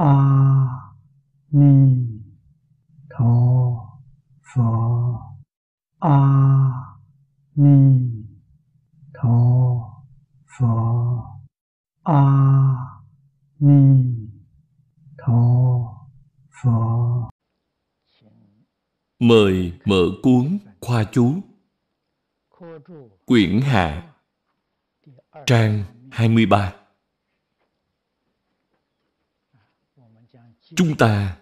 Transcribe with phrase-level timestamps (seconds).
[0.00, 0.12] a
[1.50, 1.72] ni
[3.10, 3.34] tho
[4.54, 4.62] phở
[5.98, 6.18] a
[7.54, 8.10] ni
[9.14, 9.38] tho
[10.58, 10.66] phở
[12.02, 12.22] a
[13.58, 14.04] ni
[15.18, 15.42] tho
[16.62, 16.70] phở
[19.18, 21.34] Mời mở cuốn Khoa Chú.
[23.26, 24.12] Quyển Hạ,
[25.46, 26.79] Trang 23
[30.74, 31.36] Chúng ta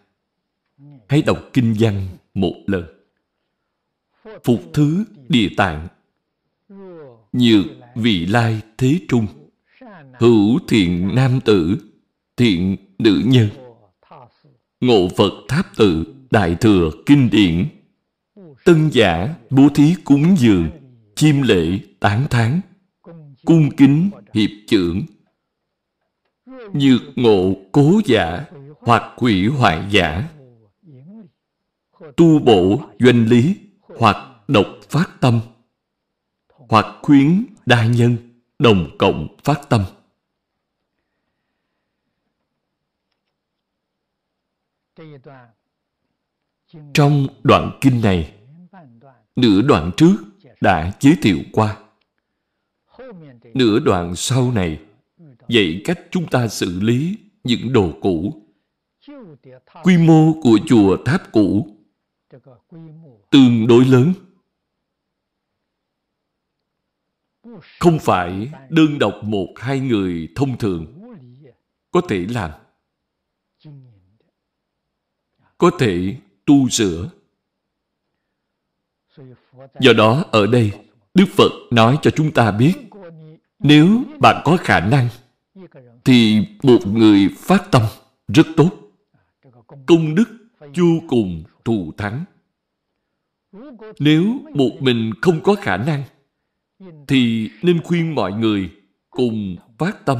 [1.08, 2.84] hãy đọc kinh văn một lần.
[4.44, 5.88] Phục thứ địa tạng.
[7.32, 7.64] Nhược
[7.94, 9.26] vị lai thế trung.
[10.18, 11.78] Hữu thiện nam tử.
[12.36, 13.48] Thiện nữ nhân.
[14.80, 17.68] Ngộ Phật tháp tự Đại thừa kinh điển.
[18.64, 20.70] Tân giả bố thí cúng dường.
[21.14, 22.60] Chiêm lễ tán thán.
[23.44, 25.02] Cung kính hiệp trưởng
[26.72, 28.44] Nhược ngộ cố giả
[28.80, 30.28] hoặc hủy hoại giả
[32.16, 34.16] Tu bổ doanh lý Hoặc
[34.48, 35.40] độc phát tâm
[36.48, 38.16] Hoặc khuyến đa nhân
[38.58, 39.84] Đồng cộng phát tâm
[46.94, 48.34] Trong đoạn kinh này,
[49.36, 50.14] nửa đoạn trước
[50.60, 51.76] đã giới thiệu qua.
[53.54, 54.80] Nửa đoạn sau này
[55.48, 58.42] dạy cách chúng ta xử lý những đồ cũ.
[59.82, 61.76] Quy mô của chùa tháp cũ
[63.30, 64.12] tương đối lớn.
[67.80, 70.86] Không phải đơn độc một hai người thông thường
[71.90, 72.50] có thể làm.
[75.58, 77.10] Có thể tu sửa.
[79.80, 80.72] Do đó ở đây,
[81.14, 82.72] Đức Phật nói cho chúng ta biết,
[83.58, 85.08] nếu bạn có khả năng,
[86.04, 87.82] thì một người phát tâm
[88.28, 88.70] rất tốt.
[89.88, 92.24] Công đức vô cùng thù thắng.
[93.98, 96.02] Nếu một mình không có khả năng,
[97.08, 98.74] thì nên khuyên mọi người
[99.10, 100.18] cùng phát tâm.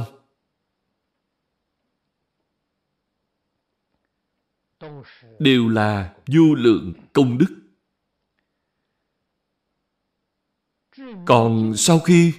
[5.39, 7.55] Đều là vô lượng công đức.
[11.25, 12.33] Còn sau khi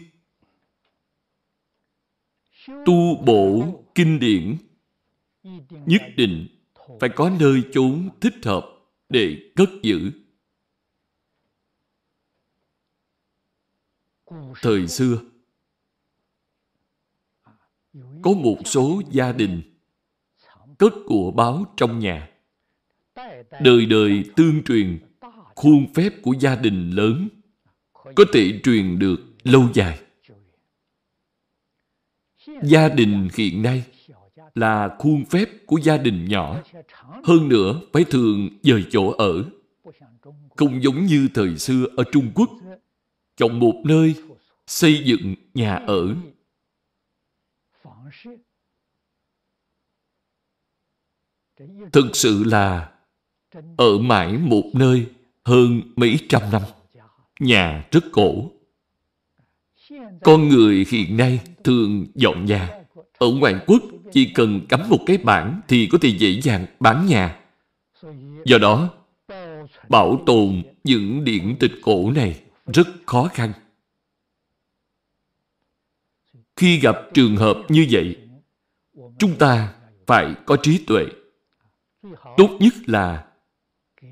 [2.67, 4.57] tu bổ kinh điển,
[5.87, 6.60] nhất định
[7.01, 8.67] phải có nơi chốn thích hợp
[9.09, 10.11] để cất giữ.
[14.63, 15.21] Thời xưa,
[18.23, 19.63] có một số gia đình
[20.79, 22.31] cất của báo trong nhà.
[23.61, 24.99] Đời đời tương truyền,
[25.55, 27.29] khuôn phép của gia đình lớn
[28.15, 30.01] có thể truyền được lâu dài.
[32.63, 33.85] Gia đình hiện nay
[34.55, 36.57] là khuôn phép của gia đình nhỏ.
[37.25, 39.45] Hơn nữa, phải thường dời chỗ ở.
[40.57, 42.51] Không giống như thời xưa ở Trung Quốc,
[43.37, 44.15] chọn một nơi
[44.67, 46.15] xây dựng nhà ở.
[51.93, 52.93] Thực sự là
[53.77, 55.07] ở mãi một nơi
[55.45, 56.63] hơn mấy trăm năm.
[57.41, 58.51] Nhà rất cổ.
[60.23, 62.85] Con người hiện nay thường dọn nhà.
[63.19, 63.83] Ở ngoại quốc,
[64.13, 67.41] chỉ cần cắm một cái bảng thì có thể dễ dàng bán nhà.
[68.45, 68.91] Do đó,
[69.89, 73.53] bảo tồn những điển tịch cổ này rất khó khăn.
[76.57, 78.17] Khi gặp trường hợp như vậy,
[79.19, 79.75] chúng ta
[80.07, 81.07] phải có trí tuệ.
[82.37, 83.27] Tốt nhất là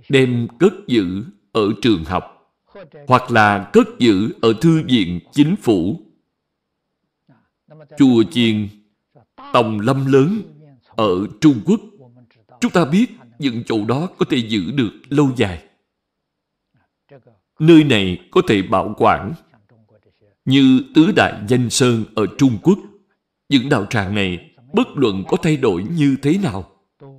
[0.08, 2.54] đem cất giữ ở trường học
[3.08, 6.00] hoặc là cất giữ ở thư viện chính phủ.
[7.98, 8.68] Chùa chiền
[9.52, 10.42] Tòng Lâm lớn
[10.86, 11.80] ở Trung Quốc.
[12.60, 13.06] Chúng ta biết
[13.38, 15.62] những chỗ đó có thể giữ được lâu dài.
[17.58, 19.32] Nơi này có thể bảo quản
[20.44, 22.78] như Tứ Đại Danh Sơn ở Trung Quốc.
[23.48, 26.70] Những đạo tràng này bất luận có thay đổi như thế nào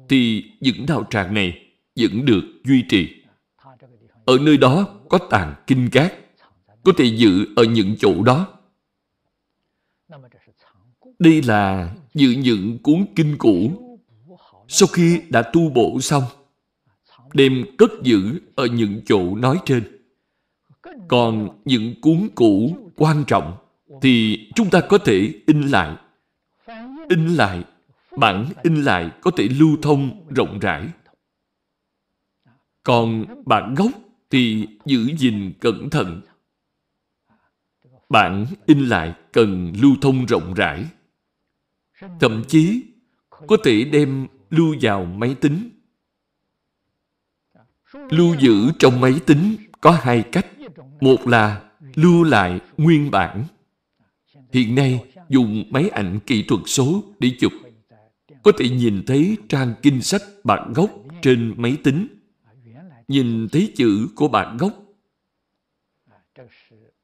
[0.09, 1.65] thì những đạo tràng này
[1.99, 3.23] vẫn được duy trì.
[4.25, 6.13] Ở nơi đó có tàng kinh cát,
[6.83, 8.47] có thể giữ ở những chỗ đó.
[11.19, 13.71] Đây là giữ những cuốn kinh cũ.
[14.67, 16.23] Sau khi đã tu bổ xong,
[17.33, 19.83] đem cất giữ ở những chỗ nói trên.
[21.07, 23.57] Còn những cuốn cũ quan trọng
[24.01, 25.95] thì chúng ta có thể in lại.
[27.09, 27.63] In lại,
[28.17, 30.87] bản in lại có thể lưu thông rộng rãi.
[32.83, 33.91] Còn bản gốc
[34.29, 36.21] thì giữ gìn cẩn thận.
[38.09, 40.85] Bản in lại cần lưu thông rộng rãi.
[42.19, 42.83] Thậm chí,
[43.29, 45.69] có thể đem lưu vào máy tính.
[48.09, 50.45] Lưu giữ trong máy tính có hai cách.
[51.01, 53.43] Một là lưu lại nguyên bản.
[54.51, 57.53] Hiện nay, dùng máy ảnh kỹ thuật số để chụp.
[58.43, 60.91] Có thể nhìn thấy trang kinh sách bản gốc
[61.21, 62.07] trên máy tính.
[63.07, 64.73] Nhìn thấy chữ của bản gốc.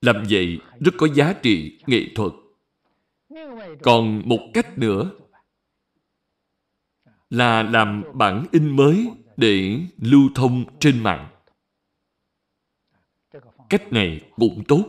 [0.02, 2.32] Làm vậy rất có giá trị nghệ thuật.
[3.84, 5.12] Còn một cách nữa
[7.30, 11.28] là làm bản in mới để lưu thông trên mạng.
[13.70, 14.84] Cách này cũng tốt.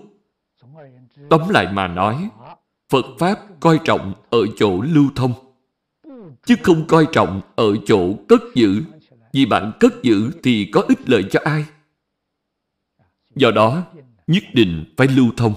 [1.31, 2.29] Tóm lại mà nói,
[2.89, 5.33] Phật Pháp coi trọng ở chỗ lưu thông,
[6.45, 8.83] chứ không coi trọng ở chỗ cất giữ.
[9.33, 11.65] Vì bạn cất giữ thì có ích lợi cho ai?
[13.35, 13.83] Do đó,
[14.27, 15.55] nhất định phải lưu thông.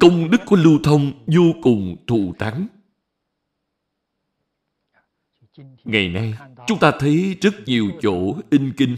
[0.00, 2.66] Công đức của lưu thông vô cùng thù thắng.
[5.84, 6.34] Ngày nay,
[6.66, 8.96] chúng ta thấy rất nhiều chỗ in kinh.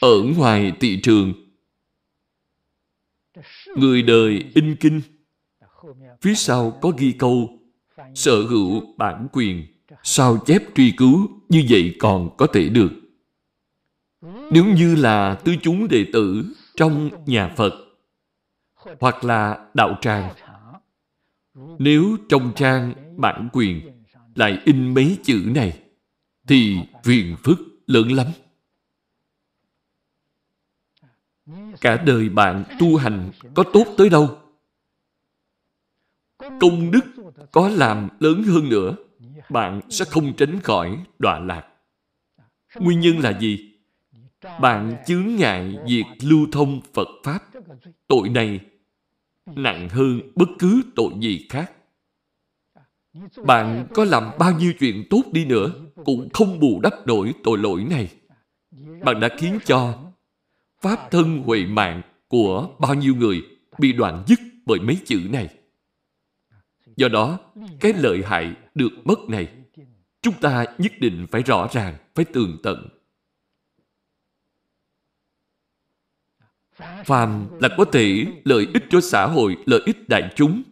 [0.00, 1.32] Ở ngoài thị trường,
[3.76, 5.00] người đời in kinh,
[6.20, 7.58] phía sau có ghi câu
[8.14, 9.66] sở hữu bản quyền,
[10.02, 12.99] sao chép truy cứu, như vậy còn có thể được.
[14.50, 16.44] Nếu như là tư chúng đệ tử
[16.76, 17.72] trong nhà Phật
[19.00, 20.34] hoặc là đạo tràng
[21.78, 24.04] nếu trong trang bản quyền
[24.34, 25.82] lại in mấy chữ này,
[26.48, 28.26] thì phiền phức lớn lắm.
[31.80, 34.38] Cả đời bạn tu hành có tốt tới đâu?
[36.38, 37.00] Công đức
[37.52, 38.94] có làm lớn hơn nữa,
[39.50, 41.68] bạn sẽ không tránh khỏi đọa lạc.
[42.76, 43.69] Nguyên nhân là gì?
[44.60, 47.42] Bạn chướng ngại việc lưu thông Phật Pháp.
[48.08, 48.60] Tội này
[49.46, 51.72] nặng hơn bất cứ tội gì khác.
[53.44, 55.72] Bạn có làm bao nhiêu chuyện tốt đi nữa
[56.04, 58.08] cũng không bù đắp nổi tội lỗi này.
[59.04, 59.98] Bạn đã khiến cho
[60.80, 63.42] pháp thân huệ mạng của bao nhiêu người
[63.78, 65.48] bị đoạn dứt bởi mấy chữ này.
[66.96, 67.38] Do đó,
[67.80, 69.48] cái lợi hại được mất này,
[70.22, 72.88] chúng ta nhất định phải rõ ràng, phải tường tận.
[77.06, 80.62] Phàm là có thể lợi ích cho xã hội, lợi ích đại chúng.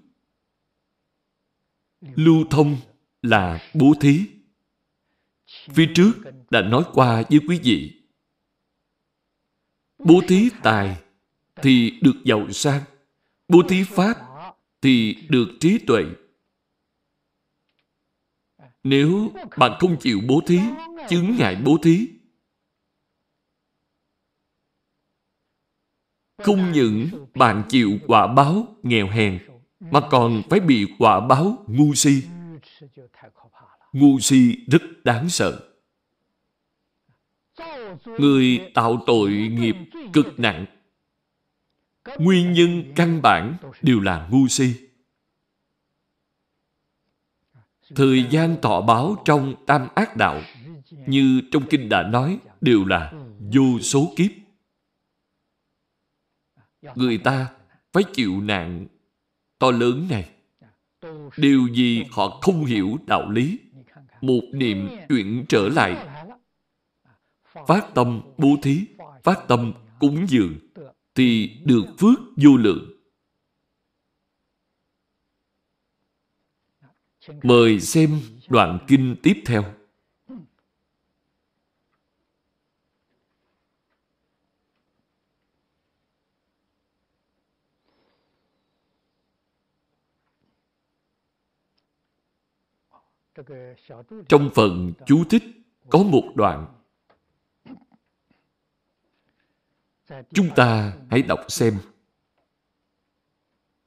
[2.01, 2.77] Lưu thông
[3.23, 4.25] là bố thí.
[5.47, 6.13] Phía trước
[6.51, 7.95] đã nói qua với quý vị.
[9.99, 10.97] Bố thí tài
[11.63, 12.83] thì được giàu sang.
[13.49, 14.17] Bố thí pháp
[14.83, 16.05] thì được trí tuệ.
[18.85, 20.61] Nếu bạn không chịu bố thí,
[21.09, 22.09] chứng ngại bố thí,
[26.39, 29.39] Không những bạn chịu quả báo nghèo hèn,
[29.81, 32.23] mà còn phải bị quả báo ngu si.
[33.93, 35.61] Ngu si rất đáng sợ.
[38.05, 39.77] Người tạo tội nghiệp
[40.13, 40.67] cực nặng.
[42.19, 44.75] Nguyên nhân căn bản đều là ngu si.
[47.95, 50.41] Thời gian thọ báo trong tam ác đạo
[51.07, 54.31] như trong kinh đã nói đều là vô số kiếp
[56.95, 57.55] người ta
[57.93, 58.87] phải chịu nạn
[59.59, 60.31] to lớn này.
[61.37, 63.59] Điều gì họ không hiểu đạo lý.
[64.21, 66.25] Một niệm chuyển trở lại.
[67.67, 68.87] Phát tâm bố thí,
[69.25, 70.59] phát tâm cúng dường,
[71.15, 72.93] thì được phước vô lượng.
[77.43, 79.78] Mời xem đoạn kinh tiếp theo.
[94.29, 95.43] Trong phần chú thích
[95.89, 96.67] có một đoạn.
[100.33, 101.79] Chúng ta hãy đọc xem.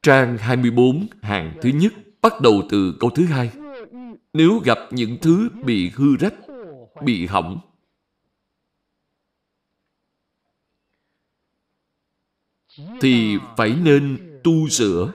[0.02, 3.52] Trang 24 hàng thứ nhất bắt đầu từ câu thứ hai.
[4.34, 6.34] Nếu gặp những thứ bị hư rách,
[7.04, 7.60] bị hỏng,
[13.02, 15.14] thì phải nên tu sửa.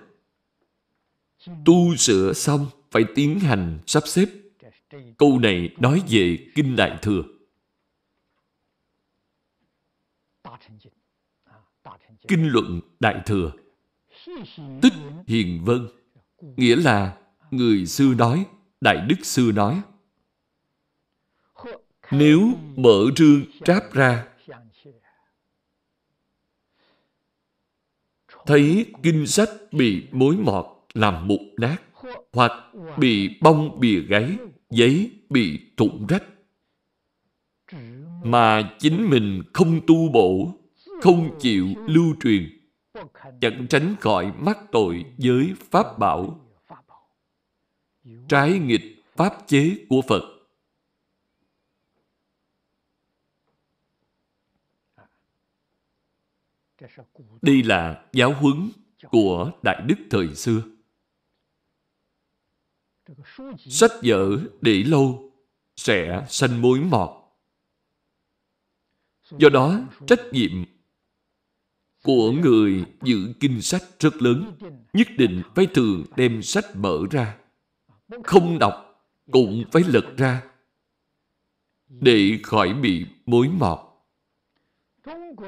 [1.65, 4.27] Tu sửa xong phải tiến hành sắp xếp.
[5.19, 7.23] Câu này nói về Kinh Đại Thừa.
[12.29, 13.53] Kinh luận Đại Thừa
[14.83, 14.93] Tích
[15.27, 15.89] Hiền Vân
[16.41, 17.19] Nghĩa là
[17.51, 18.47] người xưa nói,
[18.81, 19.83] Đại Đức xưa nói.
[22.11, 22.41] Nếu
[22.77, 24.27] mở rương tráp ra
[28.47, 31.77] thấy kinh sách bị mối mọt làm mục nát
[32.33, 32.53] hoặc
[32.99, 34.37] bị bong bìa gáy,
[34.71, 36.25] giấy bị thủng rách.
[38.25, 40.53] Mà chính mình không tu bổ,
[41.01, 42.71] không chịu lưu truyền,
[43.41, 46.41] chẳng tránh khỏi mắc tội với Pháp bảo,
[48.29, 50.23] trái nghịch Pháp chế của Phật.
[57.43, 58.71] Đây là giáo huấn
[59.11, 60.63] của Đại Đức thời xưa.
[63.59, 65.33] Sách vở để lâu
[65.77, 67.11] sẽ sanh mối mọt.
[69.31, 70.65] Do đó, trách nhiệm
[72.03, 74.53] của người giữ kinh sách rất lớn.
[74.93, 77.37] Nhất định phải thường đem sách mở ra.
[78.25, 80.43] Không đọc, cũng phải lật ra
[81.89, 83.79] để khỏi bị mối mọt.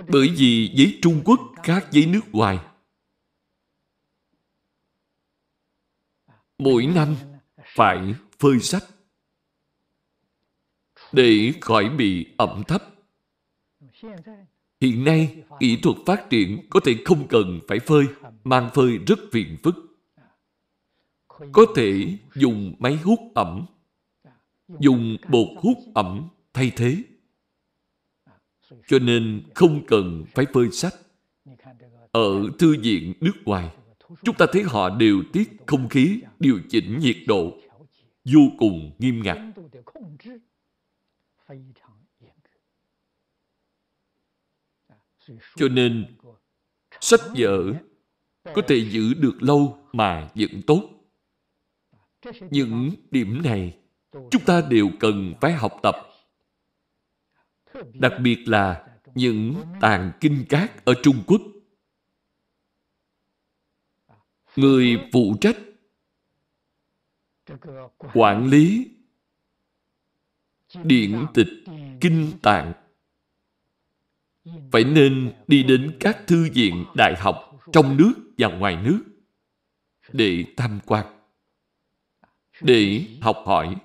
[0.09, 2.59] Bởi vì giấy Trung Quốc khác giấy nước ngoài.
[6.59, 7.17] Mỗi năm
[7.79, 8.85] phải phơi sách
[11.13, 12.83] để khỏi bị ẩm thấp.
[14.81, 18.05] Hiện nay, kỹ thuật phát triển có thể không cần phải phơi,
[18.45, 19.75] mang phơi rất phiền phức.
[21.53, 23.67] Có thể dùng máy hút ẩm,
[24.79, 27.03] dùng bột hút ẩm thay thế.
[28.89, 30.95] Cho nên không cần phải phơi sách.
[32.13, 33.71] Ở thư viện nước ngoài,
[34.23, 37.59] chúng ta thấy họ điều tiết không khí, điều chỉnh nhiệt độ
[38.35, 39.39] vô cùng nghiêm ngặt.
[45.57, 46.17] Cho nên,
[47.01, 47.73] sách vở
[48.45, 50.91] có thể giữ được lâu mà vẫn tốt.
[52.51, 53.79] Những điểm này
[54.13, 55.97] chúng ta đều cần phải học tập.
[57.93, 61.43] Đặc biệt là những tàn kinh cát ở Trung Quốc.
[64.57, 65.57] Người phụ trách
[68.15, 68.91] quản lý
[70.85, 71.49] điển tịch
[72.01, 72.73] kinh tạng.
[74.73, 79.01] Phải nên đi đến các thư viện đại học trong nước và ngoài nước
[80.13, 81.07] để tham quan,
[82.61, 83.77] để học hỏi.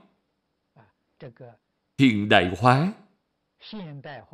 [1.98, 2.94] Hiện đại hóa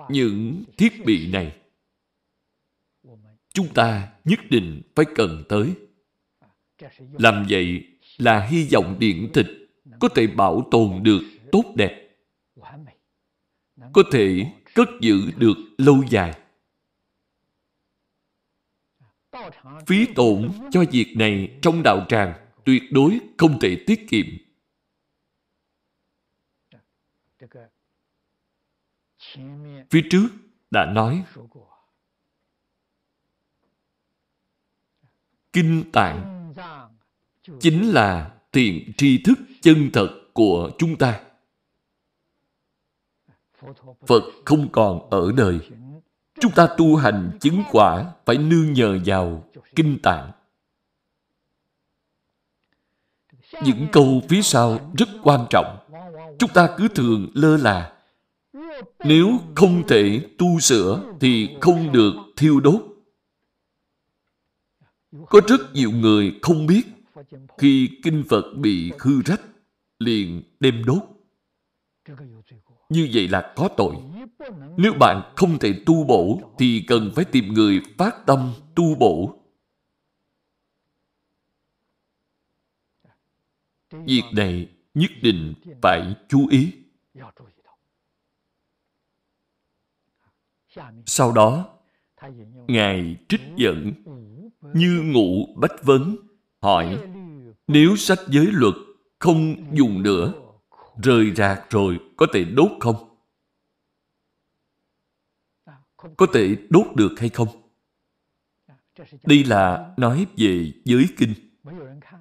[0.09, 1.57] những thiết bị này,
[3.53, 5.73] chúng ta nhất định phải cần tới.
[6.99, 7.87] Làm vậy
[8.19, 9.47] là hy vọng điển tịch,
[9.99, 11.21] có thể bảo tồn được
[11.51, 12.09] tốt đẹp,
[13.93, 16.39] có thể cất giữ được lâu dài.
[19.87, 24.25] Phí tổn cho việc này trong đạo tràng tuyệt đối không thể tiết kiệm.
[29.89, 30.27] Phía trước
[30.71, 31.23] đã nói,
[35.53, 36.38] kinh tạng
[37.59, 41.21] chính là thiện tri thức chân thật của chúng ta.
[44.07, 45.59] Phật không còn ở đời.
[46.39, 49.43] Chúng ta tu hành chứng quả phải nương nhờ vào
[49.75, 50.31] kinh tạng.
[53.63, 55.77] Những câu phía sau rất quan trọng.
[56.39, 57.93] Chúng ta cứ thường lơ là.
[58.99, 62.81] Nếu không thể tu sửa thì không được thiêu đốt.
[65.29, 66.83] Có rất nhiều người không biết
[67.57, 69.41] khi kinh Phật bị hư rách,
[69.99, 71.03] liền đem đốt.
[72.89, 73.95] Như vậy là có tội.
[74.77, 79.35] Nếu bạn không thể tu bổ, thì cần phải tìm người phát tâm tu bổ.
[83.91, 86.71] Việc này nhất định phải chú ý.
[91.05, 91.77] Sau đó,
[92.67, 93.93] ngài trích dẫn
[94.73, 96.15] như ngụ bách vấn
[96.61, 96.99] hỏi
[97.69, 98.73] nếu sách giới luật
[99.19, 100.33] không dùng nữa,
[101.03, 102.95] rời rạc rồi có thể đốt không?
[106.17, 107.47] Có thể đốt được hay không?
[109.23, 111.33] Đây là nói về giới kinh.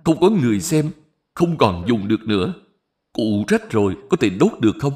[0.04, 0.90] Không có người xem,
[1.34, 2.54] không còn dùng được nữa.
[3.12, 4.94] Cụ rách rồi có thể đốt được không?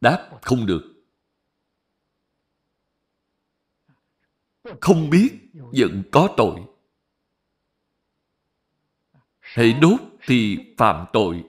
[0.00, 0.82] Đáp không được.
[4.80, 6.60] Không biết, vẫn có tội
[9.54, 11.44] hãy đốt thì phạm tội.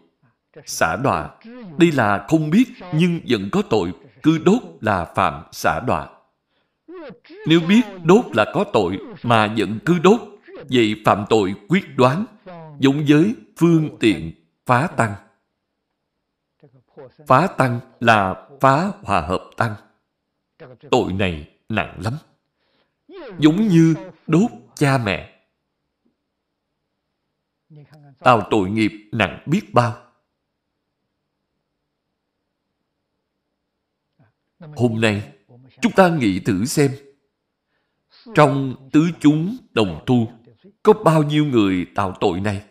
[0.65, 1.29] Xả đọa.
[1.77, 3.91] Đây là không biết, nhưng vẫn có tội.
[4.23, 6.07] Cứ đốt là phạm xả đọa.
[7.47, 10.21] Nếu biết đốt là có tội, mà vẫn cứ đốt,
[10.69, 12.25] vậy phạm tội quyết đoán,
[12.79, 14.31] giống với phương tiện
[14.65, 15.13] phá tăng.
[17.27, 19.75] Phá tăng là phá hòa hợp tăng.
[20.91, 22.13] Tội này nặng lắm.
[23.39, 23.95] Giống như
[24.27, 25.38] đốt cha mẹ
[28.19, 30.05] tạo tội nghiệp nặng biết bao.
[34.59, 35.33] Hôm nay,
[35.81, 36.91] chúng ta nghĩ thử xem,
[38.35, 40.33] trong tứ chúng đồng tu,
[40.83, 42.65] có bao nhiêu người tạo tội này?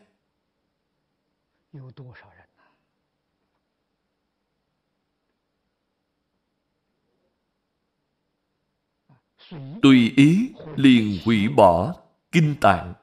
[9.83, 11.95] Tùy ý liền hủy bỏ
[12.33, 12.95] kinh tạng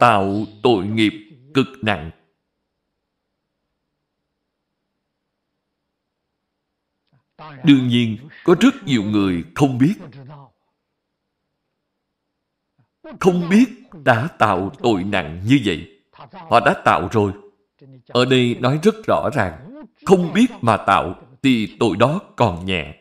[0.00, 1.12] tạo tội nghiệp
[1.54, 2.10] cực nặng.
[7.64, 9.94] Đương nhiên, có rất nhiều người không biết.
[13.20, 13.66] Không biết
[14.04, 16.00] đã tạo tội nặng như vậy.
[16.32, 17.32] Họ đã tạo rồi.
[18.08, 19.84] Ở đây nói rất rõ ràng.
[20.06, 22.94] Không biết mà tạo thì tội đó còn nhẹ.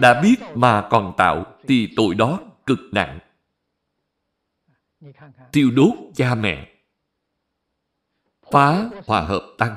[0.00, 3.18] Đã biết mà còn tạo thì tội đó cực nặng
[5.52, 6.72] tiêu đốt cha mẹ.
[8.52, 9.76] Phá hòa hợp tăng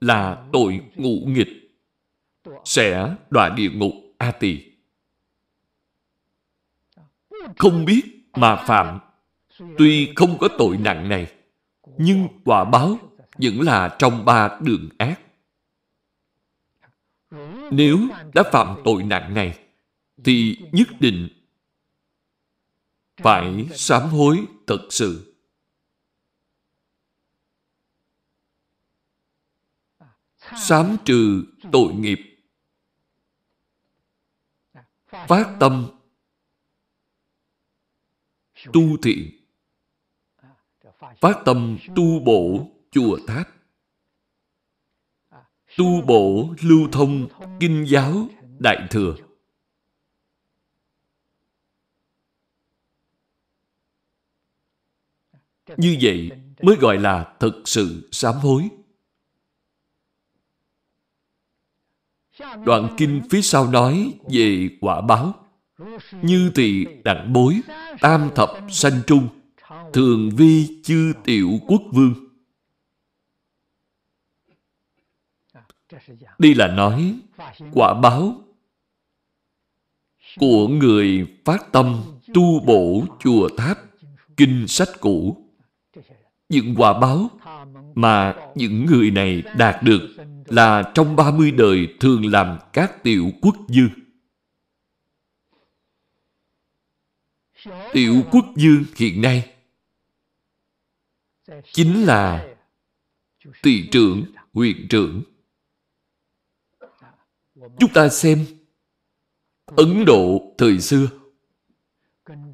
[0.00, 1.48] là tội ngũ nghịch.
[2.64, 4.72] Sẽ đọa địa ngục a tỳ.
[7.58, 8.98] Không biết mà phạm.
[9.78, 11.32] Tuy không có tội nặng này,
[11.96, 12.98] nhưng quả báo
[13.38, 15.20] vẫn là trong ba đường ác.
[17.70, 17.98] Nếu
[18.34, 19.58] đã phạm tội nặng này,
[20.24, 21.28] thì nhất định
[23.16, 25.34] phải sám hối thật sự.
[30.56, 32.18] Sám trừ tội nghiệp.
[35.06, 35.90] Phát tâm
[38.72, 39.30] tu thiện.
[41.20, 43.48] Phát tâm tu bổ chùa tháp.
[45.76, 47.28] Tu bổ lưu thông
[47.60, 49.14] kinh giáo đại thừa.
[55.76, 56.30] Như vậy
[56.62, 58.68] mới gọi là thực sự sám hối.
[62.64, 65.34] Đoạn kinh phía sau nói về quả báo.
[66.22, 67.60] Như tỳ đặng bối,
[68.00, 69.28] tam thập sanh trung,
[69.92, 72.14] thường vi chư tiểu quốc vương.
[76.38, 77.18] Đây là nói
[77.72, 78.42] quả báo
[80.36, 82.02] của người phát tâm
[82.34, 83.78] tu bổ chùa tháp,
[84.36, 85.45] kinh sách cũ
[86.48, 87.30] những quả báo
[87.94, 93.56] mà những người này đạt được là trong 30 đời thường làm các tiểu quốc
[93.68, 93.90] dương.
[97.92, 99.54] Tiểu quốc dương hiện nay
[101.72, 102.54] chính là
[103.62, 105.22] tỷ trưởng, huyện trưởng.
[107.54, 108.46] Chúng ta xem
[109.66, 111.06] Ấn Độ thời xưa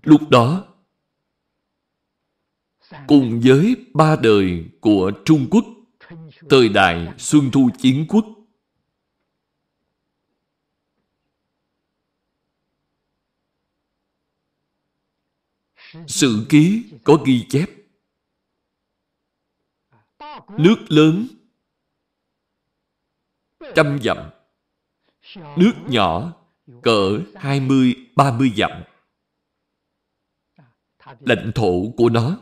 [0.02, 0.71] lúc đó
[3.08, 5.64] cùng với ba đời của Trung Quốc,
[6.50, 8.26] thời đại Xuân Thu Chiến Quốc.
[16.06, 17.70] Sử ký có ghi chép.
[20.58, 21.26] Nước lớn,
[23.74, 24.30] trăm dặm.
[25.56, 26.32] Nước nhỏ,
[26.82, 28.70] cỡ 20-30 dặm.
[31.20, 32.38] Lãnh thổ của nó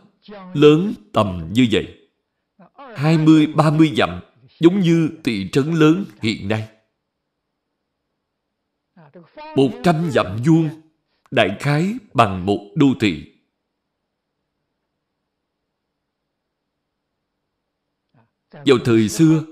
[0.55, 1.97] lớn tầm như vậy.
[2.77, 4.21] 20-30 dặm
[4.61, 6.69] giống như thị trấn lớn hiện nay.
[9.57, 10.69] 100 dặm vuông
[11.31, 13.33] đại khái bằng một đô thị.
[18.53, 19.45] Vào thời xưa,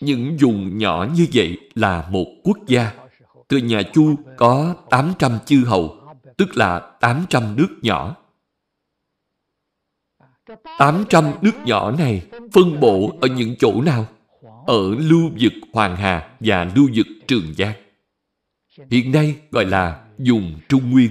[0.00, 2.92] những vùng nhỏ như vậy là một quốc gia.
[3.48, 8.21] Từ nhà Chu có 800 chư hầu, tức là 800 nước nhỏ.
[10.78, 14.06] 800 nước nhỏ này phân bổ ở những chỗ nào?
[14.66, 17.74] Ở lưu vực Hoàng Hà và lưu vực Trường Giang.
[18.90, 21.10] Hiện nay gọi là dùng Trung Nguyên.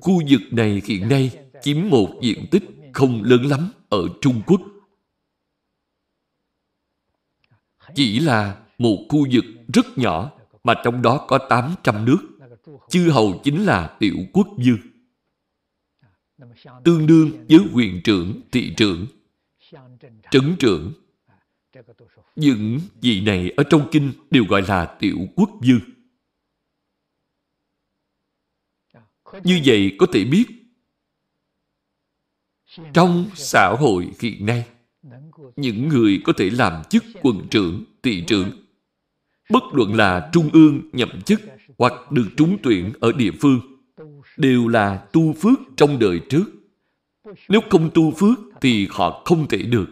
[0.00, 1.30] Khu vực này hiện nay
[1.62, 4.60] chiếm một diện tích không lớn lắm ở Trung Quốc.
[7.94, 10.30] Chỉ là một khu vực rất nhỏ
[10.64, 12.18] mà trong đó có 800 nước.
[12.88, 14.91] Chư hầu chính là tiểu quốc dương
[16.84, 19.06] tương đương với quyền trưởng, thị trưởng,
[20.30, 20.92] trấn trưởng.
[22.36, 25.80] Những vị này ở trong kinh đều gọi là tiểu quốc dương.
[29.44, 30.44] Như vậy có thể biết
[32.94, 34.66] trong xã hội hiện nay
[35.56, 38.50] những người có thể làm chức quần trưởng, thị trưởng
[39.50, 41.40] bất luận là trung ương nhậm chức
[41.78, 43.60] hoặc được trúng tuyển ở địa phương
[44.36, 46.44] đều là tu phước trong đời trước.
[47.48, 49.86] Nếu không tu phước thì họ không thể được.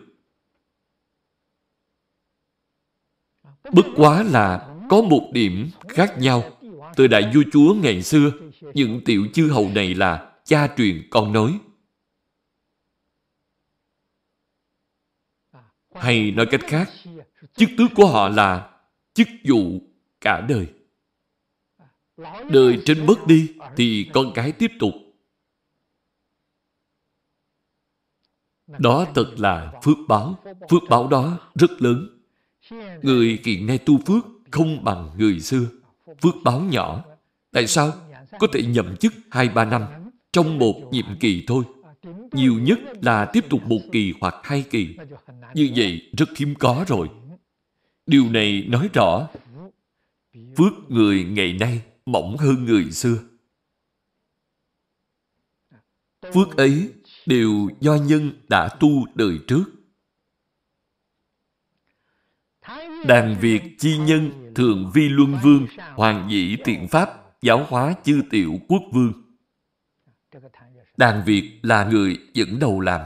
[3.72, 6.42] Bất quá là có một điểm khác nhau.
[6.96, 8.30] Từ đại vua chúa ngày xưa,
[8.74, 11.58] những tiểu chư hầu này là cha truyền con nói.
[15.94, 16.90] Hay nói cách khác,
[17.56, 18.70] chức tước của họ là
[19.14, 19.80] chức vụ
[20.20, 20.66] cả đời.
[22.50, 24.94] Đời trên mất đi thì con cái tiếp tục.
[28.78, 30.38] Đó thật là phước báo.
[30.70, 32.20] Phước báo đó rất lớn.
[33.02, 35.66] Người hiện nay tu phước không bằng người xưa.
[36.22, 37.04] Phước báo nhỏ.
[37.52, 37.92] Tại sao?
[38.38, 39.84] Có thể nhậm chức 2-3 năm
[40.32, 41.64] trong một nhiệm kỳ thôi.
[42.32, 44.96] Nhiều nhất là tiếp tục một kỳ hoặc hai kỳ.
[45.54, 47.08] Như vậy rất hiếm có rồi.
[48.06, 49.28] Điều này nói rõ
[50.56, 53.18] phước người ngày nay mỏng hơn người xưa.
[56.34, 56.92] Phước ấy
[57.26, 59.64] đều do nhân đã tu đời trước.
[63.06, 67.10] Đàn Việt chi nhân thường vi luân vương, hoàng dĩ tiện pháp,
[67.42, 69.12] giáo hóa chư tiểu quốc vương.
[70.96, 73.00] Đàn Việt là người dẫn đầu làm.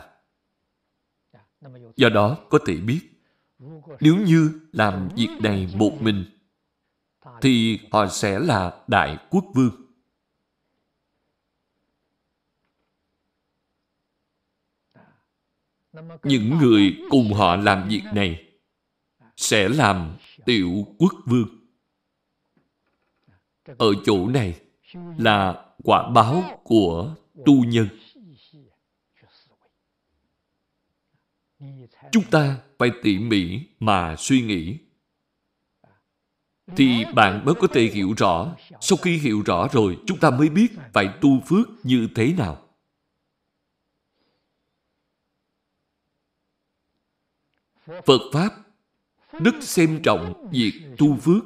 [1.97, 3.01] Do đó có thể biết,
[4.01, 6.25] nếu như làm việc này một mình,
[7.43, 9.85] thì họ sẽ là đại quốc vương.
[16.23, 18.45] Những người cùng họ làm việc này
[19.37, 21.49] sẽ làm tiểu quốc vương.
[23.79, 24.61] Ở chỗ này
[25.19, 27.15] là quả báo của
[27.47, 27.89] tu nhân.
[32.13, 34.79] Chúng ta phải tỉ mỉ mà suy nghĩ.
[36.66, 38.57] Thì bạn mới có thể hiểu rõ.
[38.81, 42.61] Sau khi hiểu rõ rồi, chúng ta mới biết phải tu phước như thế nào.
[47.87, 48.55] Phật Pháp
[49.40, 51.44] đức xem trọng việc tu phước.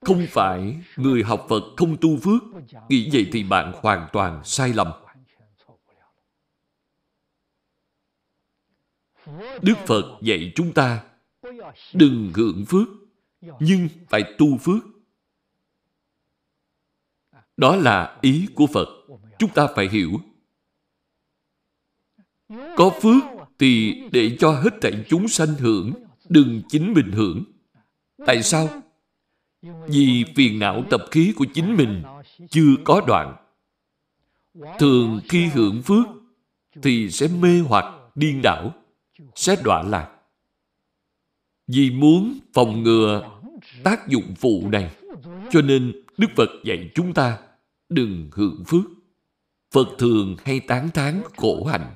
[0.00, 2.42] Không phải người học Phật không tu phước,
[2.88, 4.92] nghĩ vậy thì bạn hoàn toàn sai lầm.
[9.62, 11.09] Đức Phật dạy chúng ta
[11.94, 12.88] đừng hưởng phước,
[13.60, 14.84] nhưng phải tu phước.
[17.56, 18.88] Đó là ý của Phật.
[19.38, 20.10] Chúng ta phải hiểu.
[22.76, 23.24] Có phước
[23.58, 25.92] thì để cho hết thảy chúng sanh hưởng,
[26.28, 27.44] đừng chính mình hưởng.
[28.26, 28.68] Tại sao?
[29.88, 32.02] Vì phiền não tập khí của chính mình
[32.50, 33.36] chưa có đoạn.
[34.78, 36.06] Thường khi hưởng phước
[36.82, 37.84] thì sẽ mê hoặc
[38.14, 38.74] điên đảo,
[39.34, 40.19] sẽ đọa lạc.
[41.72, 43.40] Vì muốn phòng ngừa
[43.84, 44.90] tác dụng phụ này,
[45.50, 47.38] cho nên Đức Phật dạy chúng ta
[47.88, 48.84] đừng hưởng phước.
[49.70, 51.94] Phật thường hay tán thán khổ hạnh.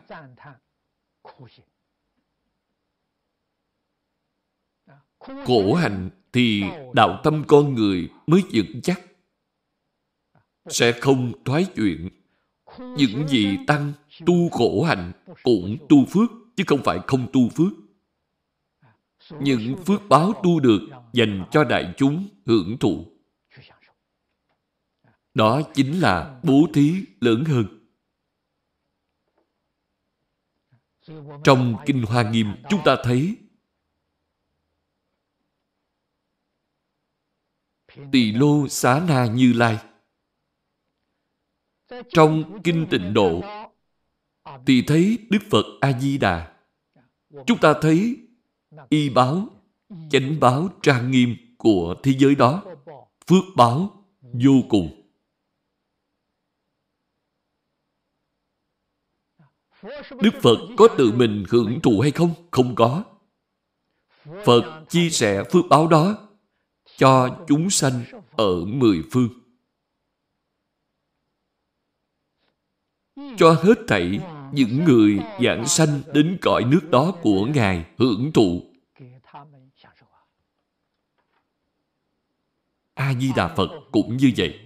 [5.19, 6.63] Khổ hạnh thì
[6.95, 9.01] đạo tâm con người mới vững chắc.
[10.69, 12.09] Sẽ không thoái chuyện.
[12.79, 13.93] Những gì tăng
[14.27, 17.84] tu khổ hạnh cũng tu phước, chứ không phải không tu phước.
[19.31, 20.81] Những phước báo tu được
[21.13, 23.07] dành cho đại chúng hưởng thụ.
[25.35, 27.67] Đó chính là bố thí lớn hơn.
[31.45, 33.37] Trong Kinh Hoa Nghiêm, chúng ta thấy
[38.13, 39.79] Tỳ Lô Xá Na Như Lai
[42.09, 43.41] Trong Kinh Tịnh Độ,
[44.67, 46.57] thì thấy Đức Phật A-di-đà
[47.47, 48.24] chúng ta thấy
[48.89, 49.49] y báo,
[50.11, 52.63] chánh báo trang nghiêm của thế giới đó,
[53.27, 55.05] phước báo vô cùng
[60.23, 62.31] Đức Phật có tự mình hưởng thụ hay không?
[62.51, 63.05] Không có.
[64.45, 66.29] Phật chia sẻ phước báo đó
[66.97, 69.29] cho chúng sanh ở mười phương.
[73.39, 74.21] Cho hết thảy
[74.55, 78.63] những người giảng sanh đến cõi nước đó của Ngài hưởng thụ.
[82.95, 84.61] A-di-đà Phật cũng như vậy.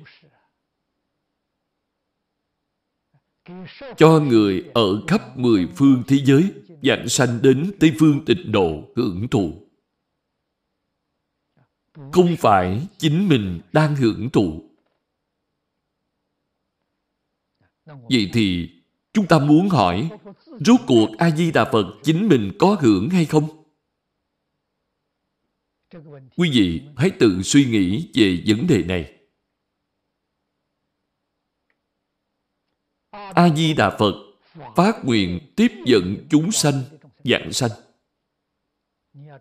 [3.96, 8.83] cho người ở khắp mười phương thế giới giảng sanh đến Tây Phương tịnh độ
[8.96, 9.68] hưởng thụ.
[12.12, 14.70] Không phải chính mình đang hưởng thụ.
[17.87, 18.78] Vậy thì
[19.18, 20.11] Chúng ta muốn hỏi,
[20.61, 23.64] rốt cuộc A-di-đà Phật chính mình có hưởng hay không?
[26.37, 29.12] Quý vị hãy tự suy nghĩ về vấn đề này.
[33.35, 34.14] A-di-đà Phật
[34.76, 36.83] phát nguyện tiếp dẫn chúng sanh,
[37.24, 37.70] dạng sanh.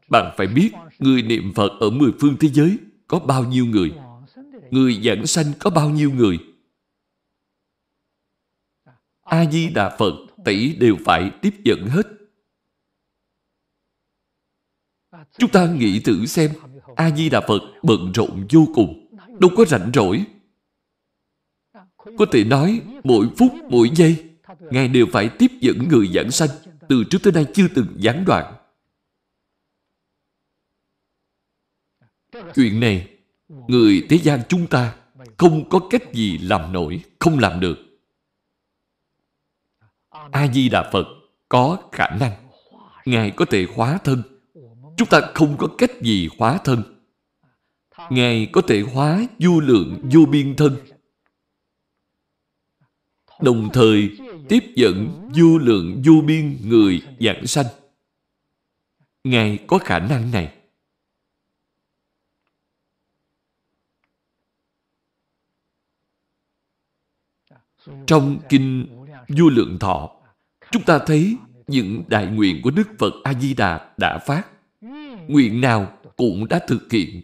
[0.09, 3.93] Bạn phải biết, người niệm Phật ở mười phương thế giới có bao nhiêu người?
[4.71, 6.39] Người dạng sanh có bao nhiêu người?
[9.27, 10.13] A-di-đà Phật
[10.45, 12.07] tỷ đều phải tiếp dẫn hết.
[15.37, 16.51] Chúng ta nghĩ thử xem
[16.95, 19.07] A-di-đà Phật bận rộn vô cùng
[19.39, 20.25] đâu có rảnh rỗi
[22.17, 24.27] có thể nói mỗi phút mỗi giây
[24.59, 26.49] Ngài đều phải tiếp dẫn người giảng sanh
[26.89, 28.53] từ trước tới nay chưa từng gián đoạn.
[32.55, 33.07] Chuyện này,
[33.47, 34.95] người thế gian chúng ta
[35.37, 37.86] không có cách gì làm nổi, không làm được.
[40.31, 41.07] A-di-đà Phật
[41.49, 42.31] có khả năng.
[43.05, 44.23] Ngài có thể hóa thân.
[44.97, 46.83] Chúng ta không có cách gì hóa thân.
[48.09, 50.77] Ngài có thể hóa vô lượng vô biên thân.
[53.41, 54.17] Đồng thời
[54.49, 57.65] tiếp dẫn vô lượng vô biên người giảng sanh.
[59.23, 60.53] Ngài có khả năng này.
[68.07, 68.87] Trong Kinh
[69.27, 70.16] Vô Lượng Thọ,
[70.71, 74.43] chúng ta thấy những đại nguyện của Đức Phật A-di-đà đã phát.
[75.27, 77.21] Nguyện nào cũng đã thực hiện.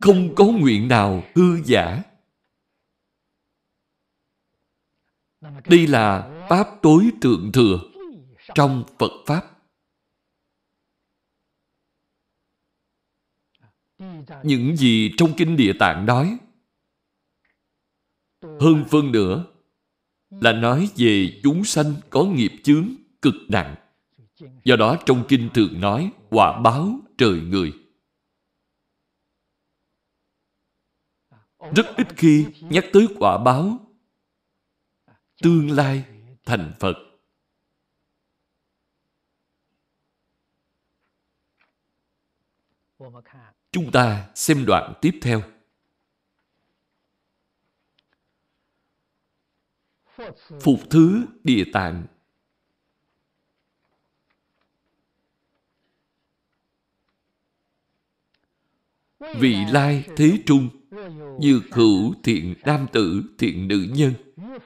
[0.00, 2.02] Không có nguyện nào hư giả.
[5.64, 7.80] Đây là Pháp tối thượng thừa
[8.54, 9.50] trong Phật Pháp.
[14.42, 16.38] Những gì trong Kinh Địa Tạng nói
[18.60, 19.44] hơn phân nữa
[20.30, 22.88] là nói về chúng sanh có nghiệp chướng
[23.22, 23.74] cực nặng.
[24.64, 27.72] Do đó trong Kinh thường nói, quả báo trời người.
[31.76, 33.78] Rất ít khi nhắc tới quả báo
[35.42, 36.04] tương lai
[36.44, 36.94] thành Phật.
[43.72, 45.42] Chúng ta xem đoạn tiếp theo.
[50.60, 52.06] Phục thứ địa tạng.
[59.36, 60.68] Vị lai thế trung,
[61.38, 64.12] Như hữu thiện nam tử, thiện nữ nhân,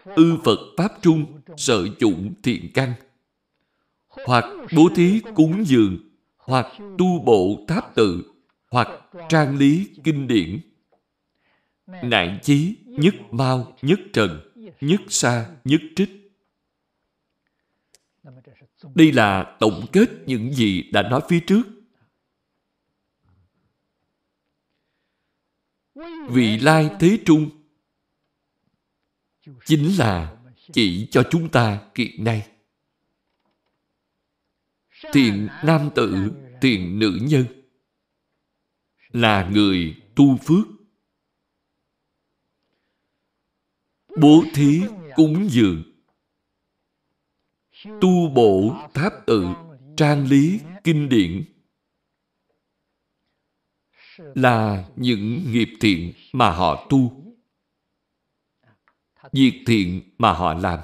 [0.04, 2.92] ư Phật Pháp Trung, sở dụng thiện căn.
[4.08, 4.44] Hoặc
[4.76, 5.98] bố thí cúng dường,
[6.36, 6.66] hoặc
[6.98, 8.22] tu bộ tháp tự,
[8.70, 8.88] hoặc
[9.28, 10.60] trang lý kinh điển.
[11.86, 14.40] Nạn chí nhất mau nhất trần
[14.80, 16.10] nhất xa nhất trích
[18.94, 21.62] đây là tổng kết những gì đã nói phía trước
[26.28, 27.50] vị lai thế trung
[29.64, 30.36] chính là
[30.72, 32.48] chỉ cho chúng ta kiện nay.
[35.12, 37.44] Thiện nam tử, thiện nữ nhân
[39.08, 40.66] là người tu phước.
[44.20, 44.82] Bố thí
[45.16, 45.82] cúng dường.
[47.84, 49.46] Tu bổ tháp tự,
[49.96, 51.44] trang lý kinh điển.
[54.18, 57.24] Là những nghiệp thiện mà họ tu.
[59.32, 60.80] Việc thiện mà họ làm.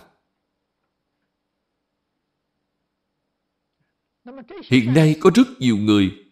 [4.65, 6.25] Hiện nay có rất nhiều người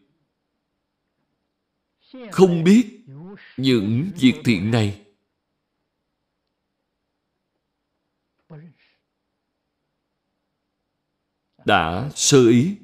[2.33, 3.05] không biết
[3.57, 5.02] những việc thiện này.
[11.65, 12.77] Đã sơ ý.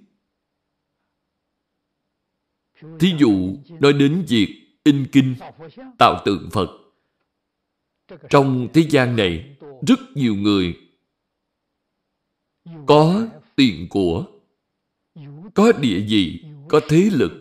[3.00, 5.34] Thí dụ nói đến việc in kinh
[5.98, 6.70] tạo tượng Phật
[8.30, 10.76] trong thế gian này, rất nhiều người
[12.86, 14.24] có tiền của,
[15.54, 17.32] có địa vị, có thế lực.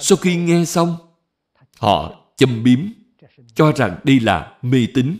[0.00, 0.96] Sau khi nghe xong,
[1.78, 2.78] họ châm biếm,
[3.54, 5.16] cho rằng đây là mê tín.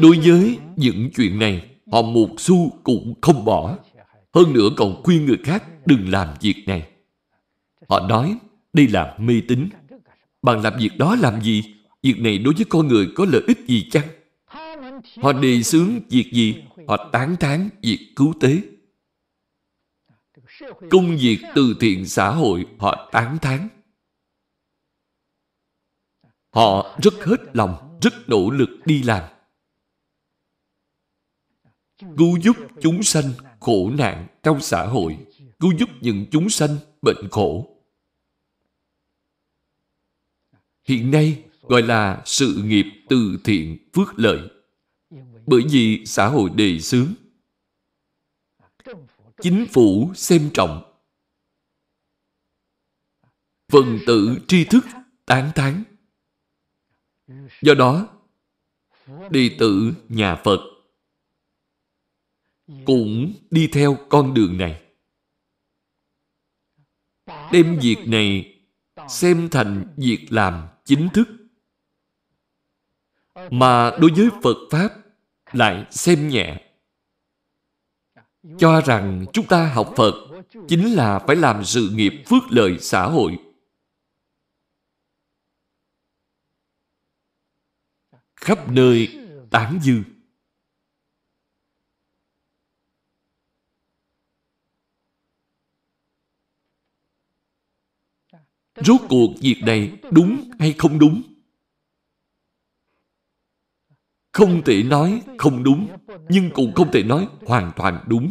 [0.00, 3.78] Đối với những chuyện này, họ một xu cũng không bỏ.
[4.34, 6.88] Hơn nữa còn khuyên người khác đừng làm việc này.
[7.88, 8.38] Họ nói
[8.72, 9.68] đây là mê tín.
[10.42, 11.74] Bạn làm việc đó làm gì?
[12.02, 14.08] Việc này đối với con người có lợi ích gì chăng?
[15.22, 16.54] Họ đề xướng việc gì?
[16.88, 18.58] Họ tán thán việc cứu tế.
[20.90, 23.68] Công việc từ thiện xã hội họ tán thán.
[26.50, 29.22] Họ rất hết lòng, rất nỗ lực đi làm.
[31.98, 35.18] Cứu giúp chúng sanh khổ nạn trong xã hội,
[35.60, 37.76] cứu giúp những chúng sanh bệnh khổ
[40.86, 44.48] hiện nay gọi là sự nghiệp từ thiện phước lợi.
[45.46, 47.14] Bởi vì xã hội đề xướng,
[49.42, 51.02] chính phủ xem trọng,
[53.68, 54.84] phần tử tri thức
[55.26, 55.84] tán thán.
[57.62, 58.08] Do đó,
[59.30, 60.75] đệ tử nhà Phật
[62.66, 64.82] cũng đi theo con đường này.
[67.52, 68.54] Đem việc này
[69.08, 71.28] xem thành việc làm chính thức.
[73.50, 74.88] Mà đối với Phật Pháp
[75.52, 76.62] lại xem nhẹ.
[78.58, 80.14] Cho rằng chúng ta học Phật
[80.68, 83.38] chính là phải làm sự nghiệp phước lợi xã hội.
[88.36, 89.18] Khắp nơi
[89.50, 90.04] tán dương.
[98.76, 101.22] Rốt cuộc việc này đúng hay không đúng?
[104.32, 105.88] Không thể nói không đúng,
[106.28, 108.30] nhưng cũng không thể nói hoàn toàn đúng.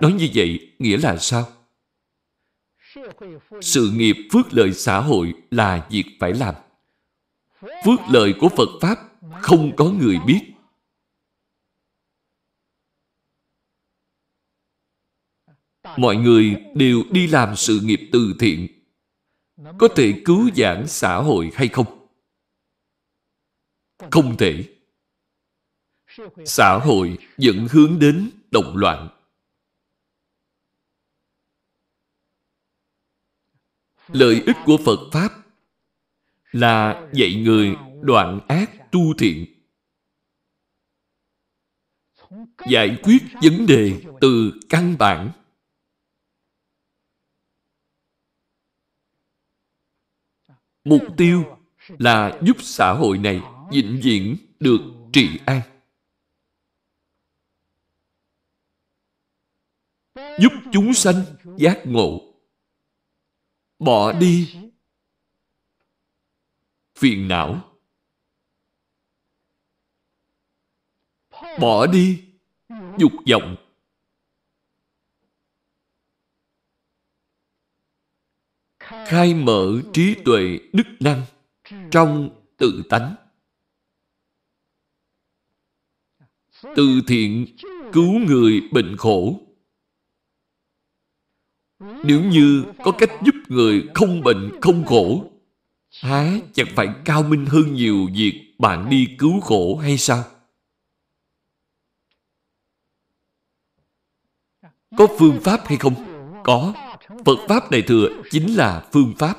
[0.00, 1.48] Nói như vậy nghĩa là sao?
[3.60, 6.54] Sự nghiệp phước lợi xã hội là việc phải làm.
[7.60, 8.98] Phước lợi của Phật Pháp
[9.40, 10.40] không có người biết.
[15.96, 18.68] Mọi người đều đi làm sự nghiệp từ thiện.
[19.78, 22.08] Có thể cứu vãn xã hội hay không?
[24.10, 24.64] Không thể.
[26.44, 29.08] Xã hội vẫn hướng đến động loạn.
[34.08, 35.28] Lợi ích của phật pháp
[36.52, 39.46] là dạy người đoạn ác tu thiện.
[42.68, 45.30] Giải quyết vấn đề từ căn bản.
[50.84, 51.56] Mục tiêu
[51.88, 53.40] là giúp xã hội này
[53.70, 54.80] vĩnh viễn được
[55.12, 55.60] trị an.
[60.14, 61.24] Giúp chúng sanh
[61.56, 62.34] giác ngộ.
[63.78, 64.56] Bỏ đi
[66.94, 67.60] phiền não.
[71.60, 72.24] Bỏ đi
[72.98, 73.56] dục vọng
[79.10, 81.22] khai mở trí tuệ đức năng
[81.90, 83.14] trong tự tánh.
[86.62, 87.46] Từ thiện
[87.92, 89.40] cứu người bệnh khổ.
[91.78, 95.30] Nếu như có cách giúp người không bệnh không khổ,
[96.00, 100.24] há chẳng phải cao minh hơn nhiều việc bạn đi cứu khổ hay sao?
[104.96, 105.94] Có phương pháp hay không?
[106.44, 106.74] Có.
[107.24, 109.36] Phật Pháp này thừa chính là phương pháp.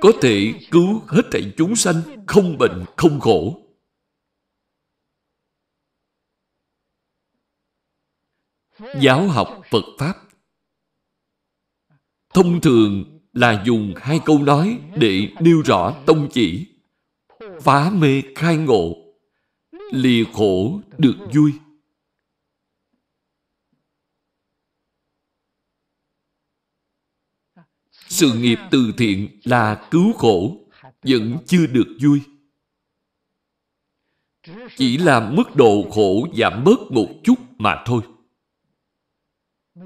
[0.00, 3.60] Có thể cứu hết thảy chúng sanh không bệnh, không khổ.
[9.00, 10.28] Giáo học Phật Pháp
[12.34, 16.66] Thông thường là dùng hai câu nói để nêu rõ tông chỉ.
[17.60, 18.96] Phá mê khai ngộ,
[19.92, 21.52] lìa khổ được vui.
[28.08, 30.68] Sự nghiệp từ thiện là cứu khổ,
[31.02, 32.20] vẫn chưa được vui.
[34.76, 38.02] Chỉ là mức độ khổ giảm bớt một chút mà thôi.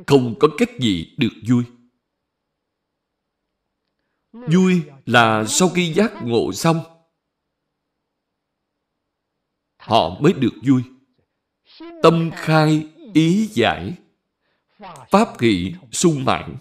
[0.06, 1.64] Không có cách gì được vui.
[4.32, 6.80] Vui là sau khi giác ngộ xong,
[9.76, 10.82] họ mới được vui.
[12.02, 13.94] Tâm khai, ý giải,
[15.10, 16.56] pháp hỷ, sung mãn.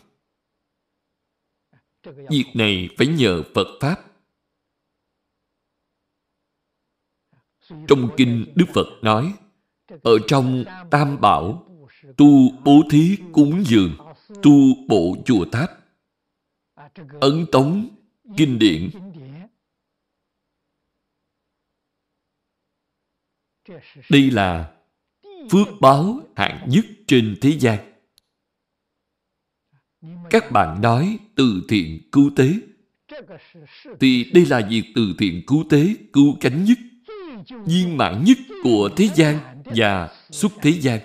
[2.03, 4.05] Việc này phải nhờ Phật Pháp.
[7.87, 9.33] Trong Kinh Đức Phật nói,
[10.03, 11.67] ở trong Tam Bảo,
[12.17, 13.97] tu bố thí cúng dường,
[14.43, 15.69] tu bộ chùa tháp,
[17.21, 17.89] ấn tống,
[18.37, 18.89] kinh điển.
[24.09, 24.77] Đây là
[25.51, 27.90] phước báo hạng nhất trên thế gian.
[30.29, 32.53] Các bạn nói từ thiện cứu tế.
[33.99, 36.77] Thì đây là việc từ thiện cứu tế, cứu cánh nhất,
[37.65, 40.99] viên mãn nhất của thế gian và xuất thế gian.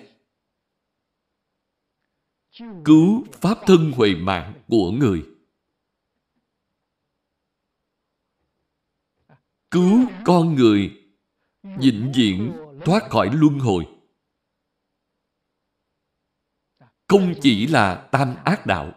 [2.84, 5.22] Cứu pháp thân huệ mạng của người.
[9.70, 11.02] Cứu con người
[11.62, 12.52] vĩnh viễn
[12.84, 13.95] thoát khỏi luân hồi.
[17.08, 18.92] không chỉ là tam ác đạo.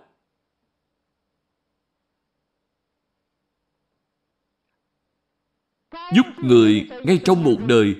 [5.92, 7.96] Giúp người ngay trong một đời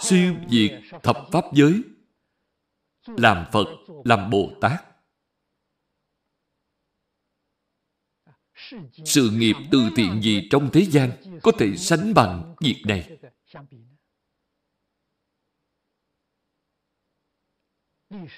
[0.00, 1.82] siêu diệt thập pháp giới,
[3.06, 3.66] làm phật,
[4.04, 4.84] làm bồ tát.
[9.04, 11.10] Sự nghiệp từ thiện gì trong thế gian
[11.42, 13.18] có thể sánh bằng việc này?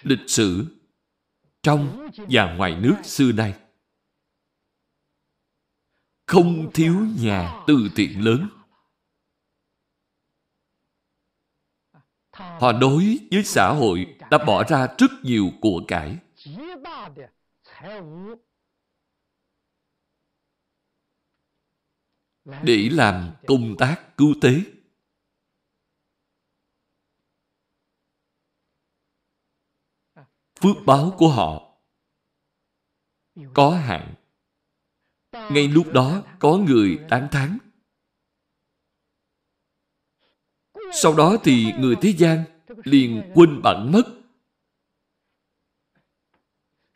[0.02, 0.66] Lịch sử
[1.62, 3.54] trong và ngoài nước xưa nay.
[6.26, 8.48] Không thiếu nhà từ thiện lớn.
[12.32, 16.18] Họ đối với xã hội đã bỏ ra rất nhiều của cải.
[22.62, 24.62] Để làm công tác cứu tế.
[30.62, 31.78] Phước báo của họ.
[33.54, 34.14] Có hạn.
[35.32, 37.58] Ngay lúc đó có người tán thán.
[40.92, 42.44] Sau đó thì người thế gian
[42.84, 44.02] liền quên bản mất.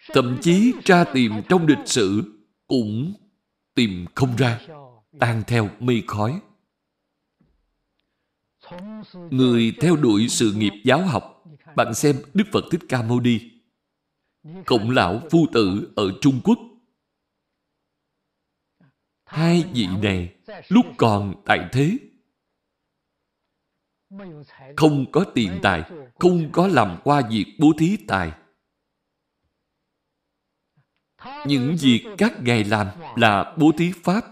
[0.09, 2.23] Thậm chí tra tìm trong lịch sử
[2.67, 3.15] cũng
[3.75, 4.61] tìm không ra,
[5.21, 6.41] tan theo mây khói.
[9.31, 11.45] Người theo đuổi sự nghiệp giáo học,
[11.77, 13.56] bạn xem đức phật thích ca mâu ni
[14.67, 16.59] cộng lão phu tử ở trung quốc.
[19.25, 20.35] Hai vị này
[20.69, 21.99] lúc còn tại thế,
[24.77, 28.33] không có tiền tài, không có làm qua việc bố thí tài.
[31.47, 32.87] Những việc các ngài làm
[33.17, 34.25] là bố thí pháp.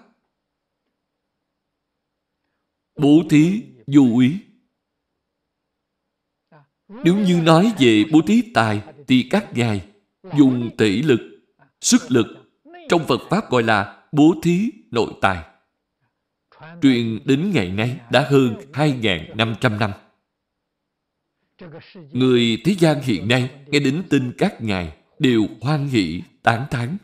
[2.97, 4.39] Bố thí du ý.
[6.89, 9.94] Nếu như nói về bố thí tài thì các ngài
[10.37, 11.21] dùng tỷ lực
[11.81, 12.27] sức lực
[12.89, 15.45] trong phật pháp gọi là bố thí nội tài
[16.83, 19.91] truyền đến ngày nay đã hơn 2.500 năm.
[22.13, 26.97] Người thế gian hiện nay nghe đến tin các ngài đều hoan hỷ, tán thán.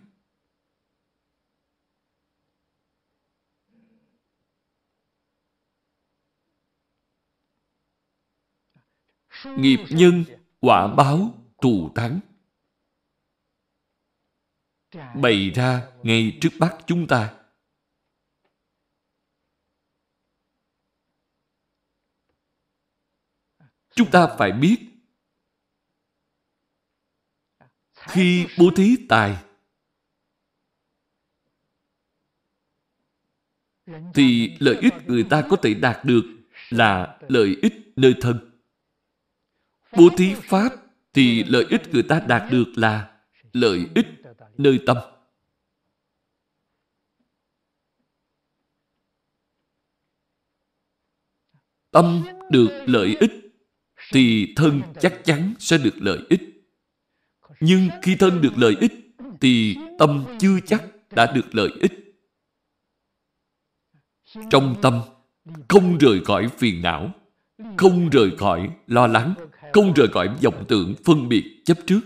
[9.44, 10.24] Nghiệp nhân,
[10.60, 12.20] quả báo, thù thắng.
[15.22, 17.36] Bày ra ngay trước mắt chúng ta.
[23.94, 24.76] Chúng ta phải biết,
[27.94, 29.36] khi bố thí tài,
[34.14, 36.22] thì lợi ích người ta có thể đạt được
[36.70, 38.62] là lợi ích nơi thân.
[39.92, 40.68] Bố thí pháp
[41.12, 43.22] thì lợi ích người ta đạt được là
[43.52, 44.06] lợi ích
[44.62, 44.96] nơi tâm.
[51.90, 53.32] Tâm được lợi ích
[54.12, 56.40] thì thân chắc chắn sẽ được lợi ích.
[57.60, 58.92] Nhưng khi thân được lợi ích
[59.40, 61.92] thì tâm chưa chắc đã được lợi ích.
[64.50, 65.00] Trong tâm
[65.68, 67.10] không rời khỏi phiền não,
[67.76, 69.34] không rời khỏi lo lắng,
[69.72, 72.00] không rời khỏi vọng tưởng phân biệt chấp trước.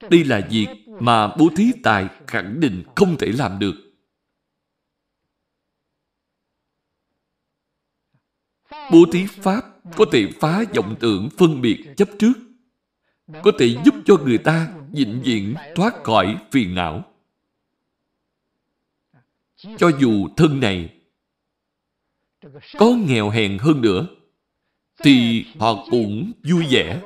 [0.00, 0.66] Đây là việc
[1.00, 3.74] mà bố thí tài khẳng định không thể làm được.
[8.92, 9.64] Bố thí Pháp
[9.96, 12.32] có thể phá vọng tưởng phân biệt chấp trước,
[13.42, 17.04] có thể giúp cho người ta vĩnh viễn thoát khỏi phiền não.
[19.56, 20.96] Cho dù thân này
[22.78, 24.06] có nghèo hèn hơn nữa,
[25.04, 27.00] thì họ cũng vui vẻ.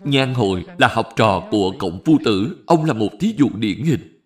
[0.00, 2.64] Nhan Hội là học trò của Cộng Phu Tử.
[2.66, 4.20] Ông là một thí dụ điển hình.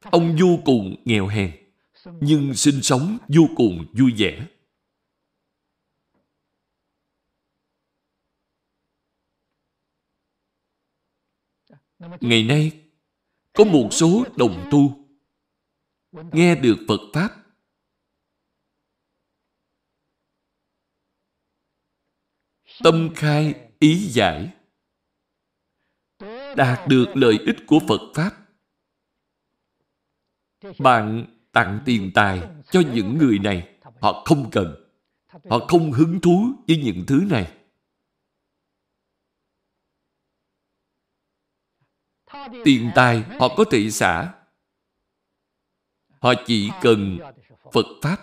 [0.00, 1.52] Ông vô cùng nghèo hèn,
[2.20, 4.46] nhưng sinh sống vô cùng vui vẻ.
[12.20, 12.72] Ngày nay,
[13.52, 15.04] có một số đồng tu
[16.32, 17.43] nghe được Phật Pháp
[22.82, 24.50] tâm khai ý giải
[26.56, 28.44] đạt được lợi ích của Phật Pháp
[30.78, 33.68] bạn tặng tiền tài cho những người này,
[34.00, 34.74] họ không cần.
[35.50, 37.52] Họ không hứng thú với những thứ này.
[42.64, 44.34] Tiền tài họ có thể xả.
[46.20, 47.18] Họ chỉ cần
[47.72, 48.16] Phật Pháp.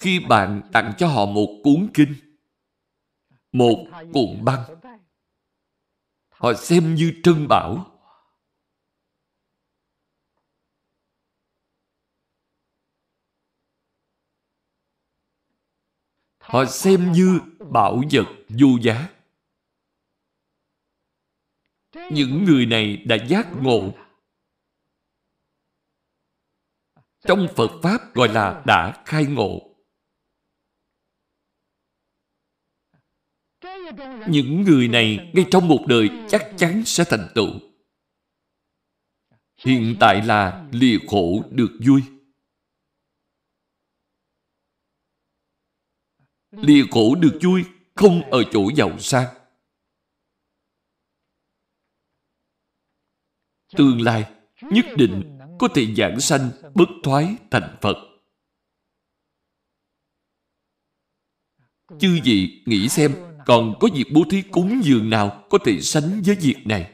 [0.00, 2.14] Khi bạn tặng cho họ một cuốn kinh,
[3.52, 4.64] một cuộn băng,
[6.28, 7.88] họ xem như trân bảo.
[16.38, 17.40] Họ xem như
[17.70, 19.08] bảo vật vô giá.
[22.10, 23.92] Những người này đã giác ngộ.
[27.20, 29.71] Trong Phật Pháp gọi là đã khai ngộ.
[34.28, 37.50] Những người này ngay trong một đời chắc chắn sẽ thành tựu.
[39.56, 42.02] Hiện tại là lìa khổ được vui.
[46.50, 47.64] Lìa khổ được vui
[47.94, 49.34] không ở chỗ giàu sang.
[53.76, 57.96] Tương lai nhất định có thể giảng sanh bất thoái thành Phật.
[61.98, 66.22] Chư vị nghĩ xem còn có việc bố thí cúng dường nào có thể sánh
[66.26, 66.92] với việc này?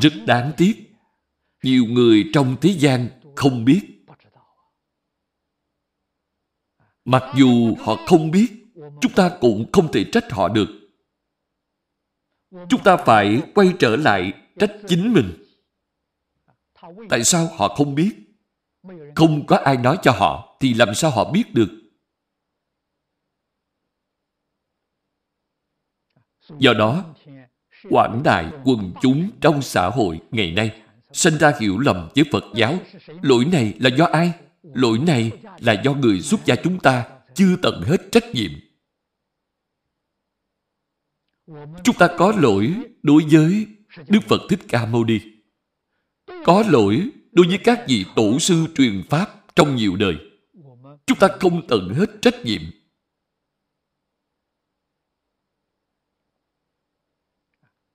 [0.00, 0.92] Rất đáng tiếc,
[1.62, 4.04] nhiều người trong thế gian không biết.
[7.04, 8.48] Mặc dù họ không biết,
[9.00, 10.68] chúng ta cũng không thể trách họ được.
[12.68, 15.44] Chúng ta phải quay trở lại trách chính mình.
[17.08, 18.10] Tại sao họ không biết?
[19.14, 21.68] Không có ai nói cho họ thì làm sao họ biết được?
[26.58, 27.14] Do đó,
[27.90, 32.44] quảng đại quần chúng trong xã hội ngày nay sinh ra hiểu lầm với Phật
[32.54, 32.78] giáo.
[33.22, 34.32] Lỗi này là do ai?
[34.62, 38.50] Lỗi này là do người xuất gia chúng ta chưa tận hết trách nhiệm.
[41.84, 43.66] Chúng ta có lỗi đối với
[44.08, 45.20] Đức Phật Thích Ca Mâu Ni.
[46.44, 50.16] Có lỗi đối với các vị tổ sư truyền Pháp trong nhiều đời.
[51.06, 52.60] Chúng ta không tận hết trách nhiệm.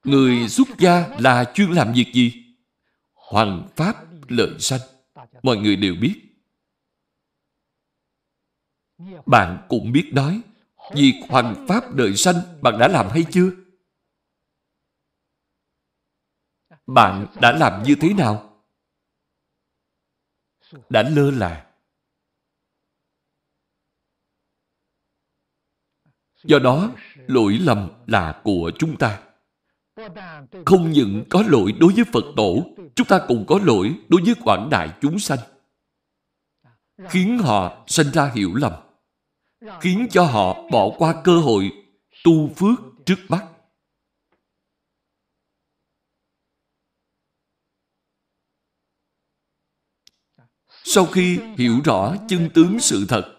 [0.03, 2.55] Người xuất gia là chuyên làm việc gì?
[3.13, 3.95] Hoàng Pháp
[4.27, 4.79] lợi sanh.
[5.43, 6.21] Mọi người đều biết.
[9.25, 10.41] Bạn cũng biết nói,
[10.93, 13.51] việc hoàng Pháp lợi sanh bạn đã làm hay chưa?
[16.87, 18.63] Bạn đã làm như thế nào?
[20.89, 21.68] Đã lơ là.
[26.43, 26.91] Do đó,
[27.27, 29.19] lỗi lầm là của chúng ta.
[30.65, 32.65] Không những có lỗi đối với Phật tổ,
[32.95, 35.39] chúng ta cũng có lỗi đối với quảng đại chúng sanh.
[37.09, 38.73] Khiến họ sinh ra hiểu lầm.
[39.81, 41.71] Khiến cho họ bỏ qua cơ hội
[42.23, 43.45] tu phước trước mắt.
[50.83, 53.35] Sau khi hiểu rõ chân tướng sự thật,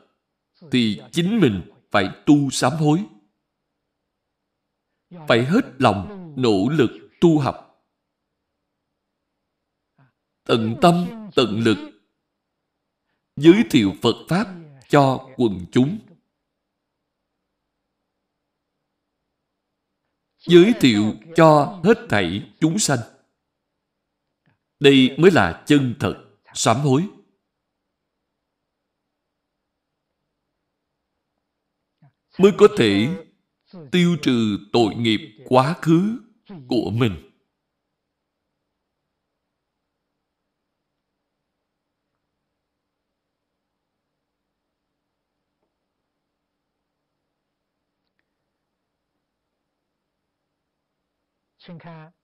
[0.70, 3.04] thì chính mình phải tu sám hối.
[5.28, 7.86] Phải hết lòng nỗ lực tu học.
[10.44, 11.76] Tận tâm, tận lực
[13.36, 14.54] giới thiệu Phật Pháp
[14.88, 15.98] cho quần chúng.
[20.38, 22.98] Giới thiệu cho hết thảy chúng sanh.
[24.80, 26.24] Đây mới là chân thật,
[26.54, 27.08] sám hối.
[32.40, 33.08] Mới có thể
[33.92, 36.18] tiêu trừ tội nghiệp quá khứ
[36.68, 37.12] của mình.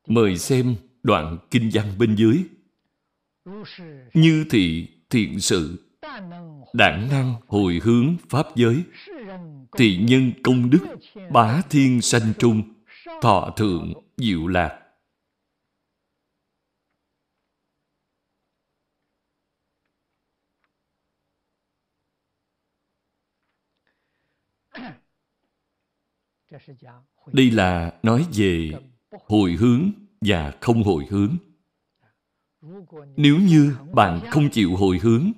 [0.07, 2.45] Mời xem đoạn kinh văn bên dưới.
[4.15, 5.89] Như thị thiện sự,
[6.73, 8.83] đảng năng hồi hướng pháp giới,
[9.79, 10.87] thì nhân công đức,
[11.33, 12.63] bá thiên sanh trung,
[13.23, 14.83] thọ thượng diệu lạc.
[27.33, 28.71] Đây là nói về
[29.11, 31.37] hồi hướng và không hồi hướng.
[33.17, 35.33] Nếu như bạn không chịu hồi hướng,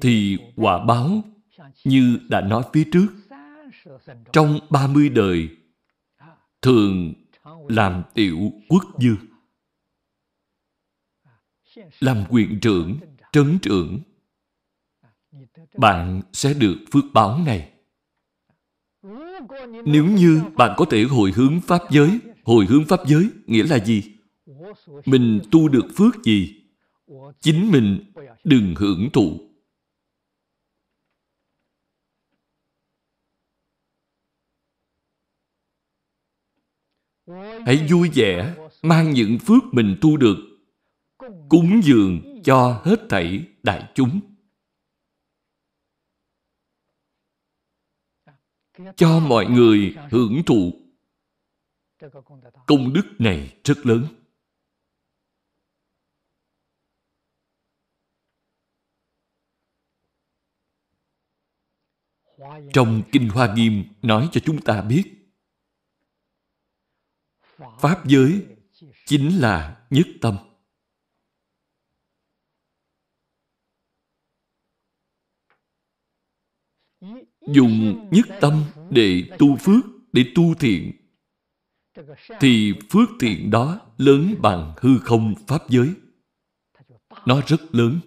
[0.00, 1.22] thì quả báo
[1.84, 3.06] như đã nói phía trước,
[4.32, 5.48] trong 30 đời
[6.62, 7.12] thường
[7.68, 9.16] làm tiểu quốc dư.
[12.00, 12.96] Làm quyền trưởng,
[13.32, 14.00] trấn trưởng,
[15.74, 17.72] bạn sẽ được phước báo này.
[19.84, 23.78] Nếu như bạn có thể hồi hướng Pháp giới, hồi hướng Pháp giới nghĩa là
[23.78, 24.02] gì?
[25.06, 26.62] Mình tu được phước gì?
[27.40, 28.12] Chính mình
[28.44, 29.51] đừng hưởng thụ
[37.66, 40.36] Hãy vui vẻ, mang những phước mình tu được,
[41.48, 44.20] cúng dường cho hết thảy đại chúng.
[48.96, 50.72] Cho mọi người hưởng thụ
[52.66, 54.06] công đức này rất lớn.
[62.72, 65.21] Trong Kinh Hoa Nghiêm nói cho chúng ta biết
[67.80, 68.46] Pháp giới
[69.06, 70.36] chính là nhất tâm.
[77.40, 80.92] Dùng nhất tâm để tu phước, để tu thiện,
[82.40, 85.94] thì phước thiện đó lớn bằng hư không Pháp giới.
[87.26, 88.00] Nó rất lớn.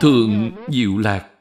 [0.00, 1.35] Thượng Diệu Lạc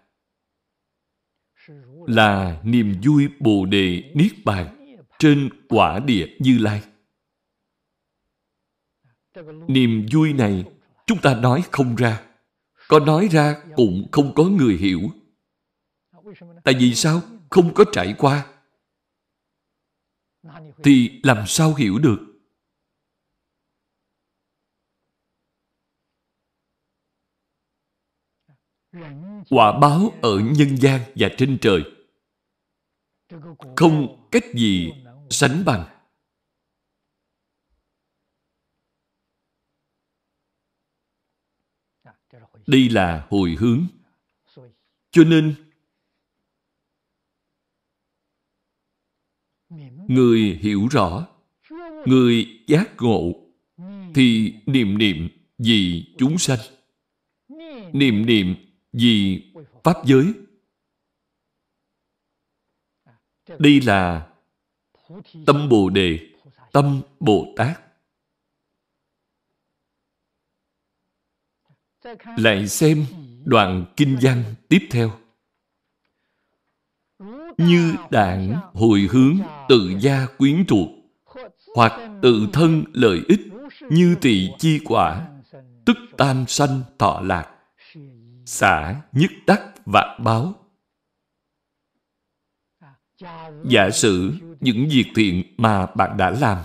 [2.08, 6.82] là niềm vui Bồ Đề Niết Bàn trên quả địa Như Lai.
[9.68, 10.66] Niềm vui này
[11.08, 12.22] chúng ta nói không ra.
[12.88, 15.00] Có nói ra cũng không có người hiểu.
[16.64, 17.22] Tại vì sao?
[17.50, 18.46] Không có trải qua.
[20.84, 22.20] Thì làm sao hiểu được?
[29.50, 31.95] Quả báo ở nhân gian và trên trời
[33.76, 34.92] không cách gì
[35.30, 35.92] sánh bằng.
[42.68, 43.88] Đây là hồi hướng.
[45.12, 45.56] Cho nên,
[50.08, 51.28] người hiểu rõ,
[52.06, 53.34] người giác ngộ,
[54.16, 56.60] thì niệm niệm vì chúng sanh.
[57.94, 58.56] Niệm niệm
[58.94, 59.44] vì
[59.84, 60.34] Pháp giới
[63.60, 64.28] đây là
[65.46, 66.20] tâm Bồ Đề,
[66.72, 67.82] tâm Bồ Tát.
[72.38, 73.06] Lại xem
[73.46, 75.12] đoạn kinh văn tiếp theo.
[77.58, 79.38] Như đảng hồi hướng
[79.70, 80.90] tự gia quyến thuộc
[81.76, 83.40] hoặc tự thân lợi ích
[83.90, 85.28] như tỳ chi quả
[85.86, 87.56] tức tam sanh thọ lạc
[88.46, 90.65] xả nhất đắc vạn báo
[93.70, 96.58] Giả sử những việc thiện mà bạn đã làm,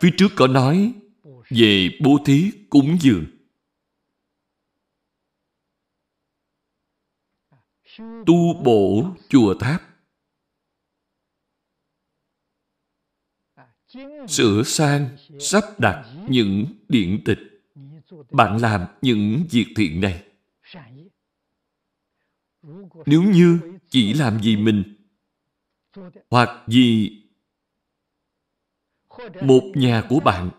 [0.00, 0.92] phía trước có nói
[1.50, 3.24] về bố thí cúng dường.
[8.26, 9.82] Tu bổ chùa tháp.
[14.28, 17.38] Sửa sang, sắp đặt những điện tịch.
[18.30, 20.24] Bạn làm những việc thiện này.
[23.06, 24.99] Nếu như chỉ làm gì mình
[26.30, 27.16] hoặc vì
[29.42, 30.50] một nhà của bạn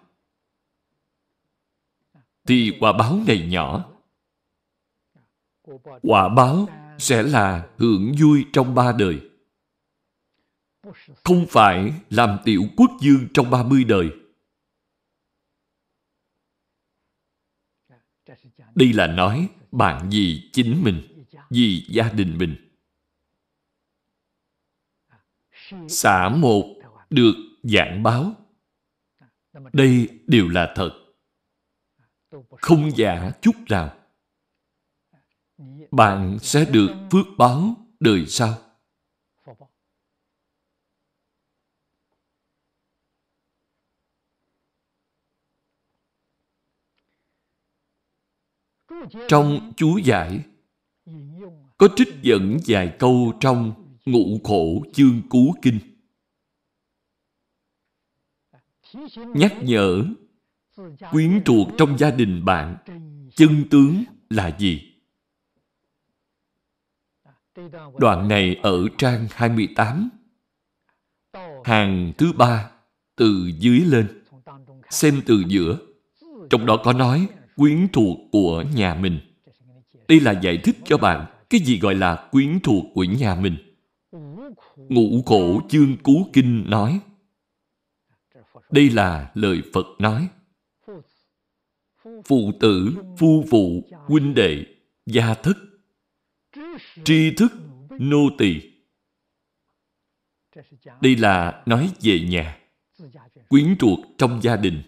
[2.48, 3.92] thì quả báo này nhỏ.
[6.02, 6.68] Quả báo
[6.98, 9.30] sẽ là hưởng vui trong ba đời.
[11.24, 14.10] Không phải làm tiểu quốc dương trong ba mươi đời.
[18.76, 22.71] Đây là nói bạn vì chính mình, vì gia đình mình
[25.90, 26.76] xả một
[27.10, 28.34] được giảng báo.
[29.74, 30.92] Đây đều là thật.
[32.50, 33.98] Không giả chút nào.
[35.92, 38.58] Bạn sẽ được phước báo đời sau.
[49.28, 50.40] Trong chú giải,
[51.78, 55.80] có trích dẫn vài câu trong ngụ khổ chương cú kinh.
[59.16, 60.04] Nhắc nhở,
[61.12, 62.78] quyến thuộc trong gia đình bạn,
[63.36, 64.92] chân tướng là gì?
[67.98, 70.10] Đoạn này ở trang 28
[71.64, 72.72] hàng thứ ba,
[73.16, 74.24] từ dưới lên.
[74.90, 75.78] Xem từ giữa.
[76.50, 79.20] Trong đó có nói quyến thuộc của nhà mình.
[80.08, 83.71] Đây là giải thích cho bạn cái gì gọi là quyến thuộc của nhà mình.
[84.90, 87.00] Ngũ khổ chương cú kinh nói.
[88.72, 90.30] Đây là lời Phật nói.
[92.04, 94.66] Phụ tử, phu phụ, huynh đệ,
[95.06, 95.58] gia thất
[97.04, 97.52] Tri thức,
[98.00, 98.62] nô tỳ.
[101.02, 102.60] Đây là nói về nhà
[103.50, 104.84] Quyến thuộc trong gia đình.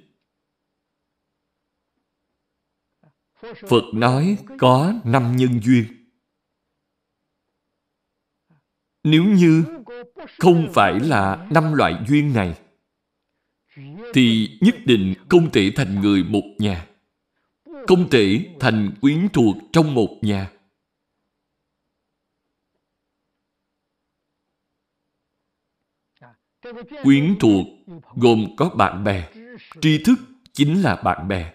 [3.41, 6.02] Phật nói có năm nhân duyên.
[9.03, 9.63] Nếu như
[10.39, 12.59] không phải là năm loại duyên này,
[14.13, 16.87] thì nhất định không thể thành người một nhà.
[17.87, 20.51] Không thể thành quyến thuộc trong một nhà.
[27.03, 27.67] Quyến thuộc
[28.15, 29.31] gồm có bạn bè.
[29.81, 30.19] Tri thức
[30.53, 31.53] chính là bạn bè.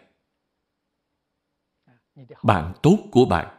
[2.43, 3.58] Bạn tốt của bạn.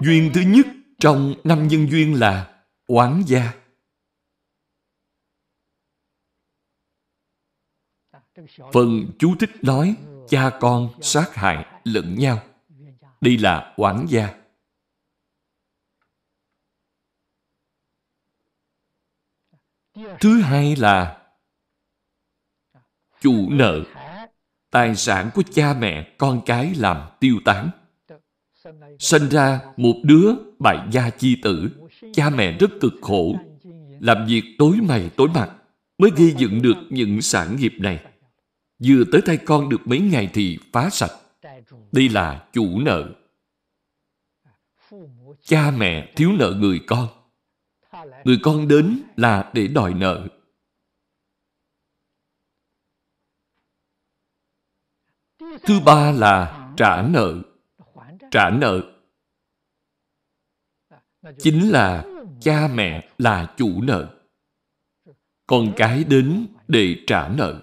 [0.00, 0.66] Duyên thứ nhất
[0.98, 3.54] trong năm nhân duyên là oán gia.
[8.72, 9.96] Phần chú thích nói
[10.28, 12.42] cha con sát hại lẫn nhau.
[13.20, 14.40] Đây là oán gia.
[20.20, 21.30] Thứ hai là
[23.20, 23.84] chủ nợ.
[24.70, 27.70] Tài sản của cha mẹ con cái làm tiêu tán.
[28.98, 31.68] Sinh ra một đứa bại gia chi tử,
[32.12, 33.34] cha mẹ rất cực khổ,
[34.00, 35.50] làm việc tối mày tối mặt
[35.98, 38.06] mới gây dựng được những sản nghiệp này.
[38.78, 41.12] Vừa tới tay con được mấy ngày thì phá sạch.
[41.92, 43.14] Đây là chủ nợ.
[45.42, 47.08] Cha mẹ thiếu nợ người con.
[48.24, 50.28] Người con đến là để đòi nợ.
[55.38, 57.42] Thứ ba là trả nợ.
[58.34, 58.82] Trả nợ
[61.38, 62.04] chính là
[62.40, 64.20] cha mẹ là chủ nợ.
[65.46, 67.60] Con cái đến để trả nợ.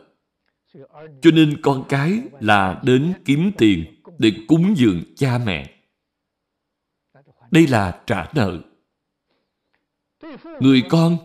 [1.21, 5.75] Cho nên con cái là đến kiếm tiền để cúng dường cha mẹ.
[7.51, 8.61] Đây là trả nợ.
[10.59, 11.17] Người con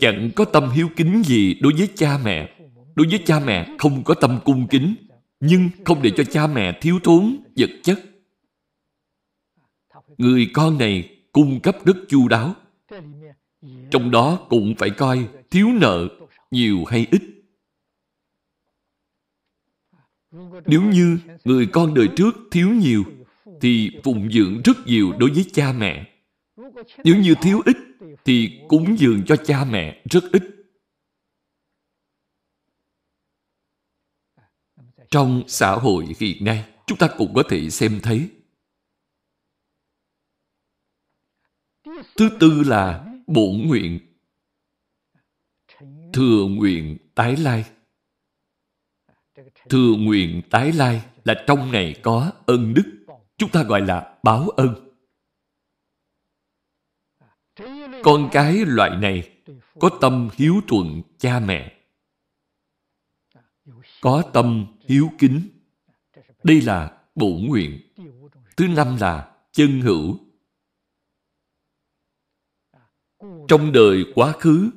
[0.00, 2.58] chẳng có tâm hiếu kính gì đối với cha mẹ.
[2.94, 4.94] Đối với cha mẹ không có tâm cung kính,
[5.40, 7.98] nhưng không để cho cha mẹ thiếu thốn vật chất.
[10.18, 12.54] Người con này cung cấp rất chu đáo.
[13.90, 16.08] Trong đó cũng phải coi thiếu nợ
[16.50, 17.22] nhiều hay ít.
[20.66, 23.04] Nếu như người con đời trước thiếu nhiều,
[23.60, 26.10] thì phụng dưỡng rất nhiều đối với cha mẹ.
[27.04, 27.76] Nếu như thiếu ít,
[28.24, 30.42] thì cúng dường cho cha mẹ rất ít.
[35.10, 38.28] Trong xã hội hiện nay, chúng ta cũng có thể xem thấy.
[42.16, 44.00] Thứ tư là bổn nguyện.
[46.12, 47.64] Thừa nguyện tái lai.
[49.68, 53.06] Thừa nguyện tái lai là trong này có ân đức.
[53.36, 54.90] Chúng ta gọi là báo ân.
[58.02, 59.30] Con cái loại này
[59.80, 61.80] có tâm hiếu thuận cha mẹ.
[64.00, 65.48] Có tâm hiếu kính.
[66.42, 67.80] Đây là bổn nguyện.
[68.56, 70.18] Thứ năm là chân hữu.
[73.48, 74.70] Trong đời quá khứ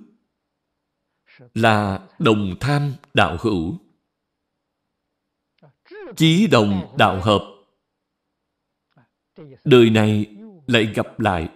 [1.53, 3.77] là đồng tham đạo hữu.
[6.15, 7.41] Chí đồng đạo hợp.
[9.63, 10.35] Đời này
[10.67, 11.49] lại gặp lại.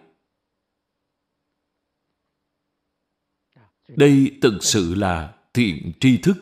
[3.88, 6.38] Đây thực sự là thiện tri thức.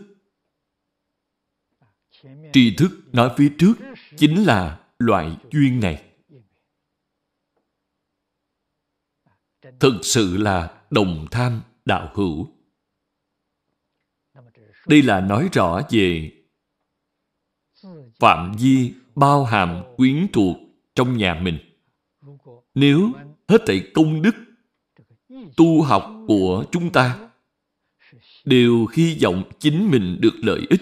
[2.53, 3.73] Tri thức nói phía trước
[4.17, 6.08] chính là loại duyên này.
[9.79, 12.47] Thực sự là đồng tham đạo hữu
[14.87, 16.31] đây là nói rõ về
[18.19, 20.57] phạm vi bao hàm quyến thuộc
[20.95, 21.57] trong nhà mình.
[22.75, 23.11] Nếu
[23.47, 24.35] hết thảy công đức
[25.57, 27.29] tu học của chúng ta
[28.45, 30.81] đều hy vọng chính mình được lợi ích,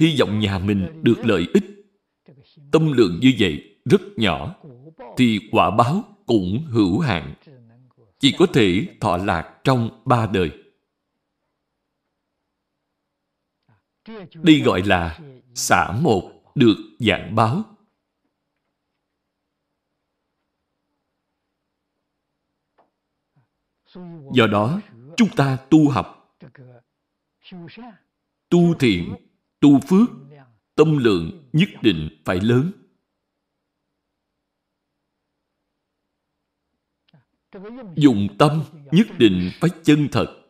[0.00, 1.64] hy vọng nhà mình được lợi ích.
[2.72, 4.54] Tâm lượng như vậy rất nhỏ,
[5.16, 7.34] thì quả báo cũng hữu hạn.
[8.24, 10.50] Chỉ có thể thọ lạc trong ba đời.
[14.34, 15.20] Đây gọi là
[15.54, 17.64] xả một được dạng báo.
[24.34, 24.80] Do đó,
[25.16, 26.36] chúng ta tu học,
[28.48, 29.14] tu thiện,
[29.60, 30.08] tu phước,
[30.74, 32.83] tâm lượng nhất định phải lớn.
[37.96, 40.40] Dùng tâm nhất định phải chân thật.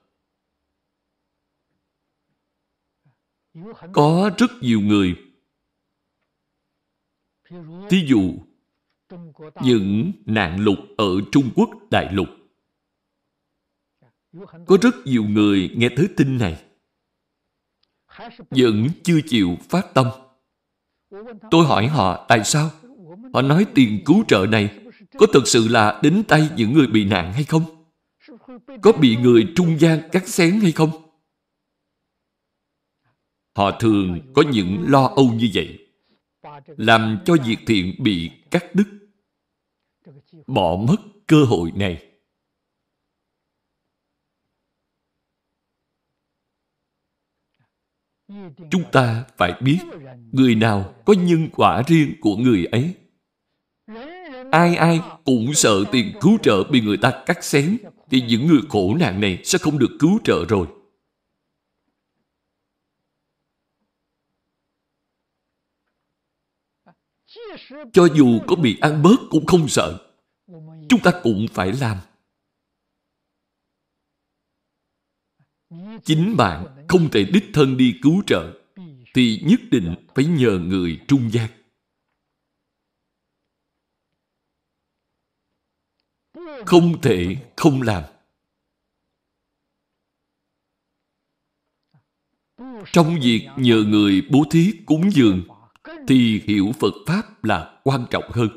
[3.92, 5.16] Có rất nhiều người
[7.90, 8.34] Thí dụ,
[9.62, 12.28] những nạn lục ở Trung Quốc đại lục.
[14.66, 16.64] Có rất nhiều người nghe tới tin này,
[18.50, 20.06] vẫn chưa chịu phát tâm.
[21.50, 22.70] Tôi hỏi họ tại sao?
[23.32, 24.83] Họ nói tiền cứu trợ này
[25.18, 27.62] có thực sự là đến tay những người bị nạn hay không?
[28.82, 30.90] Có bị người trung gian cắt xén hay không?
[33.56, 35.88] Họ thường có những lo âu như vậy,
[36.66, 38.84] làm cho việc thiện bị cắt đứt,
[40.46, 40.96] bỏ mất
[41.26, 42.10] cơ hội này.
[48.70, 49.78] Chúng ta phải biết
[50.32, 52.94] người nào có nhân quả riêng của người ấy.
[54.54, 57.78] Ai ai cũng sợ tiền cứu trợ bị người ta cắt xén
[58.10, 60.66] thì những người khổ nạn này sẽ không được cứu trợ rồi.
[67.92, 70.14] Cho dù có bị ăn bớt cũng không sợ.
[70.88, 71.96] Chúng ta cũng phải làm.
[76.04, 78.52] Chính bạn không thể đích thân đi cứu trợ,
[79.14, 81.50] thì nhất định phải nhờ người trung gian.
[86.66, 88.04] Không thể không làm.
[92.92, 95.42] Trong việc nhờ người bố thí cúng dường
[96.08, 98.48] thì hiểu Phật Pháp là quan trọng hơn.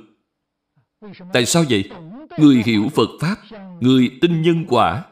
[1.34, 1.90] Tại sao vậy?
[2.40, 3.38] Người hiểu Phật Pháp,
[3.82, 5.06] người tin nhân quả.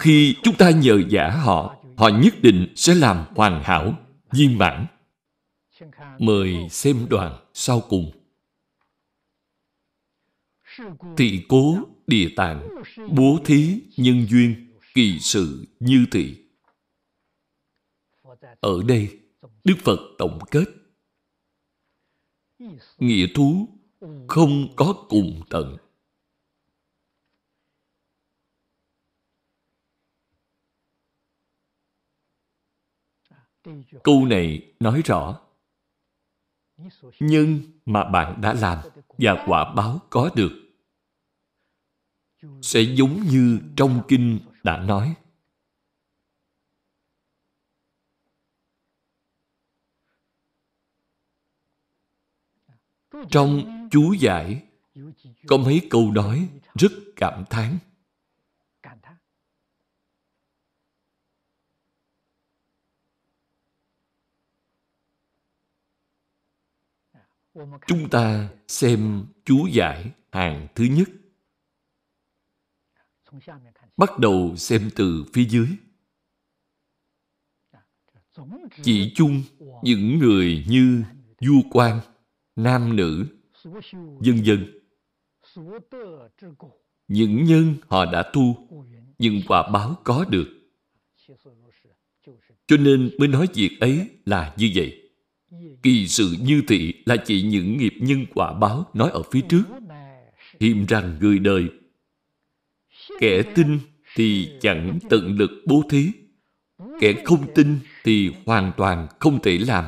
[0.00, 3.94] Khi chúng ta nhờ giả họ, họ nhất định sẽ làm hoàn hảo,
[4.32, 4.86] viên mãn.
[6.18, 8.15] Mời xem đoạn sau cùng.
[11.16, 12.68] Thị cố, địa tạng,
[13.16, 16.44] bố thí, nhân duyên, kỳ sự, như thị.
[18.60, 19.20] Ở đây,
[19.64, 20.64] Đức Phật tổng kết.
[22.98, 23.68] Nghĩa thú
[24.28, 25.76] không có cùng tận.
[34.04, 35.40] Câu này nói rõ
[37.20, 38.78] nhân mà bạn đã làm
[39.18, 40.65] và quả báo có được
[42.62, 45.14] sẽ giống như trong kinh đã nói
[53.30, 54.62] Trong chú giải,
[55.46, 57.78] có mấy câu nói rất cảm thán.
[67.86, 71.08] Chúng ta xem chú giải hàng thứ nhất.
[73.96, 75.66] Bắt đầu xem từ phía dưới.
[78.82, 79.42] Chỉ chung
[79.82, 81.02] những người như
[81.40, 82.00] du quan,
[82.56, 83.26] nam nữ,
[84.20, 84.66] dân dân.
[87.08, 88.68] Những nhân họ đã tu,
[89.18, 90.48] những quả báo có được.
[92.66, 95.10] Cho nên mới nói việc ấy là như vậy.
[95.82, 99.62] Kỳ sự như thị là chỉ những nghiệp nhân quả báo nói ở phía trước.
[100.60, 101.68] Hiềm rằng người đời,
[103.18, 103.78] kẻ tin
[104.14, 106.12] thì chẳng tận lực bố thí,
[107.00, 109.84] kẻ không tin thì hoàn toàn không thể làm.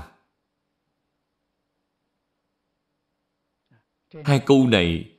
[4.25, 5.11] Hai câu này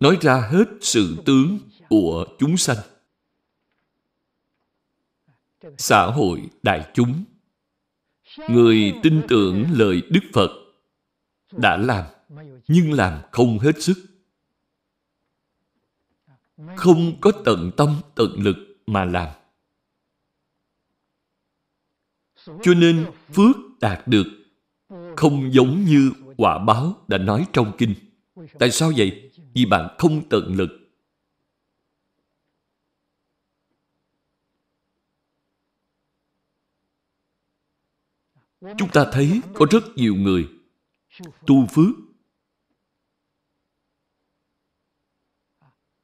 [0.00, 1.58] nói ra hết sự tướng
[1.88, 2.76] của chúng sanh.
[5.78, 7.24] Xã hội đại chúng
[8.48, 10.50] Người tin tưởng lời Đức Phật
[11.52, 12.04] đã làm,
[12.68, 13.94] nhưng làm không hết sức.
[16.76, 19.28] Không có tận tâm, tận lực mà làm.
[22.46, 24.26] Cho nên phước đạt được
[25.16, 27.94] không giống như quả báo đã nói trong kinh.
[28.58, 29.30] Tại sao vậy?
[29.54, 30.70] Vì bạn không tận lực.
[38.78, 40.48] Chúng ta thấy có rất nhiều người
[41.46, 42.05] tu phước.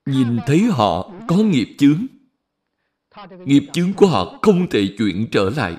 [0.07, 2.07] Nhìn thấy họ có nghiệp chướng.
[3.45, 5.77] Nghiệp chướng của họ không thể chuyển trở lại.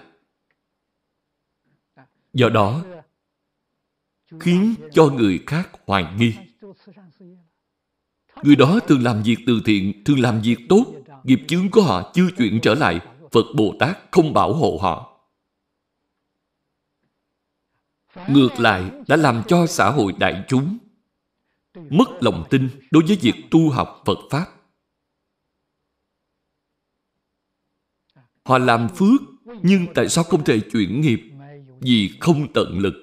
[2.34, 2.84] Do đó,
[4.40, 6.34] khiến cho người khác hoài nghi.
[8.44, 10.86] Người đó thường làm việc từ thiện, thường làm việc tốt,
[11.24, 13.00] nghiệp chướng của họ chưa chuyển trở lại,
[13.32, 15.10] Phật Bồ Tát không bảo hộ họ.
[18.28, 20.78] Ngược lại đã làm cho xã hội đại chúng
[21.76, 24.48] mất lòng tin đối với việc tu học Phật Pháp.
[28.46, 29.22] Họ làm phước,
[29.64, 31.20] nhưng tại sao không thể chuyển nghiệp?
[31.80, 32.94] Vì không tận lực.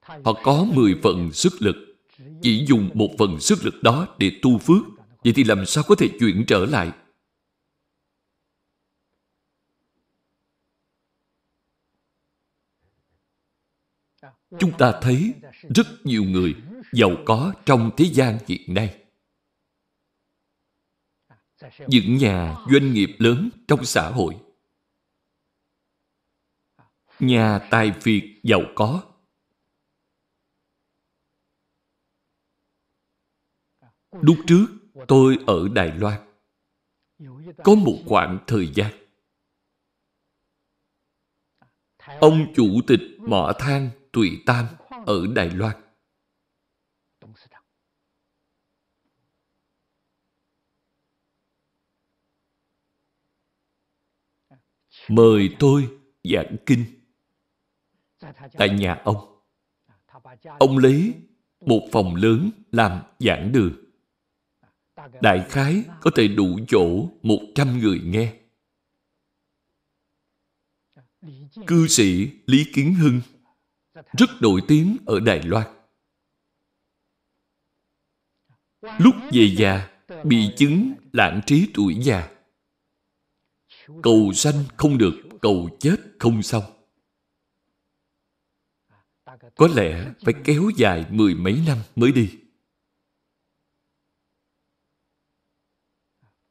[0.00, 1.76] Họ có 10 phần sức lực,
[2.42, 4.82] chỉ dùng một phần sức lực đó để tu phước,
[5.24, 6.92] vậy thì làm sao có thể chuyển trở lại?
[14.58, 15.34] chúng ta thấy
[15.74, 16.54] rất nhiều người
[16.92, 18.98] giàu có trong thế gian hiện nay.
[21.88, 24.36] Những nhà doanh nghiệp lớn trong xã hội.
[27.18, 29.02] Nhà tài phiệt giàu có.
[34.10, 34.66] Lúc trước
[35.08, 36.20] tôi ở đài loan,
[37.64, 38.92] có một khoảng thời gian,
[42.20, 44.66] ông chủ tịch mỏ than tụy tam
[45.06, 45.76] ở đài loan.
[55.08, 55.88] Mời tôi
[56.24, 56.84] giảng kinh.
[58.52, 59.32] Tại nhà ông
[60.58, 61.14] ông lấy
[61.60, 63.72] một phòng lớn làm giảng đường.
[65.20, 68.34] Đại khái có thể đủ chỗ một trăm người nghe.
[71.66, 73.20] Cư sĩ lý kiến hưng
[74.18, 75.66] rất nổi tiếng ở đài loan.
[78.98, 79.90] Lúc về già,
[80.24, 82.31] bị chứng lãng trí tuổi già
[84.02, 85.12] cầu sanh không được,
[85.42, 86.62] cầu chết không xong.
[89.56, 92.30] Có lẽ phải kéo dài mười mấy năm mới đi.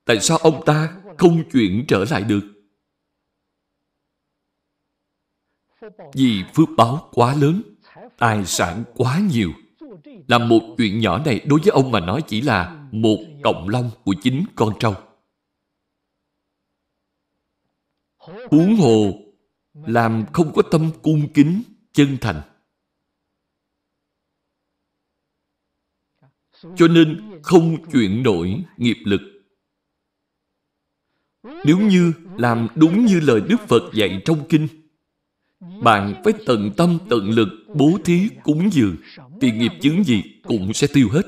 [0.06, 2.42] Tại sao ông ta không chuyển trở lại được?
[6.14, 7.62] Vì phước báo quá lớn,
[8.18, 9.52] tài sản quá nhiều.
[10.28, 13.92] Làm một chuyện nhỏ này đối với ông mà nói chỉ là một cộng long
[14.04, 14.96] của chính con trâu.
[18.52, 19.14] Huống hồ,
[19.74, 21.64] làm không có tâm cung kính
[21.94, 22.42] chân thành.
[26.76, 29.22] Cho nên không chuyển đổi nghiệp lực.
[31.44, 34.68] Nếu như làm đúng như lời đức phật dạy trong kinh,
[35.84, 38.96] bạn phải tận tâm tận lực bố thí cúng dường,
[39.42, 41.22] thì nghiệp chứng gì cũng sẽ tiêu hết.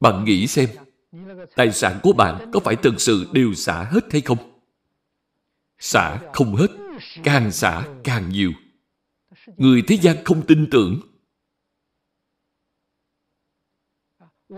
[0.00, 0.68] Bạn nghĩ xem
[1.56, 4.38] tài sản của bạn có phải thực sự đều xả hết hay không?
[5.78, 6.68] Xả không hết,
[7.24, 8.52] càng xả càng nhiều.
[9.56, 11.00] Người thế gian không tin tưởng.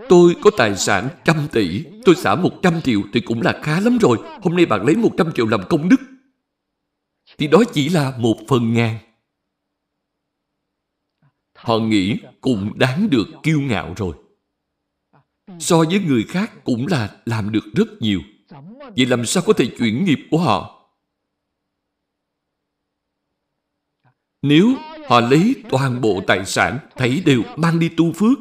[0.09, 3.79] Tôi có tài sản trăm tỷ, tôi xả một trăm triệu thì cũng là khá
[3.79, 4.17] lắm rồi.
[4.41, 6.01] Hôm nay bạn lấy một trăm triệu làm công đức.
[7.37, 8.97] Thì đó chỉ là một phần ngàn.
[11.55, 14.15] Họ nghĩ cũng đáng được kiêu ngạo rồi
[15.59, 18.21] so với người khác cũng là làm được rất nhiều.
[18.97, 20.71] Vậy làm sao có thể chuyển nghiệp của họ?
[24.41, 24.73] Nếu
[25.07, 28.37] họ lấy toàn bộ tài sản thấy đều mang đi tu phước,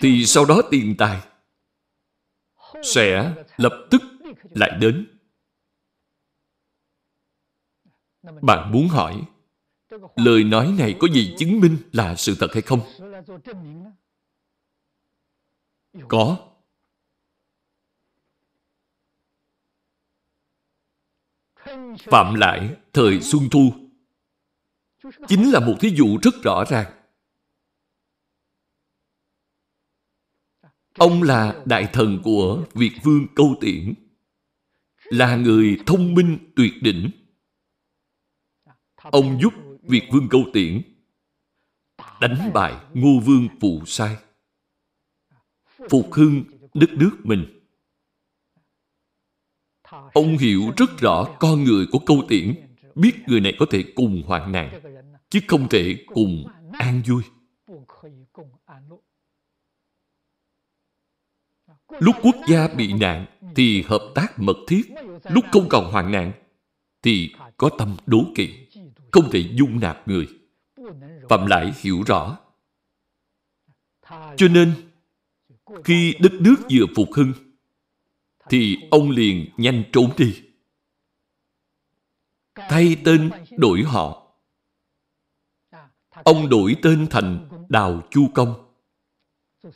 [0.00, 1.20] thì sau đó tiền tài
[2.82, 4.02] sẽ lập tức
[4.50, 5.06] lại đến.
[8.42, 9.22] Bạn muốn hỏi,
[10.16, 12.80] lời nói này có gì chứng minh là sự thật hay không?
[16.08, 16.38] Có.
[21.98, 23.72] Phạm lại thời xuân thu.
[25.28, 26.92] Chính là một thí dụ rất rõ ràng.
[30.98, 33.94] Ông là đại thần của việt vương câu tiễn.
[35.04, 37.10] Là người thông minh tuyệt đỉnh.
[38.96, 40.82] Ông giúp việt vương câu tiễn.
[42.20, 44.16] Đánh bại ngô vương phụ sai
[45.90, 47.60] phục hưng đất nước mình.
[50.14, 52.54] Ông hiểu rất rõ con người của câu tiễn,
[52.94, 54.80] biết người này có thể cùng hoạn nạn,
[55.28, 57.22] chứ không thể cùng an vui.
[61.88, 63.26] Lúc quốc gia bị nạn
[63.56, 64.82] thì hợp tác mật thiết,
[65.30, 66.32] lúc không còn hoạn nạn
[67.02, 68.68] thì có tâm đố kỵ,
[69.12, 70.28] không thể dung nạp người.
[71.28, 72.38] Phạm lại hiểu rõ.
[74.36, 74.85] Cho nên
[75.84, 77.32] khi đất nước vừa phục hưng,
[78.48, 80.42] thì ông liền nhanh trốn đi.
[82.54, 84.22] Thay tên đổi họ.
[86.24, 88.54] Ông đổi tên thành đào chu công,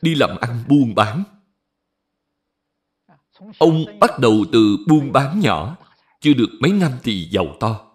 [0.02, 1.22] đi làm ăn buôn bán.
[3.58, 5.76] Ông bắt đầu từ buôn bán nhỏ,
[6.20, 7.86] chưa được mấy năm thì giàu to.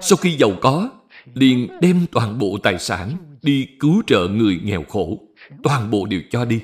[0.00, 0.90] Sau khi giàu có,
[1.34, 5.18] liền đem toàn bộ tài sản đi cứu trợ người nghèo khổ,
[5.62, 6.62] toàn bộ đều cho đi.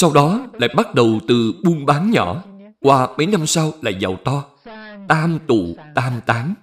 [0.00, 2.44] Sau đó lại bắt đầu từ buôn bán nhỏ
[2.80, 4.44] qua mấy năm sau lại giàu to
[5.08, 6.54] tam tụ tam tán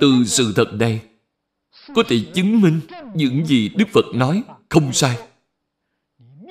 [0.00, 1.00] từ sự thật này
[1.94, 2.80] có thể chứng minh
[3.14, 5.18] những gì Đức Phật nói không sai.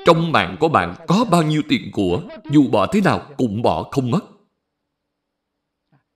[0.06, 2.22] Trong mạng của bạn có bao nhiêu tiền của,
[2.52, 4.22] dù bỏ thế nào cũng bỏ không mất.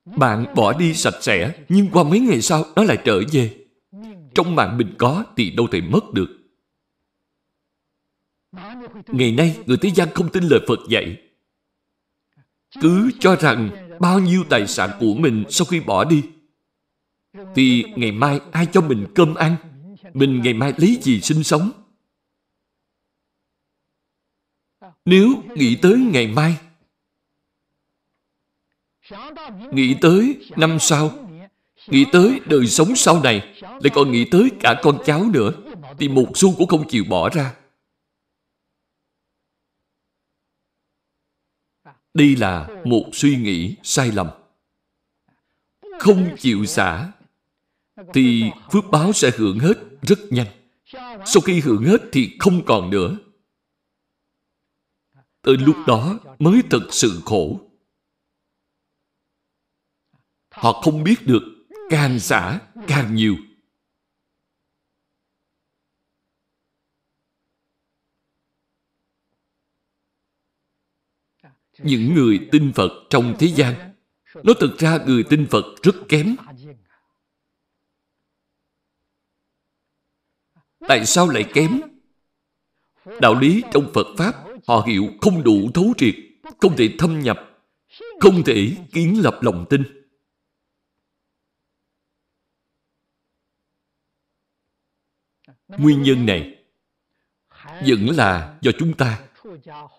[0.06, 3.59] Bạn bỏ đi sạch sẽ, nhưng qua mấy ngày sau nó lại trở về.
[4.36, 6.36] Trong mạng mình có thì đâu thể mất được.
[9.08, 11.22] Ngày nay, người thế gian không tin lời Phật dạy.
[12.82, 13.70] Cứ cho rằng
[14.00, 16.24] bao nhiêu tài sản của mình sau khi bỏ đi,
[17.56, 19.56] thì ngày mai ai cho mình cơm ăn?
[20.14, 21.72] Mình ngày mai lấy gì sinh sống?
[25.06, 26.58] Nếu nghĩ tới ngày mai,
[29.72, 31.30] nghĩ tới năm sau,
[31.88, 35.52] nghĩ tới đời sống sau này, lại còn nghĩ tới cả con cháu nữa,
[36.00, 37.56] thì một xu cũng không chịu bỏ ra.
[42.14, 44.28] Đây là một suy nghĩ sai lầm.
[46.00, 47.12] Không chịu xả,
[48.14, 50.48] thì phước báo sẽ hưởng hết rất nhanh.
[51.26, 53.18] Sau khi hưởng hết thì không còn nữa.
[55.42, 57.60] Tới lúc đó mới thật sự khổ.
[60.52, 61.44] Họ không biết được
[61.90, 63.36] càng xả càng nhiều.
[71.84, 73.94] Những người tin Phật trong thế gian
[74.44, 76.36] nó thực ra người tin Phật rất kém
[80.88, 81.82] Tại sao lại kém?
[83.22, 84.36] Đạo lý trong Phật Pháp
[84.68, 86.16] họ hiểu không đủ thấu triệt,
[86.60, 87.38] không thể thâm nhập,
[88.20, 89.84] không thể kiến lập lòng tin.
[95.68, 96.66] Nguyên nhân này
[97.88, 99.29] vẫn là do chúng ta,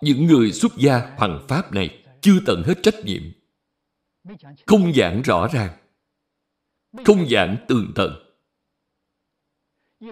[0.00, 3.22] những người xuất gia hoằng Pháp này chưa tận hết trách nhiệm.
[4.66, 5.76] Không giảng rõ ràng,
[7.04, 8.12] không giảng tường tận.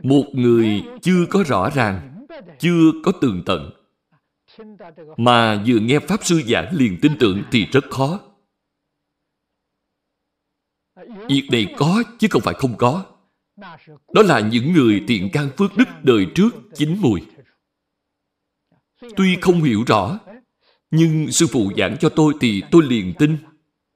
[0.02, 2.26] Một người chưa có rõ ràng,
[2.58, 3.70] chưa có tường tận,
[5.16, 8.20] mà vừa nghe Pháp Sư giảng liền tin tưởng thì rất khó.
[11.28, 13.04] Việc này có chứ không phải không có.
[14.14, 17.20] Đó là những người tiện can phước đức đời trước chín mùi.
[19.16, 20.18] Tuy không hiểu rõ,
[20.90, 23.36] nhưng sư phụ giảng cho tôi thì tôi liền tin.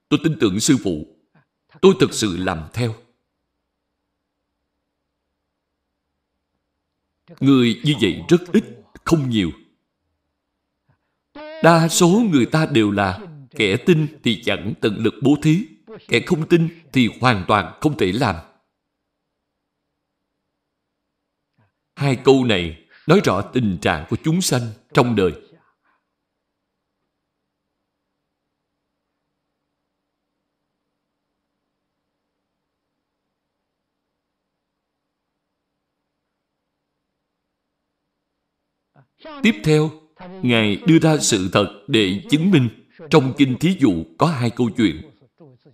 [0.08, 1.06] Tôi tin tưởng sư phụ.
[1.80, 2.94] Tôi thực sự làm theo.
[7.40, 8.64] Người như vậy rất ít,
[9.04, 9.50] không nhiều.
[11.62, 15.66] Đa số người ta đều là kẻ tin thì chẳng tận lực bố thí,
[16.08, 18.36] kẻ không tin thì hoàn toàn không thể làm.
[21.96, 24.62] Hai câu này nói rõ tình trạng của chúng sanh
[24.94, 25.32] trong đời.
[39.42, 39.90] Tiếp theo,
[40.42, 42.68] Ngài đưa ra sự thật để chứng minh
[43.10, 45.10] trong Kinh Thí Dụ có hai câu chuyện.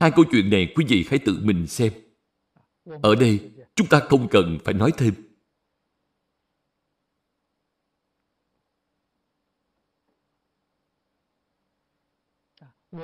[0.01, 1.93] Hai câu chuyện này quý vị hãy tự mình xem.
[3.02, 5.27] Ở đây, chúng ta không cần phải nói thêm.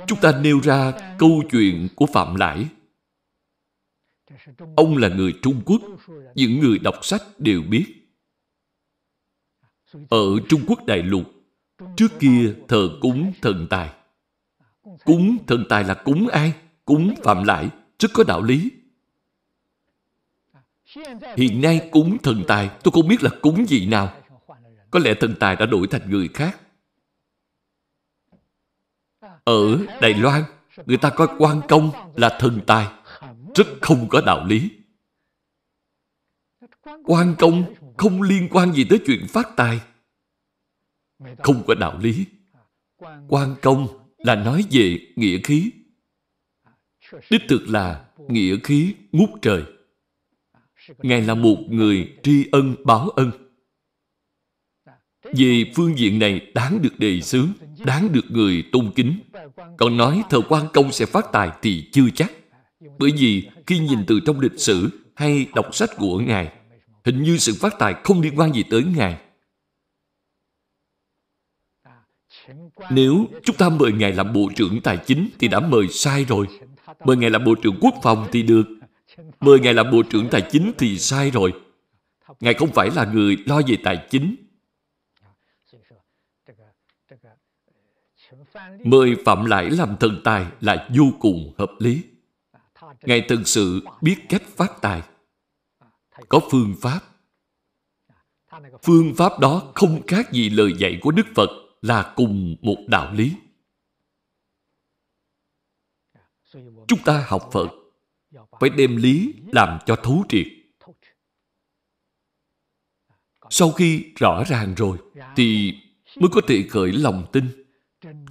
[0.06, 2.66] Chúng ta nêu ra câu chuyện của Phạm Lãi.
[4.76, 5.82] Ông là người Trung Quốc,
[6.34, 7.86] những người đọc sách đều biết.
[10.08, 11.32] Ở Trung Quốc Đại Lục,
[11.96, 13.90] trước kia thờ cúng thần tài.
[15.04, 16.54] Cúng thần tài là cúng ai?
[16.84, 17.68] Cúng Phạm Lãi,
[17.98, 18.70] rất có đạo lý.
[21.36, 24.14] Hiện nay cúng thần tài, tôi không biết là cúng gì nào.
[24.90, 26.60] Có lẽ thần tài đã đổi thành người khác.
[29.44, 30.42] Ở Đài Loan,
[30.86, 32.86] người ta coi quan công là thần tài,
[33.54, 34.70] rất không có đạo lý.
[37.04, 39.80] Quan công không liên quan gì tới chuyện phát tài.
[41.38, 42.26] Không có đạo lý.
[43.28, 43.86] Quan công
[44.18, 45.70] là nói về nghĩa khí.
[47.30, 49.64] Đích thực là nghĩa khí ngút trời.
[50.98, 53.30] Ngài là một người tri ân báo ân.
[55.36, 57.52] vì phương diện này đáng được đề xướng,
[57.84, 59.18] đáng được người tôn kính.
[59.78, 62.32] Còn nói thờ quan công sẽ phát tài thì chưa chắc.
[62.98, 66.52] Bởi vì khi nhìn từ trong lịch sử hay đọc sách của Ngài,
[67.04, 69.18] hình như sự phát tài không liên quan gì tới Ngài.
[72.90, 76.46] Nếu chúng ta mời Ngài làm Bộ trưởng Tài chính thì đã mời sai rồi.
[77.04, 78.64] Mời Ngài làm Bộ trưởng Quốc phòng thì được.
[79.40, 81.52] Mời Ngài làm Bộ trưởng Tài chính thì sai rồi.
[82.40, 84.36] Ngài không phải là người lo về tài chính.
[88.84, 92.02] Mời Phạm Lãi làm thần tài là vô cùng hợp lý.
[93.02, 95.02] Ngài thực sự biết cách phát tài.
[96.28, 97.00] có phương pháp.
[98.82, 101.50] Phương pháp đó không khác gì lời dạy của Đức Phật
[101.82, 103.32] là cùng một đạo lý.
[106.88, 107.68] Chúng ta học Phật
[108.60, 110.46] phải đem lý làm cho thấu triệt.
[113.50, 114.98] Sau khi rõ ràng rồi
[115.36, 115.74] thì
[116.16, 117.63] mới có thể khởi lòng tin,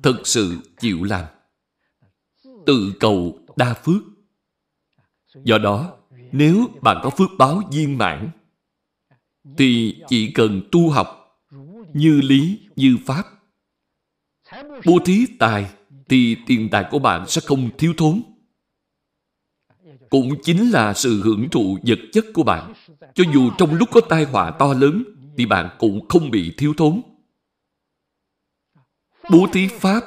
[0.03, 1.25] thật sự chịu làm.
[2.65, 4.01] Tự cầu đa phước.
[5.43, 5.97] Do đó,
[6.31, 8.30] nếu bạn có phước báo viên mãn,
[9.57, 11.39] thì chỉ cần tu học
[11.93, 13.23] như lý, như pháp.
[14.85, 15.71] Bố thí tài
[16.09, 18.21] thì tiền tài của bạn sẽ không thiếu thốn.
[20.09, 22.73] Cũng chính là sự hưởng thụ vật chất của bạn.
[23.13, 25.03] Cho dù trong lúc có tai họa to lớn,
[25.38, 27.01] thì bạn cũng không bị thiếu thốn.
[29.31, 30.03] Bố thí pháp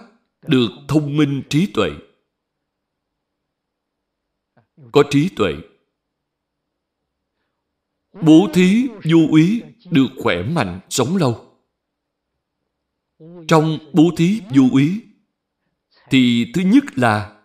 [0.46, 1.90] được thông minh trí tuệ.
[4.92, 5.52] Có trí tuệ.
[8.22, 11.56] Bố thí vô úy được khỏe mạnh, sống lâu.
[13.48, 15.02] Trong bố thí vô úy
[16.10, 17.42] thì thứ nhất là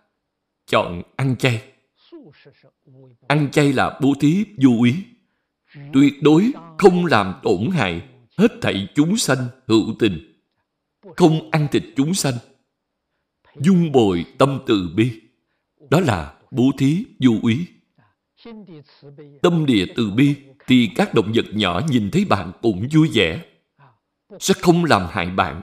[0.66, 1.74] chọn ăn chay.
[3.28, 4.96] Ăn chay là bố thí vô úy.
[5.94, 10.31] Tuyệt đối không làm tổn hại hết thảy chúng sanh hữu tình.
[11.18, 12.34] Không ăn thịt chúng sanh.
[13.56, 15.22] Dung bồi tâm từ bi.
[15.90, 17.68] Đó là bố thí vô úy.
[19.42, 20.36] Tâm địa từ bi
[20.68, 23.46] thì các động vật nhỏ nhìn thấy bạn cũng vui vẻ.
[24.40, 25.62] Sẽ không làm hại bạn.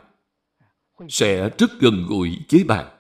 [1.08, 2.94] Sẽ rất gần gũi với bạn.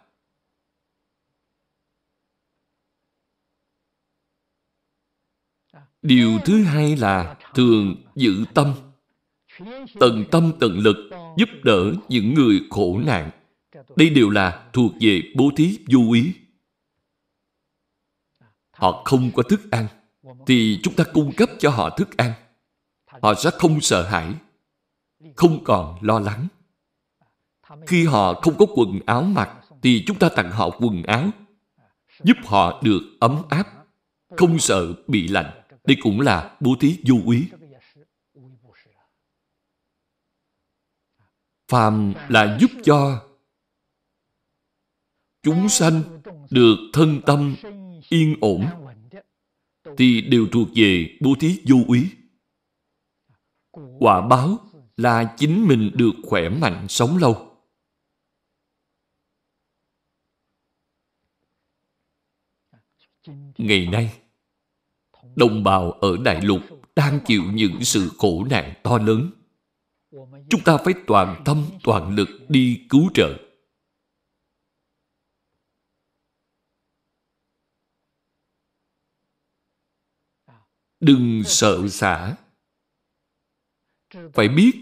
[6.02, 8.74] Điều thứ hai là thường giữ tâm.
[10.00, 10.96] Tận tâm tận lực
[11.36, 13.30] giúp đỡ những người khổ nạn.
[13.96, 16.32] Đây đều là thuộc về bố thí vô ý.
[18.70, 19.86] Họ không có thức ăn,
[20.46, 22.32] thì chúng ta cung cấp cho họ thức ăn.
[23.22, 24.34] Họ sẽ không sợ hãi,
[25.36, 26.46] không còn lo lắng.
[27.86, 29.50] Khi họ không có quần áo mặc,
[29.82, 31.30] thì chúng ta tặng họ quần áo,
[32.24, 33.66] giúp họ được ấm áp,
[34.36, 35.50] không sợ bị lạnh.
[35.84, 37.44] Đây cũng là bố thí vô ý.
[41.68, 43.26] Phàm là giúp cho
[45.42, 46.02] chúng sanh
[46.50, 47.56] được thân tâm
[48.08, 48.66] yên ổn
[49.96, 52.10] thì đều thuộc về bố thí vô úy.
[53.98, 54.58] Quả báo
[54.96, 57.44] là chính mình được khỏe mạnh sống lâu.
[63.58, 64.20] Ngày nay,
[65.36, 66.60] đồng bào ở Đại Lục
[66.96, 69.30] đang chịu những sự khổ nạn to lớn.
[70.50, 73.38] Chúng ta phải toàn tâm, toàn lực đi cứu trợ.
[81.00, 82.36] Đừng sợ xả.
[84.34, 84.72] Phải biết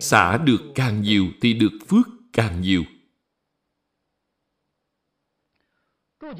[0.00, 2.84] xả được càng nhiều thì được phước càng nhiều.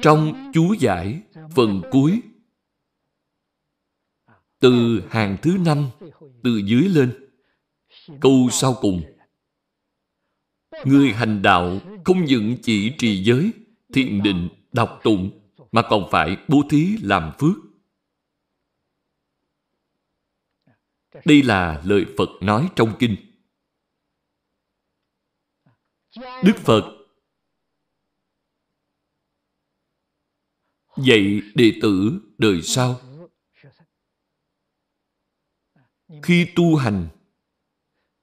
[0.02, 1.22] Trong chú giải
[1.54, 2.22] phần cuối,
[4.58, 5.90] từ hàng thứ năm,
[6.42, 7.23] từ dưới lên
[8.20, 9.02] câu sau cùng.
[10.84, 13.52] Người hành đạo không những chỉ trì giới
[13.92, 15.40] thiện định đọc tụng
[15.72, 17.56] mà còn phải bố thí làm phước.
[21.24, 23.16] Đây là lời phật nói trong kinh.
[26.16, 26.82] Đức phật
[30.96, 33.00] dạy đệ tử đời sau.
[36.22, 37.08] Khi tu hành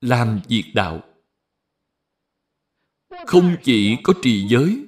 [0.01, 1.01] làm việc đạo.
[3.25, 4.85] Không chỉ có trì giới,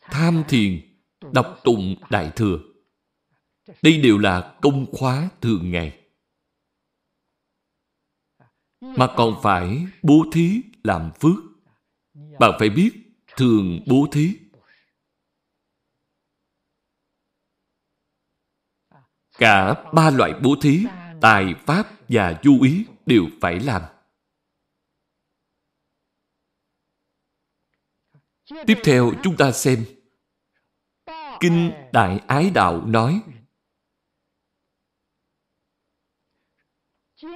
[0.00, 1.00] tham thiền,
[1.32, 2.58] đọc tụng đại thừa,
[3.82, 6.00] đây đều là công khóa thường ngày.
[8.80, 11.36] Mà còn phải bố thí làm phước.
[12.38, 12.90] Bạn phải biết
[13.36, 14.36] thường bố thí.
[19.38, 20.84] Cả ba loại bố thí,
[21.20, 23.82] tài, pháp và du ý đều phải làm.
[28.66, 29.84] Tiếp theo chúng ta xem.
[31.40, 33.20] Kinh Đại Ái Đạo nói,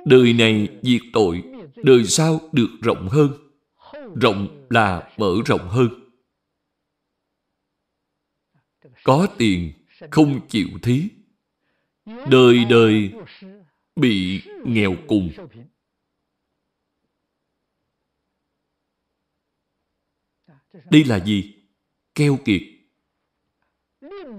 [0.05, 1.42] Đời này diệt tội,
[1.76, 3.32] Đời sau được rộng hơn.
[4.20, 5.88] Rộng là mở rộng hơn.
[9.05, 9.72] Có tiền,
[10.10, 11.09] không chịu thí.
[12.30, 13.12] Đời đời
[13.97, 15.30] bị nghèo cùng.
[20.72, 21.55] Đây là gì?
[22.14, 22.62] Keo kiệt.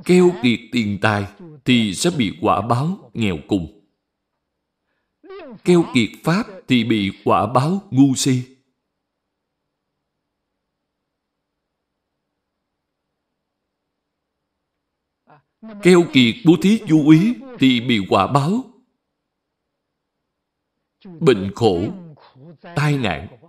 [0.06, 1.26] Keo kiệt tiền tài
[1.66, 3.82] thì sẽ bị quả báo nghèo cùng.
[5.64, 8.44] keo kiệt Pháp thì bị quả báo ngu si.
[15.84, 18.64] Keo kiệt bố thí du ý thì bị quả báo.
[21.20, 21.80] Bệnh khổ,
[22.62, 23.41] tai nạn.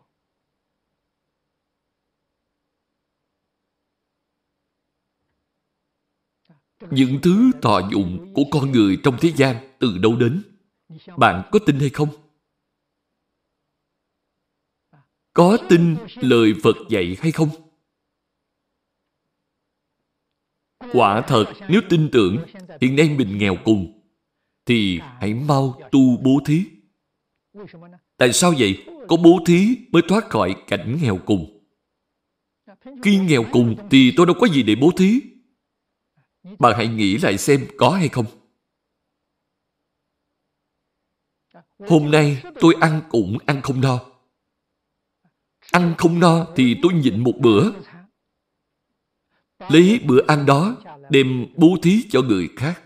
[6.91, 10.43] Những thứ thọ dụng của con người trong thế gian từ đâu đến?
[11.17, 12.09] Bạn có tin hay không?
[15.33, 17.49] Có tin lời Phật dạy hay không?
[20.93, 22.45] Quả thật, nếu tin tưởng
[22.81, 24.01] hiện nay mình nghèo cùng,
[24.67, 26.65] thì hãy mau tu bố thí.
[28.17, 28.85] Tại sao vậy?
[29.09, 31.65] Có bố thí mới thoát khỏi cảnh nghèo cùng.
[33.03, 35.21] Khi nghèo cùng thì tôi đâu có gì để bố thí.
[36.43, 38.27] Bạn hãy nghĩ lại xem có hay không.
[41.79, 44.01] Hôm nay tôi ăn cũng ăn không no.
[45.71, 47.71] Ăn không no thì tôi nhịn một bữa.
[49.59, 50.77] Lấy bữa ăn đó,
[51.11, 52.83] đem bố thí cho người khác.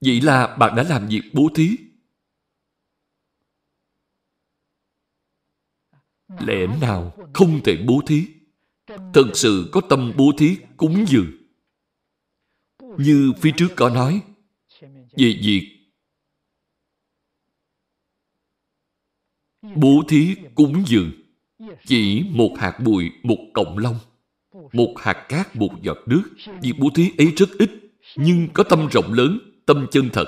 [0.00, 1.76] Vậy là bạn đã làm việc bố thí.
[6.28, 8.26] Lẽ nào không thể bố thí?
[8.86, 11.35] Thật sự có tâm bố thí cúng dường.
[12.98, 14.22] Như phía trước có nói,
[15.16, 15.72] về việc
[19.76, 21.12] bố thí cúng dường
[21.84, 23.98] chỉ một hạt bụi một cộng long
[24.72, 26.22] một hạt cát một giọt nước.
[26.62, 27.70] Việc bố thí ấy rất ít
[28.16, 30.26] nhưng có tâm rộng lớn tâm chân thật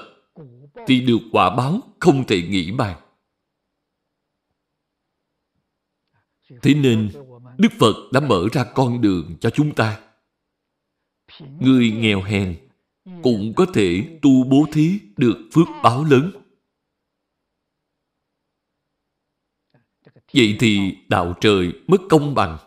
[0.86, 3.00] thì được quả báo không thể nghĩ bàn.
[6.62, 7.10] Thế nên
[7.58, 10.00] đức phật đã mở ra con đường cho chúng ta
[11.60, 12.56] người nghèo hèn
[13.22, 16.30] cũng có thể tu bố thí được phước báo lớn
[20.34, 22.58] Vậy thì đạo trời mất công bằng.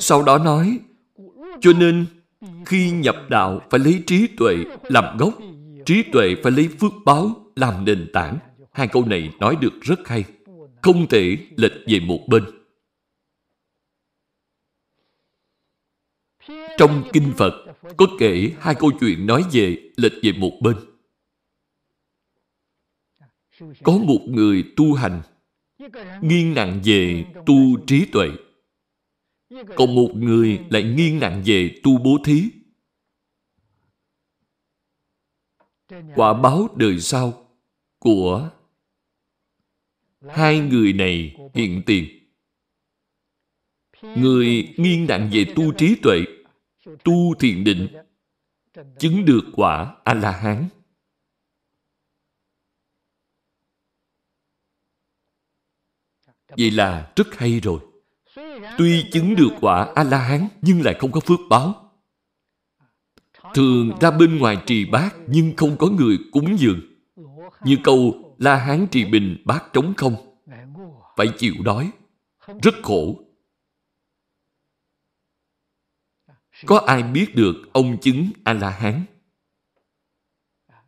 [0.00, 0.78] Sau đó nói,
[1.60, 2.06] cho nên
[2.66, 5.34] khi nhập đạo phải lấy trí tuệ làm gốc,
[5.86, 8.38] trí tuệ phải lấy phước báo làm nền tảng.
[8.72, 10.24] Hai câu này nói được rất hay,
[10.82, 12.61] không thể lệch về một bên.
[16.78, 17.52] Trong Kinh Phật
[17.96, 20.76] có kể hai câu chuyện nói về lệch về một bên.
[23.82, 25.22] Có một người tu hành
[26.22, 27.54] nghiêng nặng về tu
[27.86, 28.28] trí tuệ.
[29.76, 32.44] Còn một người lại nghiêng nặng về tu bố thí.
[36.14, 37.48] Quả báo đời sau
[37.98, 38.50] của
[40.28, 42.08] hai người này hiện tiền.
[44.02, 46.18] Người nghiêng nặng về tu trí tuệ,
[47.04, 47.88] tu thiền định,
[48.98, 50.68] chứng được quả A-la-hán.
[56.48, 57.80] Vậy là rất hay rồi.
[58.78, 61.92] Tuy chứng được quả A-la-hán nhưng lại không có phước báo.
[63.54, 66.80] Thường ra bên ngoài trì bát nhưng không có người cúng dường.
[67.64, 70.38] Như câu La Hán trì bình bát trống không.
[71.16, 71.90] Phải chịu đói.
[72.62, 73.21] Rất khổ.
[76.66, 79.04] Có ai biết được ông chứng A-la-hán?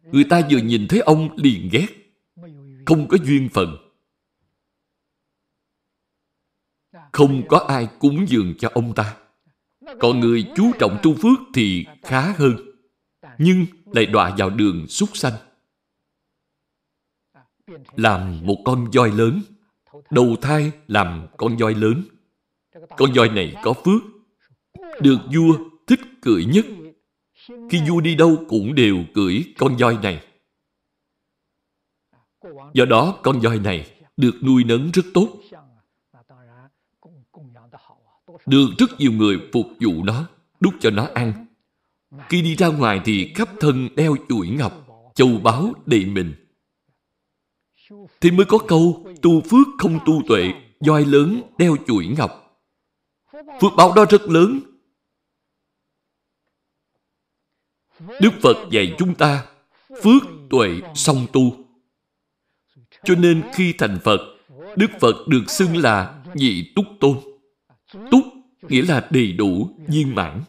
[0.02, 1.86] Người ta vừa nhìn thấy ông liền ghét.
[2.86, 3.84] Không có duyên phận.
[7.12, 9.16] không có ai cúng dường cho ông ta.
[10.00, 12.56] Còn người chú trọng tu phước thì khá hơn,
[13.38, 15.32] nhưng lại đọa vào đường súc sanh.
[17.96, 19.42] Làm một con voi lớn,
[20.10, 22.02] đầu thai làm con voi lớn.
[22.96, 24.02] Con voi này có phước,
[25.00, 26.66] được vua thích cưỡi nhất.
[27.70, 30.24] Khi vua đi đâu cũng đều cưỡi con voi này.
[32.74, 35.28] Do đó con voi này được nuôi nấng rất tốt
[38.46, 40.26] được rất nhiều người phục vụ nó,
[40.60, 41.46] đút cho nó ăn.
[42.28, 46.34] Khi đi ra ngoài thì khắp thân đeo chuỗi ngọc, châu báu đầy mình.
[48.20, 50.52] Thì mới có câu tu phước không tu tuệ,
[50.86, 52.60] voi lớn đeo chuỗi ngọc.
[53.60, 54.60] Phước báo đó rất lớn.
[58.00, 59.46] Đức Phật dạy chúng ta
[60.02, 61.64] phước tuệ song tu.
[63.04, 64.20] Cho nên khi thành Phật,
[64.76, 67.20] Đức Phật được xưng là nhị túc tôn.
[68.10, 68.24] Túc
[68.62, 70.42] nghĩa là đầy đủ, viên mãn.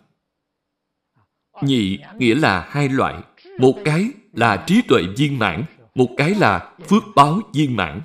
[1.62, 3.24] Nhị nghĩa là hai loại.
[3.60, 5.64] Một cái là trí tuệ viên mãn,
[5.96, 8.02] một cái là phước báo viên mãn.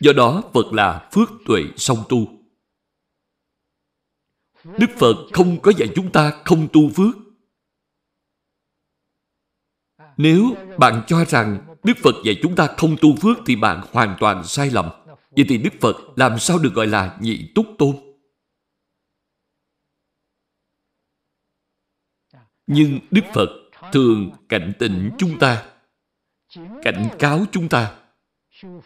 [0.00, 2.28] Do đó Phật là phước tuệ song tu.
[4.64, 7.16] Đức Phật không có dạy chúng ta không tu phước.
[10.16, 14.16] Nếu bạn cho rằng Đức Phật dạy chúng ta không tu phước thì bạn hoàn
[14.20, 14.88] toàn sai lầm.
[15.30, 17.96] Vậy thì Đức Phật làm sao được gọi là nhị túc tôn?
[22.66, 23.48] Nhưng Đức Phật
[23.92, 25.64] thường cảnh tỉnh chúng ta,
[26.82, 27.96] cảnh cáo chúng ta,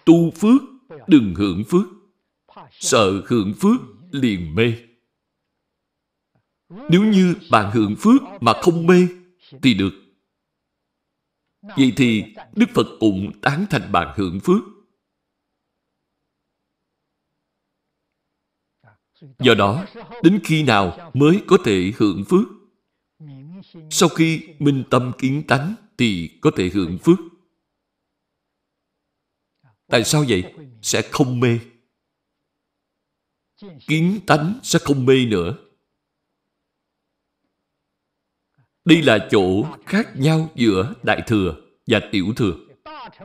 [0.04, 0.62] tu phước
[1.06, 1.86] đừng hưởng phước,
[2.70, 3.80] sợ hưởng phước
[4.10, 4.72] liền mê.
[6.90, 9.06] Nếu như bạn hưởng phước mà không mê
[9.62, 10.07] thì được.
[11.76, 12.24] Vậy thì
[12.56, 14.62] Đức Phật cũng tán thành bạn hưởng phước.
[19.38, 19.84] Do đó,
[20.22, 22.48] đến khi nào mới có thể hưởng phước?
[23.90, 27.18] Sau khi minh tâm kiến tánh thì có thể hưởng phước.
[29.86, 30.54] Tại sao vậy?
[30.82, 31.58] Sẽ không mê.
[33.86, 35.67] Kiến tánh sẽ không mê nữa.
[38.88, 41.56] Đây là chỗ khác nhau giữa Đại Thừa
[41.86, 42.56] và Tiểu Thừa.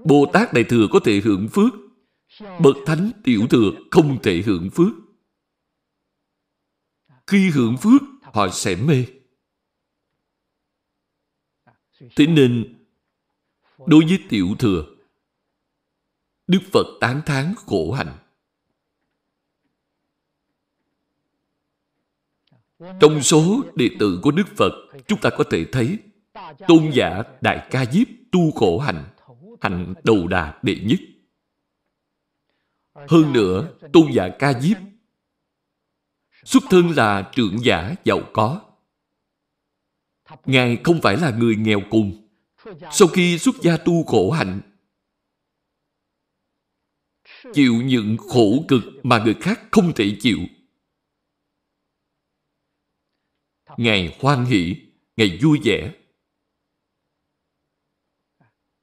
[0.05, 1.73] Bồ Tát Đại Thừa có thể hưởng phước.
[2.59, 4.91] Bậc Thánh Tiểu Thừa không thể hưởng phước.
[7.27, 9.05] Khi hưởng phước, họ sẽ mê.
[12.15, 12.85] Thế nên,
[13.87, 14.85] đối với Tiểu Thừa,
[16.47, 18.17] Đức Phật tán thán khổ hạnh.
[22.99, 24.71] Trong số đệ tử của Đức Phật,
[25.07, 25.97] chúng ta có thể thấy
[26.67, 29.03] tôn giả Đại Ca Diếp tu khổ hạnh,
[29.61, 30.99] hạnh đầu đà đệ nhất.
[33.07, 34.77] Hơn nữa, tôn giả Ca Diếp
[36.43, 38.61] xuất thân là trưởng giả giàu có.
[40.45, 42.27] Ngài không phải là người nghèo cùng.
[42.91, 44.61] Sau khi xuất gia tu khổ hạnh,
[47.53, 50.37] chịu những khổ cực mà người khác không thể chịu.
[53.77, 54.75] Ngài hoan hỷ,
[55.17, 55.93] Ngài vui vẻ.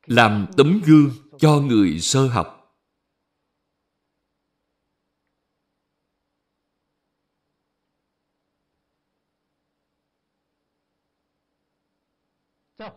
[0.06, 2.56] Làm tấm gương cho người sơ học.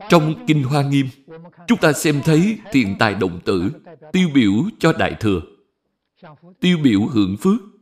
[0.09, 1.07] Trong Kinh Hoa Nghiêm,
[1.67, 3.71] chúng ta xem thấy thiện tài động tử
[4.11, 5.41] tiêu biểu cho Đại Thừa,
[6.59, 7.72] tiêu biểu hưởng phước.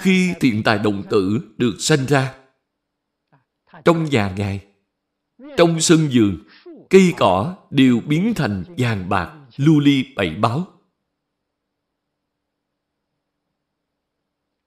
[0.00, 2.34] Khi thiện tài đồng tử được sanh ra,
[3.84, 4.66] trong nhà Ngài,
[5.56, 6.38] trong sân vườn,
[6.90, 10.66] cây cỏ đều biến thành vàng bạc, lưu ly bảy báo.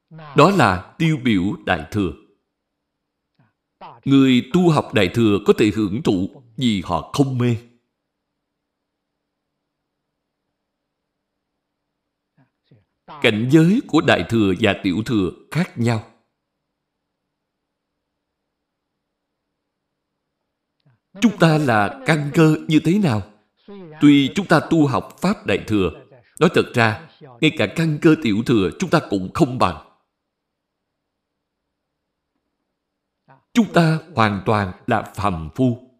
[0.10, 2.12] Đó là tiêu biểu Đại Thừa.
[4.06, 7.56] Người tu học Đại Thừa có thể hưởng thụ vì họ không mê.
[13.22, 16.08] Cảnh giới của Đại Thừa và Tiểu Thừa khác nhau.
[21.22, 23.22] Chúng ta là căn cơ như thế nào?
[24.02, 25.92] Tuy chúng ta tu học Pháp Đại Thừa,
[26.40, 27.10] nói thật ra,
[27.42, 29.88] ngay cả căn cơ Tiểu Thừa chúng ta cũng không bằng.
[33.54, 35.92] Chúng ta hoàn toàn là phàm phu.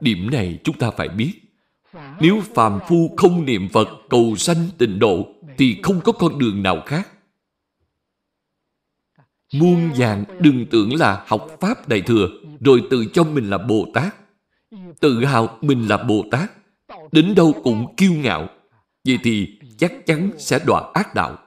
[0.00, 1.40] Điểm này chúng ta phải biết.
[2.20, 6.62] Nếu phàm phu không niệm Phật cầu sanh tịnh độ thì không có con đường
[6.62, 7.08] nào khác.
[9.52, 12.28] Muôn vàng đừng tưởng là học Pháp Đại Thừa
[12.60, 14.14] rồi tự cho mình là Bồ Tát.
[15.00, 16.50] Tự hào mình là Bồ Tát.
[17.12, 18.48] Đến đâu cũng kiêu ngạo.
[19.04, 21.38] Vậy thì chắc chắn sẽ đọa ác đạo.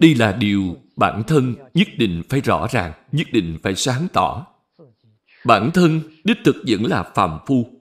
[0.00, 4.46] Đây là điều bản thân nhất định phải rõ ràng, nhất định phải sáng tỏ.
[5.44, 7.79] Bản thân đích thực vẫn là phàm phu.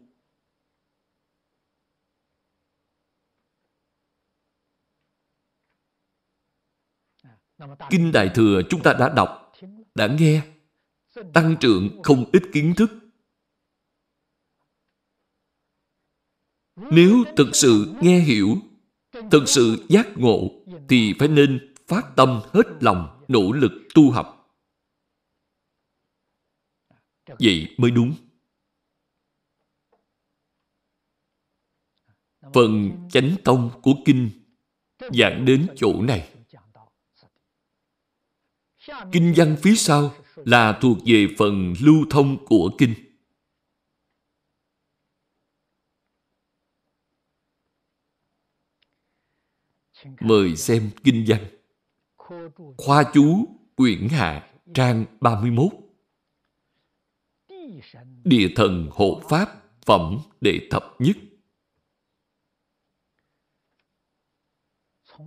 [7.90, 9.54] Kinh Đại Thừa chúng ta đã đọc,
[9.96, 10.42] đã nghe,
[11.34, 12.90] tăng trưởng không ít kiến thức.
[16.76, 18.58] Nếu thực sự nghe hiểu,
[19.32, 20.52] thực sự giác ngộ,
[20.90, 24.56] thì phải nên phát tâm hết lòng nỗ lực tu học.
[27.40, 28.14] Vậy mới đúng.
[32.54, 34.30] Phần chánh tông của kinh
[35.14, 36.39] giảng đến chỗ này.
[39.12, 42.94] Kinh văn phía sau là thuộc về phần lưu thông của kinh.
[50.20, 51.46] Mời xem kinh văn.
[52.78, 55.72] Khoa chú quyển hạ, trang 31
[58.24, 59.50] Địa thần hộ pháp
[59.86, 61.18] phẩm đệ thập nhất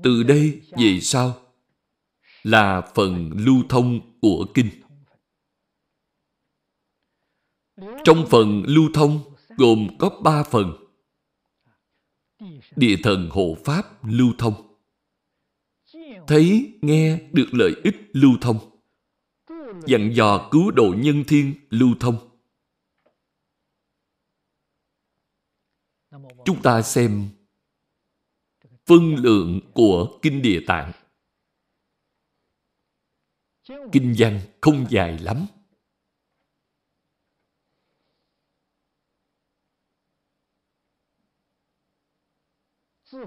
[0.02, 1.41] Từ đây về sau
[2.42, 4.70] là phần lưu thông của kinh.
[8.04, 9.20] Trong phần lưu thông
[9.56, 10.72] gồm có ba phần.
[12.76, 14.54] Địa thần hộ pháp lưu thông.
[16.26, 18.58] Thấy, nghe được lợi ích lưu thông.
[19.86, 22.16] Dặn dò cứu độ nhân thiên lưu thông.
[26.44, 27.28] Chúng ta xem
[28.86, 30.92] phân lượng của Kinh Địa Tạng.
[33.92, 35.46] Kinh văn không dài lắm.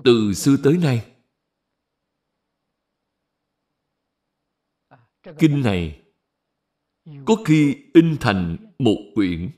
[0.04, 1.12] Từ xưa tới nay,
[5.40, 6.02] Kinh này
[7.26, 9.50] có khi in thành một quyển,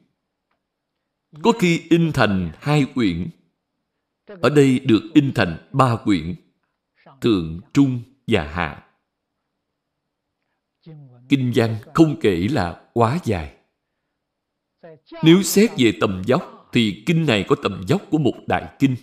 [1.44, 3.30] có khi in thành hai quyển,
[4.26, 6.36] ở đây được in thành ba quyển,
[7.22, 8.87] Thượng, Trung và Hạ.
[11.30, 13.56] Kinh văn không kể là quá dài.
[15.24, 18.96] Nếu xét về tầm dốc, thì kinh này có tầm dốc của một đại kinh.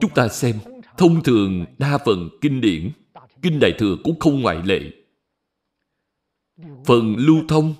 [0.00, 0.58] Chúng ta xem,
[0.98, 2.90] thông thường đa phần kinh điển,
[3.42, 4.80] kinh đại thừa cũng không ngoại lệ.
[6.86, 7.74] Phần lưu thông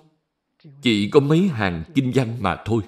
[0.82, 2.82] chỉ có mấy hàng kinh văn mà thôi.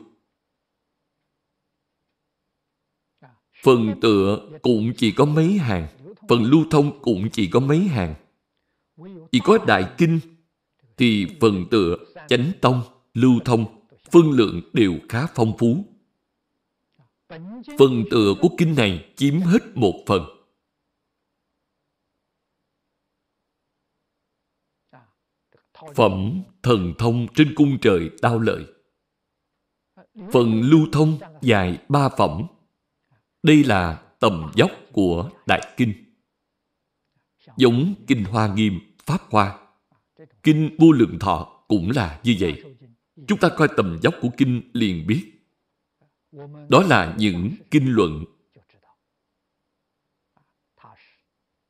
[3.62, 5.88] Phần tựa cũng chỉ có mấy hàng,
[6.28, 8.14] phần lưu thông cũng chỉ có mấy hàng.
[9.32, 10.20] Chỉ có đại kinh
[10.96, 11.96] thì phần tựa,
[12.28, 12.82] chánh tông,
[13.14, 15.84] lưu thông, phân lượng đều khá phong phú.
[17.78, 20.22] Phần tựa của kinh này chiếm hết một phần.
[25.94, 28.64] Phẩm thần thông trên cung trời đao lợi.
[30.32, 32.42] Phần lưu thông dài ba phẩm.
[33.42, 35.94] Đây là tầm dốc của Đại Kinh.
[37.56, 39.58] Giống Kinh Hoa Nghiêm, Pháp Hoa.
[40.42, 42.64] Kinh Vô Lượng Thọ cũng là như vậy.
[43.26, 45.32] Chúng ta coi tầm dốc của Kinh liền biết.
[46.68, 48.24] Đó là những kinh luận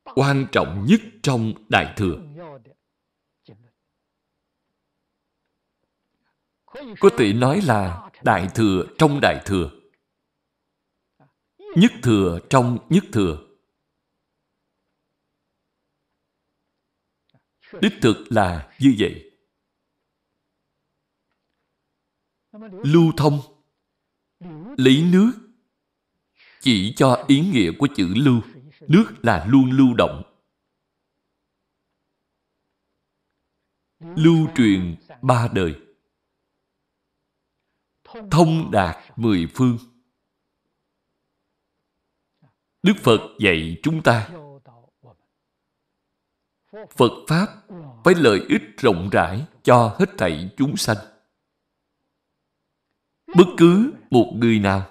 [0.04, 2.18] quan trọng nhất trong Đại Thừa.
[7.00, 9.70] Có thể nói là Đại Thừa trong Đại Thừa.
[11.76, 13.49] Nhất Thừa trong Nhất Thừa.
[17.80, 19.30] Đích thực là như vậy.
[22.84, 23.40] Lưu thông,
[24.76, 25.32] lấy nước,
[26.60, 28.40] chỉ cho ý nghĩa của chữ lưu.
[28.80, 30.22] Nước là luôn lưu động.
[33.98, 35.74] Lưu truyền ba đời.
[38.30, 39.78] Thông đạt mười phương.
[42.82, 44.30] Đức Phật dạy chúng ta
[46.72, 47.48] Phật Pháp
[48.04, 50.96] với lợi ích rộng rãi cho hết thảy chúng sanh.
[53.36, 54.90] Bất cứ một người nào,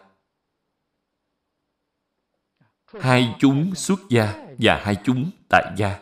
[2.86, 6.00] hai chúng xuất gia và hai chúng tại gia.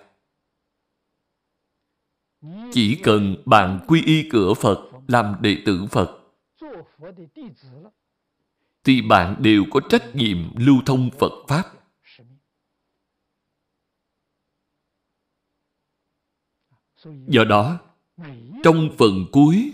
[2.71, 6.19] Chỉ cần bạn quy y cửa Phật, làm đệ tử Phật,
[8.83, 11.76] thì bạn đều có trách nhiệm lưu thông Phật Pháp.
[17.05, 17.79] Do đó,
[18.63, 19.73] trong phần cuối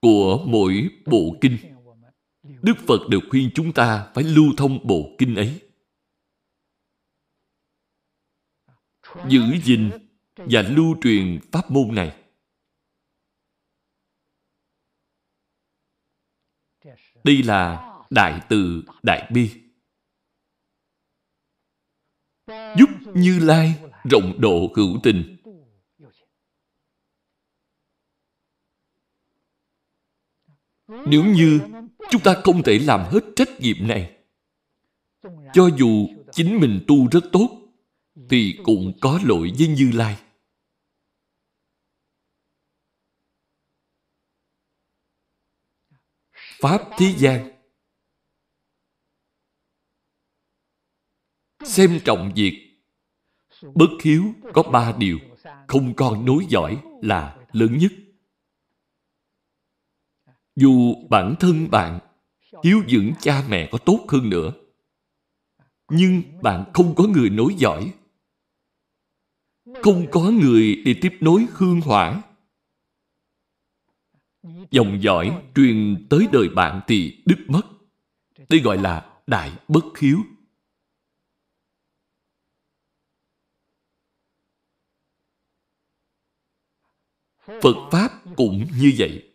[0.00, 1.58] của mỗi bộ kinh,
[2.42, 5.60] Đức Phật đều khuyên chúng ta phải lưu thông bộ kinh ấy.
[9.28, 9.90] Giữ gìn
[10.36, 12.18] và lưu truyền pháp môn này.
[17.24, 19.50] Đây là Đại Từ Đại Bi.
[22.48, 23.74] Giúp Như Lai
[24.10, 25.36] rộng độ hữu tình.
[31.06, 31.60] Nếu như
[32.10, 34.16] chúng ta không thể làm hết trách nhiệm này,
[35.52, 37.48] cho dù chính mình tu rất tốt,
[38.30, 40.16] thì cũng có lỗi với Như Lai.
[46.60, 47.50] Pháp thế gian
[51.64, 52.82] Xem trọng việc
[53.74, 55.18] Bất hiếu có ba điều
[55.68, 57.92] Không con nối dõi là lớn nhất
[60.56, 61.98] dù bản thân bạn
[62.64, 64.52] hiếu dưỡng cha mẹ có tốt hơn nữa,
[65.88, 67.94] nhưng bạn không có người nối dõi,
[69.82, 72.22] không có người để tiếp nối hương hỏa.
[74.70, 77.62] Dòng dõi truyền tới đời bạn thì đứt mất.
[78.48, 80.18] Đây gọi là đại bất hiếu.
[87.46, 89.31] Phật pháp cũng như vậy.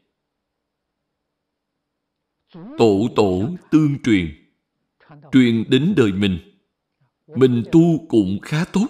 [2.77, 4.49] Tổ tổ tương truyền,
[5.31, 6.39] truyền đến đời mình.
[7.27, 8.87] Mình tu cũng khá tốt.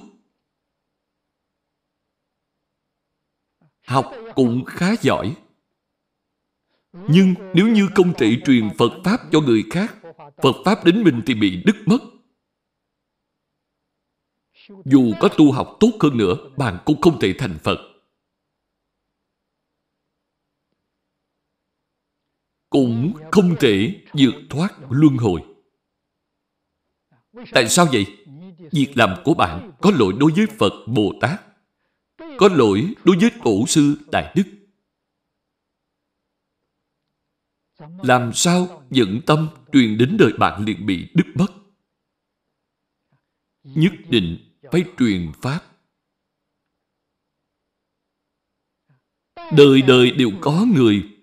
[3.86, 5.36] Học cũng khá giỏi.
[6.94, 9.98] Nhưng nếu như không thể truyền Phật Pháp cho người khác,
[10.44, 11.98] Phật Pháp đến mình thì bị đứt mất.
[14.86, 17.97] Dù có tu học tốt hơn nữa, bạn cũng không thể thành Phật.
[22.70, 25.44] Cũng không thể vượt thoát luân hồi.
[27.52, 28.06] Tại sao vậy?
[28.72, 31.42] Việc làm của bạn có lỗi đối với Phật Bồ Tát,
[32.38, 34.44] có lỗi đối với Tổ sư Đại Đức.
[38.04, 41.48] Làm sao dẫn tâm truyền đến đời bạn liền bị đứt mất?
[43.64, 45.62] Nhất định phải truyền Pháp.
[49.58, 51.17] Đời đời đều có người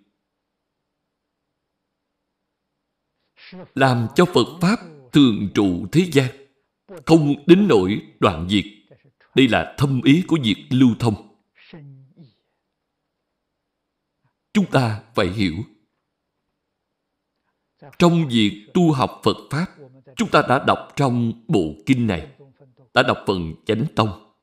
[3.74, 4.76] làm cho Phật Pháp
[5.12, 6.30] thường trụ thế gian,
[7.06, 8.64] không đến nỗi đoạn diệt.
[9.34, 11.14] Đây là thâm ý của việc lưu thông.
[14.52, 15.54] Chúng ta phải hiểu.
[17.98, 19.66] Trong việc tu học Phật Pháp,
[20.16, 22.28] chúng ta đã đọc trong bộ kinh này
[22.94, 24.34] đã đọc phần chánh tông.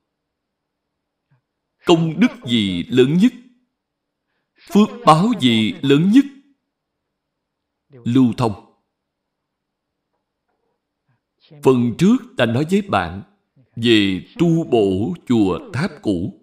[1.84, 3.32] Công đức gì lớn nhất?
[4.72, 6.24] Phước báo gì lớn nhất?
[8.04, 8.61] Lưu thông.
[11.62, 13.22] Phần trước ta nói với bạn
[13.76, 16.38] về tu bổ chùa tháp cũ.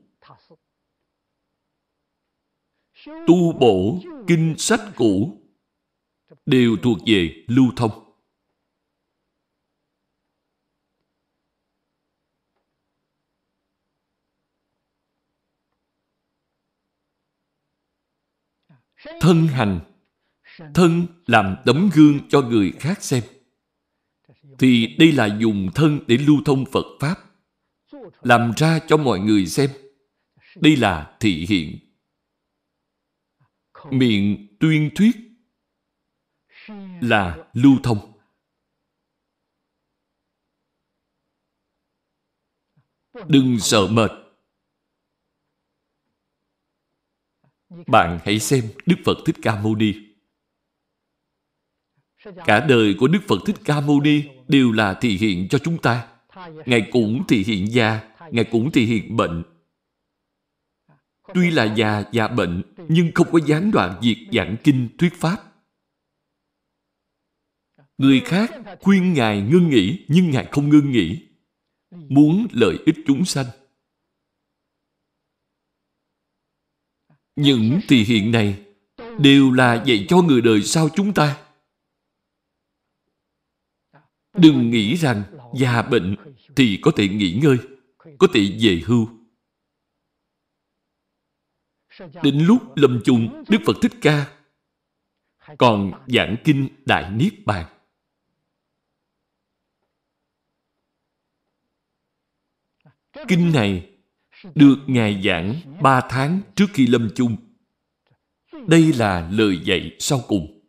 [3.06, 5.42] Tu bổ kinh sách cũ
[6.46, 8.06] đều thuộc về lưu thông.
[19.22, 19.80] thân hành,
[20.74, 23.24] thân làm tấm gương cho người khác xem
[24.60, 27.16] thì đây là dùng thân để lưu thông phật pháp,
[28.22, 29.70] làm ra cho mọi người xem.
[30.56, 31.80] Đây là thị hiện.
[33.92, 35.16] Miệng tuyên thuyết
[37.02, 38.14] là lưu thông.
[43.28, 44.12] Đừng sợ mệt.
[47.88, 49.94] Bạn hãy xem Đức Phật Thích Ca Mâu Ni.
[52.46, 55.78] Cả đời của Đức Phật Thích Ca Mâu Ni đều là thị hiện cho chúng
[55.78, 56.08] ta.
[56.66, 59.44] Ngài cũng thị hiện già, Ngài cũng thị hiện bệnh.
[61.34, 65.44] Tuy là già và bệnh, nhưng không có gián đoạn việc giảng kinh thuyết Pháp.
[67.98, 68.52] Người khác
[68.82, 71.28] khuyên Ngài ngưng nghỉ, nhưng Ngài không ngưng nghỉ.
[71.92, 73.46] Muốn lợi ích chúng sanh.
[77.36, 78.66] Những thị hiện này
[79.20, 81.49] đều là dạy cho người đời sau chúng ta.
[84.34, 85.24] Đừng nghĩ rằng
[85.56, 86.16] già bệnh
[86.56, 87.58] thì có thể nghỉ ngơi,
[88.18, 89.10] có thể về hưu.
[92.24, 94.38] Đến lúc lâm chung, Đức Phật Thích Ca
[95.58, 97.66] còn giảng kinh Đại Niết Bàn.
[103.28, 103.90] Kinh này
[104.56, 107.36] được Ngài giảng ba tháng trước khi lâm chung.
[108.68, 110.62] Đây là lời dạy sau cùng.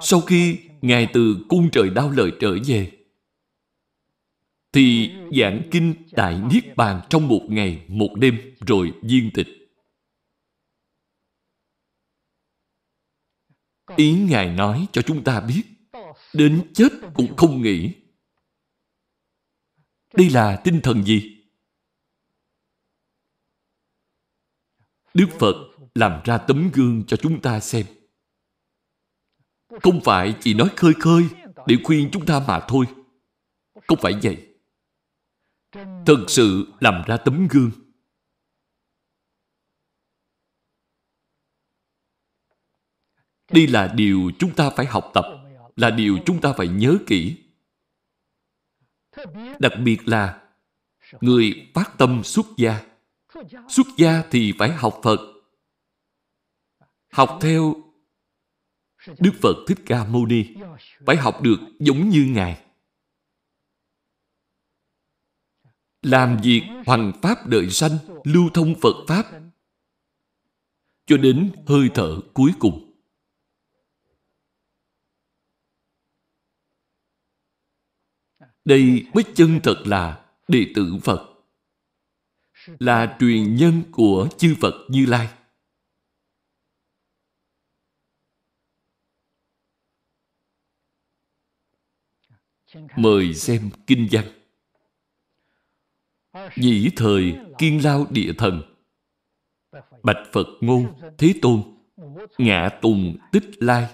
[0.00, 2.92] Sau khi Ngài từ cung trời đau lời trở về,
[4.72, 9.46] thì giảng kinh Đại Niết Bàn trong một ngày, một đêm rồi viên tịch.
[13.96, 15.62] Ý Ngài nói cho chúng ta biết,
[16.34, 17.92] đến chết cũng không nghĩ.
[20.14, 21.34] Đây là tinh thần gì?
[25.14, 25.54] Đức Phật
[25.94, 27.86] làm ra tấm gương cho chúng ta xem.
[29.82, 31.28] Không phải chỉ nói khơi khơi
[31.66, 32.86] để khuyên chúng ta mà thôi.
[33.86, 34.46] Không phải vậy.
[36.06, 37.70] Thật sự làm ra tấm gương.
[43.52, 45.24] Đây là điều chúng ta phải học tập,
[45.76, 47.36] là điều chúng ta phải nhớ kỹ.
[49.58, 50.42] Đặc biệt là
[51.20, 52.88] người phát tâm xuất gia
[53.68, 55.18] Xuất gia thì phải học Phật.
[57.12, 57.74] Học theo
[59.06, 60.44] Đức Phật Thích Ca Mâu Ni.
[61.06, 62.64] Phải học được giống như Ngài.
[66.02, 69.26] Làm việc hoằng pháp đời sanh, lưu thông Phật Pháp
[71.06, 72.84] cho đến hơi thở cuối cùng.
[78.64, 81.34] Đây mới chân thật là đệ tử Phật
[82.78, 85.37] là truyền nhân của chư Phật Như Lai.
[92.96, 94.24] Mời xem kinh văn.
[96.56, 98.62] Nhĩ thời kiên lao địa thần.
[100.02, 100.86] Bạch Phật ngôn
[101.18, 101.62] Thế Tôn
[102.38, 103.86] Ngạ tùng tích lai.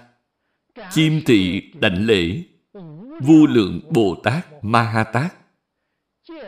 [0.91, 2.43] Chim thị đảnh lễ,
[3.21, 5.35] Vô lượng Bồ Tát Ma Ha Tát.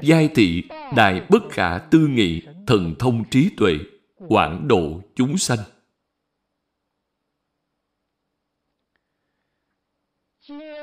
[0.01, 0.63] Giai thị
[0.95, 3.73] đại bất khả tư nghị Thần thông trí tuệ,
[4.15, 5.59] Quảng độ chúng sanh.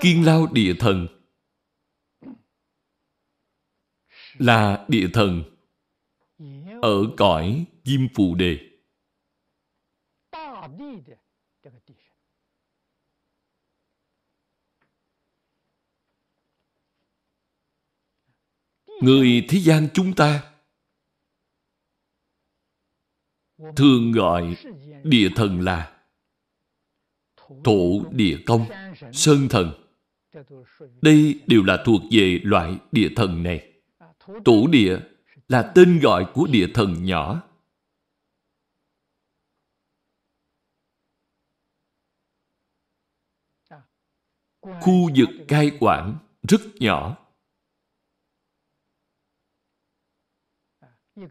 [0.01, 1.07] Kiên lao địa thần
[4.39, 5.43] Là địa thần
[6.82, 8.59] Ở cõi Diêm Phù Đề
[19.01, 20.52] Người thế gian chúng ta
[23.77, 24.56] thường gọi
[25.02, 26.05] địa thần là
[27.65, 28.66] thổ địa công,
[29.12, 29.73] sơn thần.
[31.02, 33.73] Đây đều là thuộc về loại địa thần này.
[34.44, 34.98] Tổ địa
[35.48, 37.42] là tên gọi của địa thần nhỏ.
[44.60, 46.18] Khu vực cai quản
[46.48, 47.24] rất nhỏ.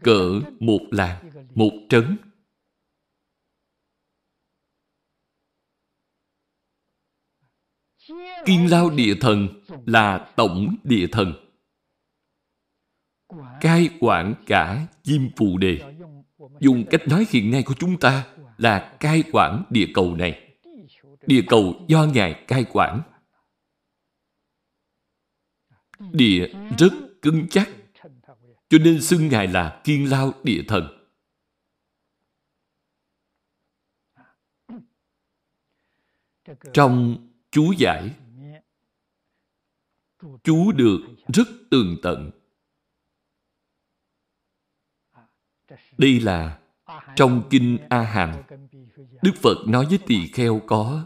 [0.02, 2.16] cỡ một làng, một trấn.
[8.46, 11.43] Kim lao địa thần là tổng địa thần.
[13.60, 15.80] Cai quản cả Diêm Phù Đề.
[16.60, 18.26] Dùng cách nói hiện nay của chúng ta
[18.58, 20.56] là cai quản địa cầu này.
[21.26, 23.00] Địa cầu do Ngài cai quản.
[26.12, 26.46] Địa
[26.78, 26.92] rất
[27.22, 27.68] cứng chắc
[28.68, 30.88] cho nên xưng Ngài là Kiên Lao Địa Thần.
[36.72, 37.16] Trong
[37.50, 38.10] chú giải,
[40.44, 41.00] chú được
[41.34, 42.30] rất tường tận.
[45.98, 46.58] Đây là
[47.16, 48.42] trong Kinh A Hàm,
[49.22, 51.04] Đức Phật nói với tỳ kheo có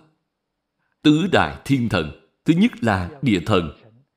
[1.02, 2.10] tứ đại thiên thần.
[2.44, 3.70] Thứ nhất là địa thần,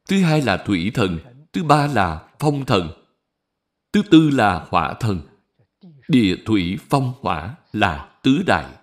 [0.09, 1.19] thứ hai là thủy thần,
[1.53, 2.89] thứ ba là phong thần,
[3.93, 5.21] Thứ tư là hỏa thần.
[6.07, 8.77] Địa thủy phong hỏa là tứ đại.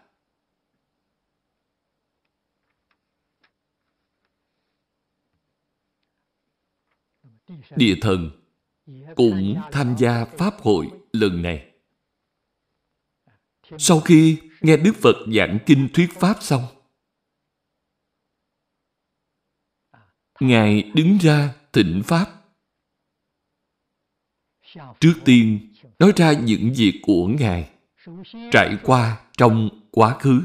[7.77, 8.31] Địa thần
[9.17, 10.91] cũng tham gia Pháp hội
[11.21, 11.73] lần này.
[13.79, 16.63] Sau khi nghe Đức Phật giảng kinh thuyết Pháp xong,
[20.41, 22.39] Ngài đứng ra thịnh Pháp
[25.01, 27.71] Trước tiên, nói ra những việc của Ngài
[28.53, 30.43] trải qua trong quá khứ.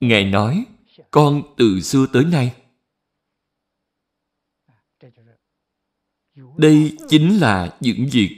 [0.00, 0.64] Ngài nói,
[1.10, 2.59] con từ xưa tới nay.
[6.56, 8.36] Đây chính là những việc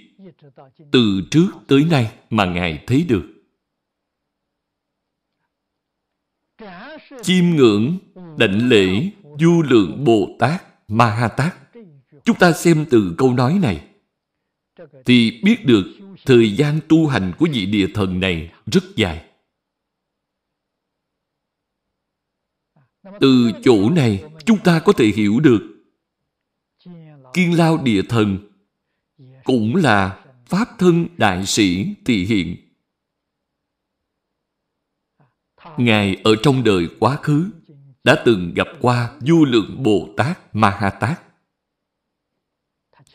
[0.92, 3.28] từ trước tới nay mà Ngài thấy được.
[7.22, 7.98] Chiêm ngưỡng,
[8.38, 9.10] đảnh lễ,
[9.40, 11.62] Du lượng Bồ Tát Ma Ha Tát
[12.24, 13.86] Chúng ta xem từ câu nói này
[15.04, 15.84] thì biết được
[16.24, 19.28] thời gian tu hành của vị địa thần này rất dài.
[23.20, 25.72] Từ chỗ này chúng ta có thể hiểu được
[27.34, 28.38] Kiên Lao Địa Thần
[29.44, 32.56] cũng là Pháp thân Đại sĩ thị hiện.
[35.78, 37.50] Ngài ở trong đời quá khứ
[38.04, 41.22] đã từng gặp qua vô lượng Bồ Tát Ma Ha Tát.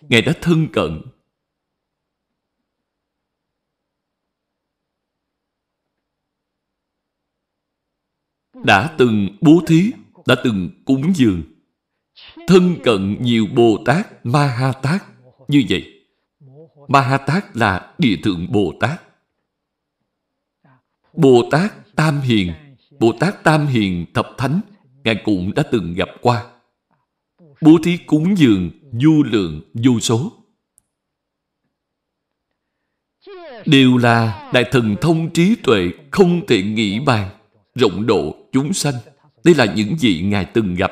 [0.02, 1.02] Ngài đã thân cận
[8.64, 9.91] đã từng bố thí,
[10.26, 11.44] đã từng cúng dường,
[12.48, 15.03] thân cận nhiều Bồ Tát, Ma Ha Tát
[15.48, 16.03] như vậy.
[16.88, 19.02] Ma Ha Tát là địa thượng Bồ Tát.
[21.14, 22.53] Bồ Tát Tam Hiền,
[22.99, 24.61] Bồ Tát Tam Hiền Thập Thánh
[25.07, 26.45] Ngài cũng đã từng gặp qua.
[27.61, 30.32] Bố thí cúng dường du lượng du số.
[33.65, 37.30] Đều là đại thần thông trí tuệ không thể nghĩ bàn,
[37.76, 38.94] rộng độ chúng sanh.
[39.44, 40.91] Đây là những gì Ngài từng gặp.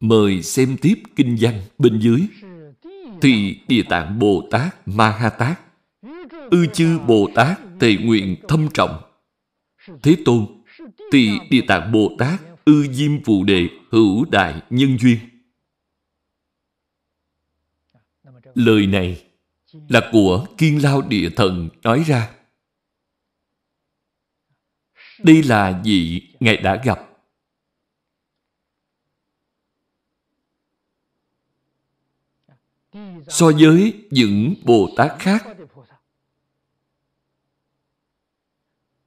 [0.00, 2.20] Mời xem tiếp kinh văn bên dưới
[3.22, 5.60] thì Địa Tạng Bồ Tát Ma Ha Tát
[6.50, 9.02] ư chư Bồ Tát tề nguyện thâm trọng.
[10.02, 10.46] Thế Tôn,
[11.10, 15.18] tỳ Địa Tạng Bồ Tát ư diêm Phụ đề hữu đại nhân duyên.
[18.54, 19.24] Lời này
[19.88, 22.30] là của Kiên Lao Địa Thần nói ra.
[25.22, 27.15] Đây là vị Ngài đã gặp.
[33.28, 35.46] So với những Bồ Tát khác,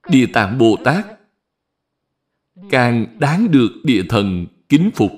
[0.10, 1.06] Địa Tạng Bồ Tát
[2.70, 5.12] càng đáng được địa thần kính phục.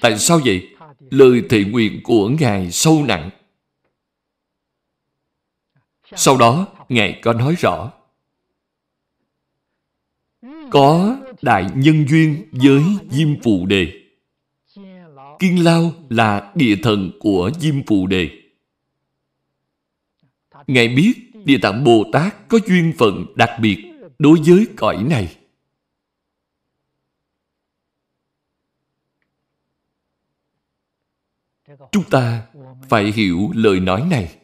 [0.00, 0.76] Tại sao vậy?
[1.10, 3.30] Lời thệ nguyện của Ngài sâu nặng.
[6.16, 7.92] Sau đó, Ngài có nói rõ.
[10.70, 14.03] Có đại nhân duyên với Diêm Phù Đề.
[15.38, 18.30] Kiên Lao là địa thần của Diêm Phù Đề.
[20.66, 21.12] Ngài biết
[21.44, 23.84] Địa Tạng Bồ Tát có duyên phận đặc biệt
[24.18, 25.36] đối với cõi này.
[31.92, 32.46] Chúng ta
[32.88, 34.36] phải hiểu lời nói này.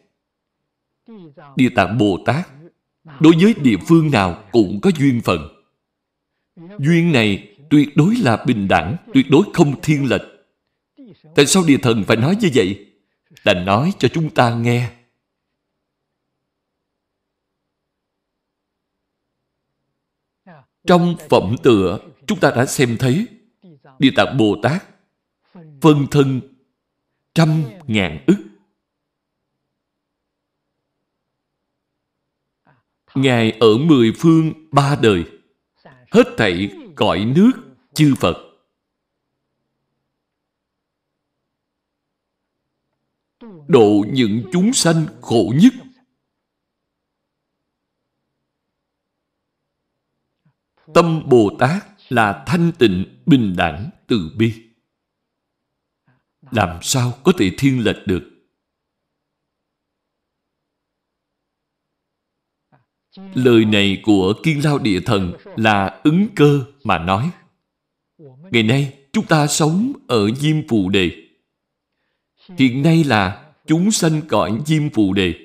[1.55, 2.47] Địa Tạng Bồ Tát
[3.19, 5.39] đối với địa phương nào cũng có duyên phận.
[6.79, 10.21] Duyên này tuyệt đối là bình đẳng, tuyệt đối không thiên lệch.
[11.35, 12.87] Tại sao địa thần phải nói như vậy?
[13.43, 14.91] Là nói cho chúng ta nghe.
[20.87, 23.27] Trong phẩm tựa, chúng ta đã xem thấy
[23.99, 24.83] Địa Tạng Bồ Tát
[25.81, 26.41] phân thân
[27.33, 28.37] trăm ngàn ức.
[33.15, 35.23] Ngài ở mười phương ba đời,
[36.11, 37.51] hết thảy cõi nước
[37.93, 38.50] chư Phật.
[43.67, 45.73] Độ những chúng sanh khổ nhất
[50.93, 54.53] Tâm Bồ Tát là thanh tịnh, bình đẳng, từ bi.
[56.51, 58.27] Làm sao có thể thiên lệch được?
[63.33, 67.31] Lời này của Kiên Lao Địa Thần là ứng cơ mà nói.
[68.51, 71.30] Ngày nay, chúng ta sống ở Diêm Phù Đề.
[72.57, 75.35] Hiện nay là chúng sanh cõi Diêm Phù Đề.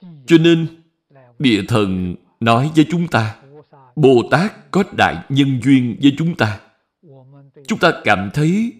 [0.00, 0.82] Cho nên,
[1.38, 3.42] địa thần nói với chúng ta
[3.96, 6.60] Bồ Tát có đại nhân duyên với chúng ta.
[7.66, 8.72] Chúng ta cảm thấy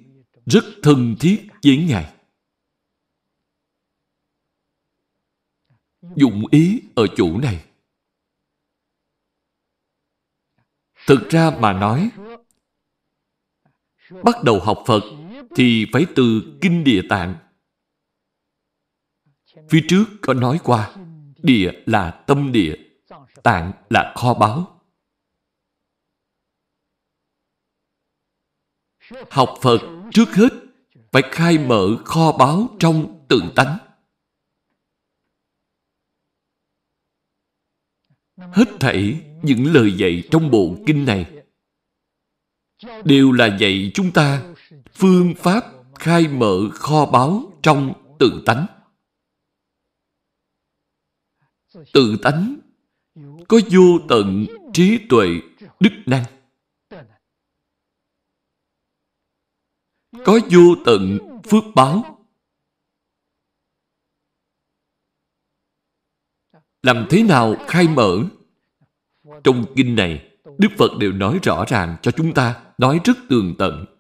[0.47, 2.13] rất thân thiết với Ngài.
[6.17, 7.65] Dụng ý ở chỗ này.
[11.07, 12.11] Thực ra mà nói,
[14.25, 15.01] bắt đầu học Phật
[15.55, 17.35] thì phải từ Kinh Địa Tạng.
[19.71, 20.95] Phía trước có nói qua,
[21.43, 22.77] địa là tâm địa,
[23.43, 24.81] tạng là kho báu.
[29.31, 29.81] Học Phật
[30.13, 30.49] trước hết
[31.13, 33.79] phải khai mở kho báu trong tự tánh.
[38.37, 41.43] Hết thảy những lời dạy trong bộ kinh này
[43.05, 44.50] đều là dạy chúng ta
[45.01, 45.65] phương pháp
[45.95, 48.67] khai mở kho báu trong tự tánh.
[51.93, 52.57] Tự tánh
[53.49, 55.27] có vô tận trí tuệ
[55.81, 56.25] đức năng.
[60.25, 61.19] Có vô tận
[61.51, 62.19] phước báo.
[66.83, 68.19] Làm thế nào khai mở?
[69.45, 73.55] Trong kinh này, đức phật đều nói rõ ràng cho chúng ta, nói rất tường
[73.59, 74.00] tận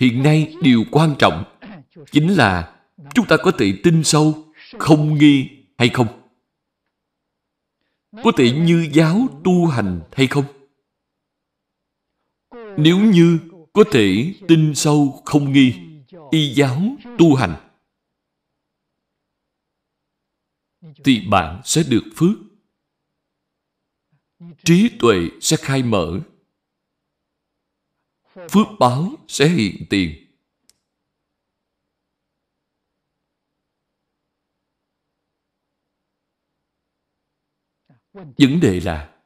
[0.00, 1.44] hiện nay điều quan trọng
[2.10, 2.82] chính là
[3.14, 6.06] chúng ta có thể tin sâu, không nghi hay không?
[8.24, 10.44] Có thể như giáo tu hành hay không?
[12.76, 13.38] Nếu như
[13.72, 15.74] có thể tin sâu, không nghi,
[16.30, 16.82] y giáo
[17.18, 17.54] tu hành,
[21.04, 22.36] thì bạn sẽ được phước.
[24.64, 26.20] Trí tuệ sẽ khai mở
[28.50, 30.26] phước báo sẽ hiện tiền.
[38.12, 39.22] Vấn đề là,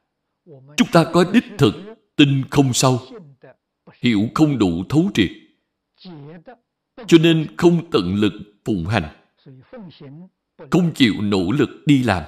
[0.77, 1.73] chúng ta có đích thực
[2.15, 2.99] tin không sâu,
[3.93, 5.31] hiểu không đủ thấu triệt,
[7.07, 8.33] cho nên không tận lực
[8.65, 9.25] phụng hành,
[10.71, 12.23] không chịu nỗ lực đi làm.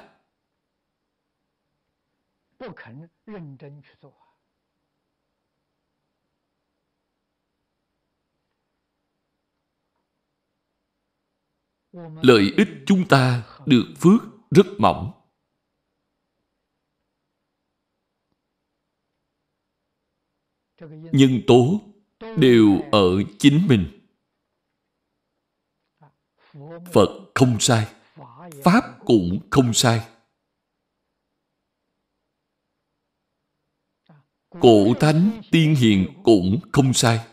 [12.22, 14.22] Lợi ích chúng ta được phước
[14.52, 15.12] rất mỏng.
[21.12, 21.82] Nhân tố
[22.38, 23.94] đều ở chính mình.
[26.94, 27.88] Phật không sai,
[28.64, 30.08] Pháp cũng không sai.
[34.50, 37.28] Cổ thánh tiên hiền cũng không sai.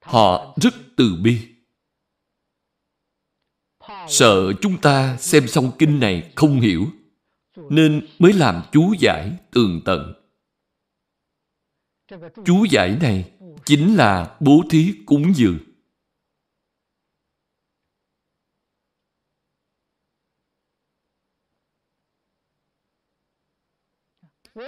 [0.00, 1.57] Họ rất từ bi.
[4.08, 6.86] Sợ chúng ta xem xong kinh này không hiểu,
[7.56, 10.12] nên mới làm chú giải tường tận.
[12.44, 13.32] Chú giải này
[13.64, 15.58] chính là bố thí cúng dường.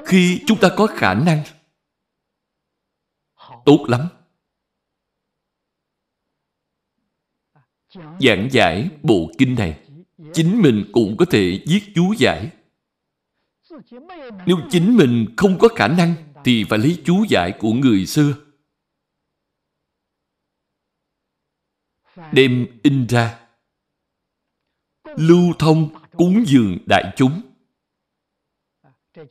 [0.07, 1.43] Khi chúng ta có khả năng,
[3.65, 4.09] tốt lắm.
[7.95, 9.81] Giảng giải bộ kinh này,
[10.33, 12.51] chính mình cũng có thể viết chú giải.
[14.47, 16.15] Nếu chính mình không có khả năng,
[16.45, 18.35] thì phải lấy chú giải của người xưa.
[22.33, 23.39] Đem in ra.
[25.17, 27.41] Lưu thông cúng dường đại chúng.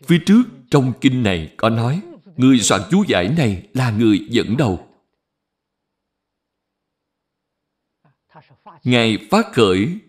[0.04, 2.02] Phía trước trong kinh này có nói
[2.38, 4.89] người soạn chú giải này là người dẫn đầu.
[8.84, 10.00] Ngài phát khởi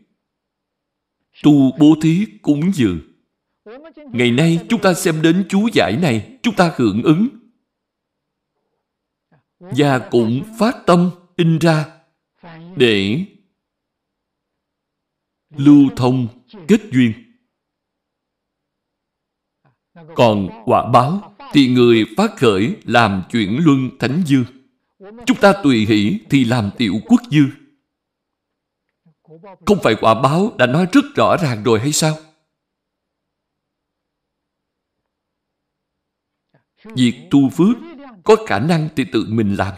[1.42, 3.00] tu bố thí cúng dường.
[4.12, 7.28] Ngày nay chúng ta xem đến chú giải này, chúng ta hưởng ứng.
[9.60, 11.86] Và cũng phát tâm in ra
[12.76, 13.24] để
[15.56, 16.28] lưu thông
[16.68, 17.12] kết duyên.
[20.14, 24.44] Còn quả báo thì người phát khởi làm chuyển luân thánh dư.
[25.26, 27.44] Chúng ta tùy hỷ thì làm tiểu quốc dư.
[29.66, 32.18] Không phải quả báo đã nói rất rõ ràng rồi hay sao?
[36.84, 37.76] Việc tu phước
[38.24, 39.74] có khả năng thì tự mình làm.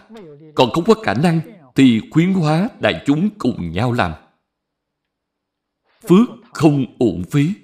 [0.55, 1.41] Còn không có khả năng
[1.75, 4.13] thì khuyến hóa đại chúng cùng nhau làm.
[6.01, 7.55] Phước không uổng phí.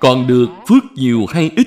[0.00, 1.66] Còn được phước nhiều hay ít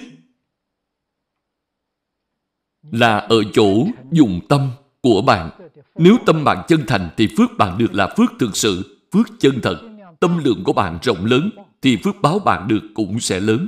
[2.81, 4.71] là ở chỗ dùng tâm
[5.05, 5.49] của bạn.
[5.95, 9.59] Nếu tâm bạn chân thành thì phước bạn được là phước thực sự, phước chân
[9.63, 9.81] thật.
[10.19, 11.49] Tâm lượng của bạn rộng lớn
[11.81, 13.67] thì phước báo bạn được cũng sẽ lớn.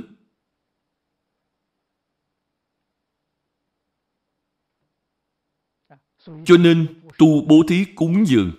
[6.44, 6.86] Cho nên
[7.18, 8.52] tu bố thí cúng dường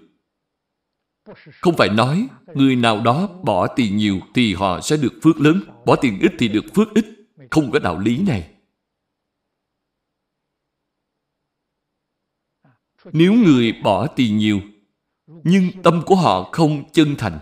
[1.61, 5.61] không phải nói người nào đó bỏ tiền nhiều thì họ sẽ được phước lớn,
[5.85, 7.05] bỏ tiền ít thì được phước ít.
[7.49, 8.58] Không có đạo lý này.
[13.13, 14.61] Nếu người bỏ tiền nhiều,
[15.27, 17.39] nhưng tâm của họ không chân thành,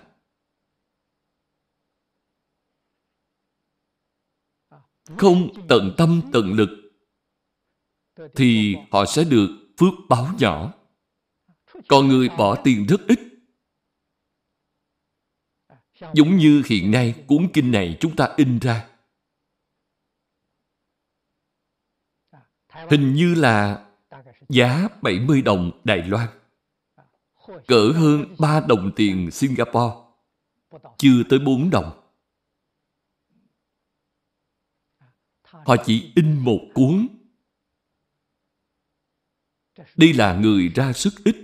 [5.17, 6.69] không tận tâm tận lực,
[8.35, 10.73] thì họ sẽ được phước báo nhỏ.
[11.87, 13.19] Còn người bỏ tiền rất ít,
[16.13, 18.89] Giống như hiện nay cuốn kinh này chúng ta in ra.
[22.69, 23.86] Hình như là
[24.49, 26.27] giá 70 đồng Đài Loan.
[27.67, 29.95] Cỡ hơn 3 đồng tiền Singapore.
[30.97, 32.03] Chưa tới 4 đồng.
[35.43, 37.07] Họ chỉ in một cuốn.
[39.95, 41.35] Đây là người ra sức ít.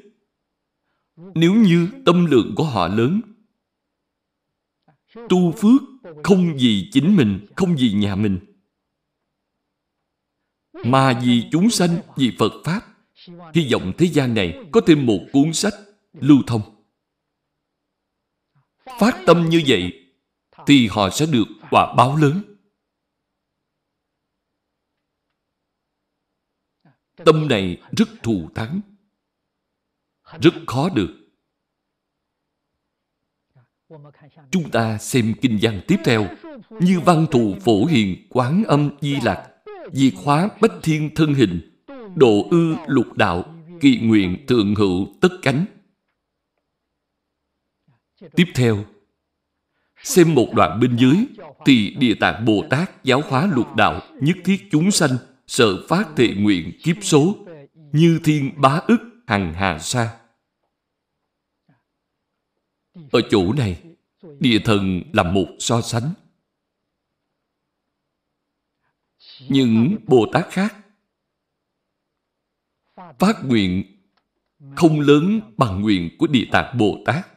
[1.16, 3.22] Nếu như tâm lượng của họ lớn
[5.30, 5.82] Tu phước
[6.24, 8.40] không vì chính mình, không vì nhà mình,
[10.86, 12.93] mà vì chúng sanh, vì Phật Pháp.
[13.54, 15.74] Hy vọng thế gian này có thêm một cuốn sách
[16.14, 16.62] lưu thông.
[19.00, 20.10] Phát tâm như vậy
[20.66, 22.44] thì họ sẽ được quả báo lớn.
[27.16, 28.82] Tâm này rất thù thắng,
[30.42, 31.20] rất khó được.
[34.52, 36.28] Chúng ta xem kinh văn tiếp theo
[36.70, 39.50] như văn thù phổ hiền quán âm di lạc
[39.92, 41.73] diệt hóa bách thiên thân hình
[42.16, 45.66] độ ư lục đạo kỳ nguyện thượng hữu tất cánh
[48.36, 48.86] tiếp theo
[50.04, 51.16] xem một đoạn bên dưới
[51.66, 55.18] thì địa tạng bồ tát giáo hóa lục đạo nhất thiết chúng sanh
[55.48, 57.36] sợ phát thệ nguyện kiếp số
[57.92, 60.20] như thiên bá ức hằng hà sa
[63.12, 63.84] ở chỗ này,
[64.40, 66.14] địa thần là một so sánh.
[69.50, 70.83] Những Bồ Tát khác
[73.20, 73.84] phát nguyện
[74.76, 77.28] không lớn bằng nguyện của Địa Tạng Bồ Tát.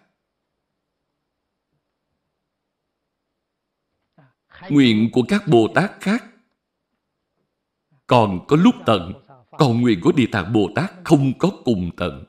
[4.71, 6.25] Nguyện của các Bồ Tát khác
[8.07, 9.13] còn có lúc tận,
[9.51, 12.25] còn nguyện của Địa Tạng Bồ Tát không có cùng tận.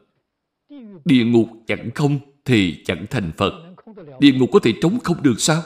[1.05, 3.75] Địa ngục chẳng không thì chẳng thành Phật.
[4.19, 5.63] Địa ngục có thể trống không được sao?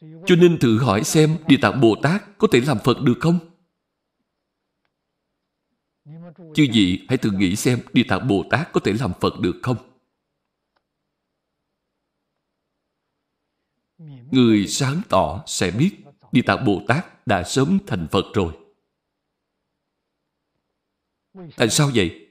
[0.00, 3.38] Cho nên thử hỏi xem Địa Tạng Bồ Tát có thể làm Phật được không?
[6.54, 9.60] Chư vị hãy thử nghĩ xem Địa Tạng Bồ Tát có thể làm Phật được
[9.62, 9.76] không?
[14.30, 15.96] Người sáng tỏ sẽ biết
[16.32, 18.58] Địa Tạng Bồ Tát đã sớm thành Phật rồi.
[21.56, 22.28] Tại sao vậy?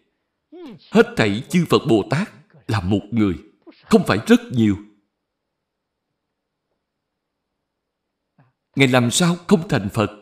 [0.91, 2.30] Hết thảy chư Phật Bồ Tát
[2.68, 3.35] là một người,
[3.84, 4.77] không phải rất nhiều.
[8.76, 10.18] Ngài làm sao không thành Phật?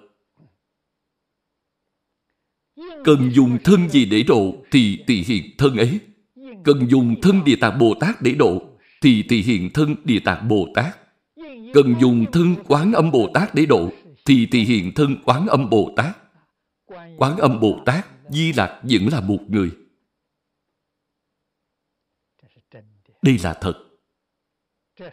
[3.08, 6.00] Cần dùng thân gì để độ thì tỳ hiện thân ấy.
[6.64, 8.62] Cần dùng thân Địa Tạng Bồ Tát để độ
[9.02, 10.98] thì tỳ hiện thân Địa Tạng Bồ Tát.
[11.74, 13.92] Cần dùng thân Quán Âm Bồ Tát để độ
[14.26, 16.18] thì tỳ hiện thân Quán Âm Bồ Tát.
[17.18, 19.72] Quán Âm Bồ Tát, Di Lạc vẫn là một người.
[23.22, 23.74] Đây là thật.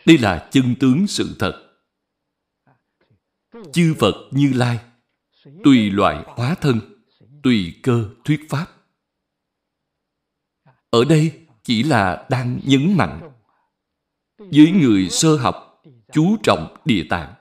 [0.07, 1.63] Đây là chân tướng sự thật.
[3.73, 4.79] Chư Phật Như Lai,
[5.65, 6.94] tùy loại hóa thân
[7.45, 8.67] tùy cơ thuyết pháp.
[10.91, 13.31] Ở đây chỉ là đang nhấn mạnh
[14.39, 17.35] với người sơ học chú trọng địa tạng.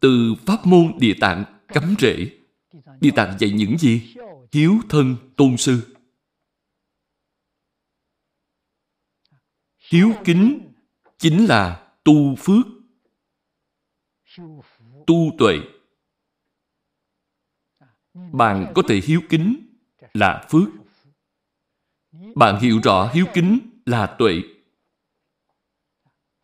[0.00, 2.38] Từ pháp môn địa tạng cắm rễ,
[3.00, 4.14] địa tạng dạy những gì?
[4.52, 5.96] Hiếu thân tôn sư.
[9.90, 10.72] Hiếu kính
[11.18, 12.66] chính là tu phước,
[15.06, 15.58] tu tuệ
[18.32, 19.56] bạn có thể hiếu kính
[20.14, 20.68] là phước.
[22.34, 24.42] Bạn hiểu rõ hiếu kính là tuệ.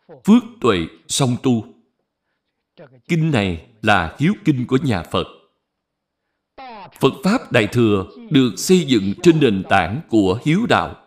[0.09, 0.79] Phước tuệ
[1.09, 1.65] song tu.
[3.09, 5.27] Kinh này là hiếu kinh của nhà Phật.
[7.01, 11.07] Phật Pháp Đại Thừa được xây dựng trên nền tảng của hiếu đạo.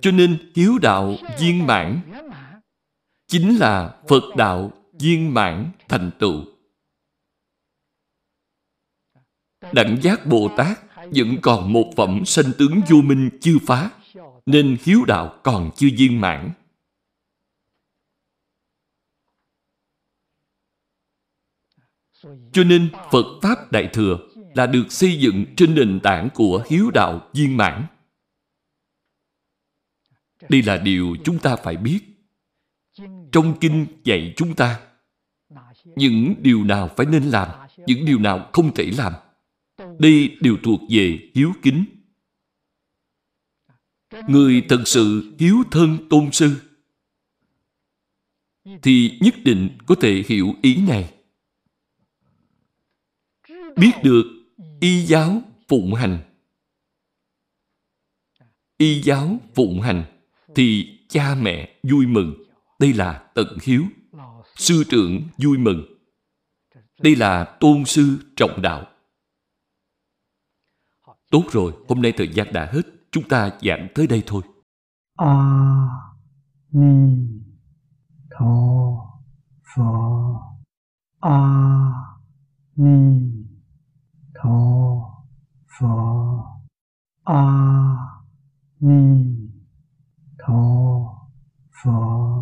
[0.00, 2.00] Cho nên hiếu đạo viên mãn
[3.26, 6.53] chính là Phật đạo viên mãn thành tựu.
[9.72, 13.90] Đẳng giác Bồ Tát vẫn còn một phẩm sanh tướng vô minh chưa phá,
[14.46, 16.50] nên hiếu đạo còn chưa viên mãn.
[22.52, 24.18] Cho nên Phật Pháp Đại Thừa
[24.54, 27.86] là được xây dựng trên nền tảng của hiếu đạo viên mãn.
[30.48, 32.00] Đây là điều chúng ta phải biết.
[33.32, 34.80] Trong kinh dạy chúng ta
[35.84, 37.48] những điều nào phải nên làm,
[37.86, 39.12] những điều nào không thể làm.
[39.98, 41.84] Đây đều thuộc về hiếu kính.
[44.28, 46.60] Người thật sự hiếu thân tôn sư,
[48.82, 51.14] thì nhất định có thể hiểu ý này.
[53.76, 54.24] Biết được
[54.80, 56.18] y giáo phụng hành.
[58.78, 60.04] Y giáo phụng hành
[60.54, 62.34] thì cha mẹ vui mừng.
[62.78, 63.84] Đây là tận hiếu.
[64.56, 65.84] Sư trưởng vui mừng.
[67.00, 68.93] Đây là tôn sư trọng đạo.
[71.34, 72.82] Tốt rồi, hôm nay thời gian đã hết.
[73.10, 74.42] Chúng ta giảng tới đây thôi.
[75.16, 75.86] A
[76.72, 77.16] Ni
[78.30, 78.46] Tho
[79.76, 79.82] Phở
[81.20, 81.38] A
[82.76, 83.32] Ni
[84.34, 84.60] Tho
[85.78, 85.86] Phở
[87.24, 87.46] A
[88.80, 89.24] Ni
[90.38, 90.62] Tho
[91.84, 92.34] Phở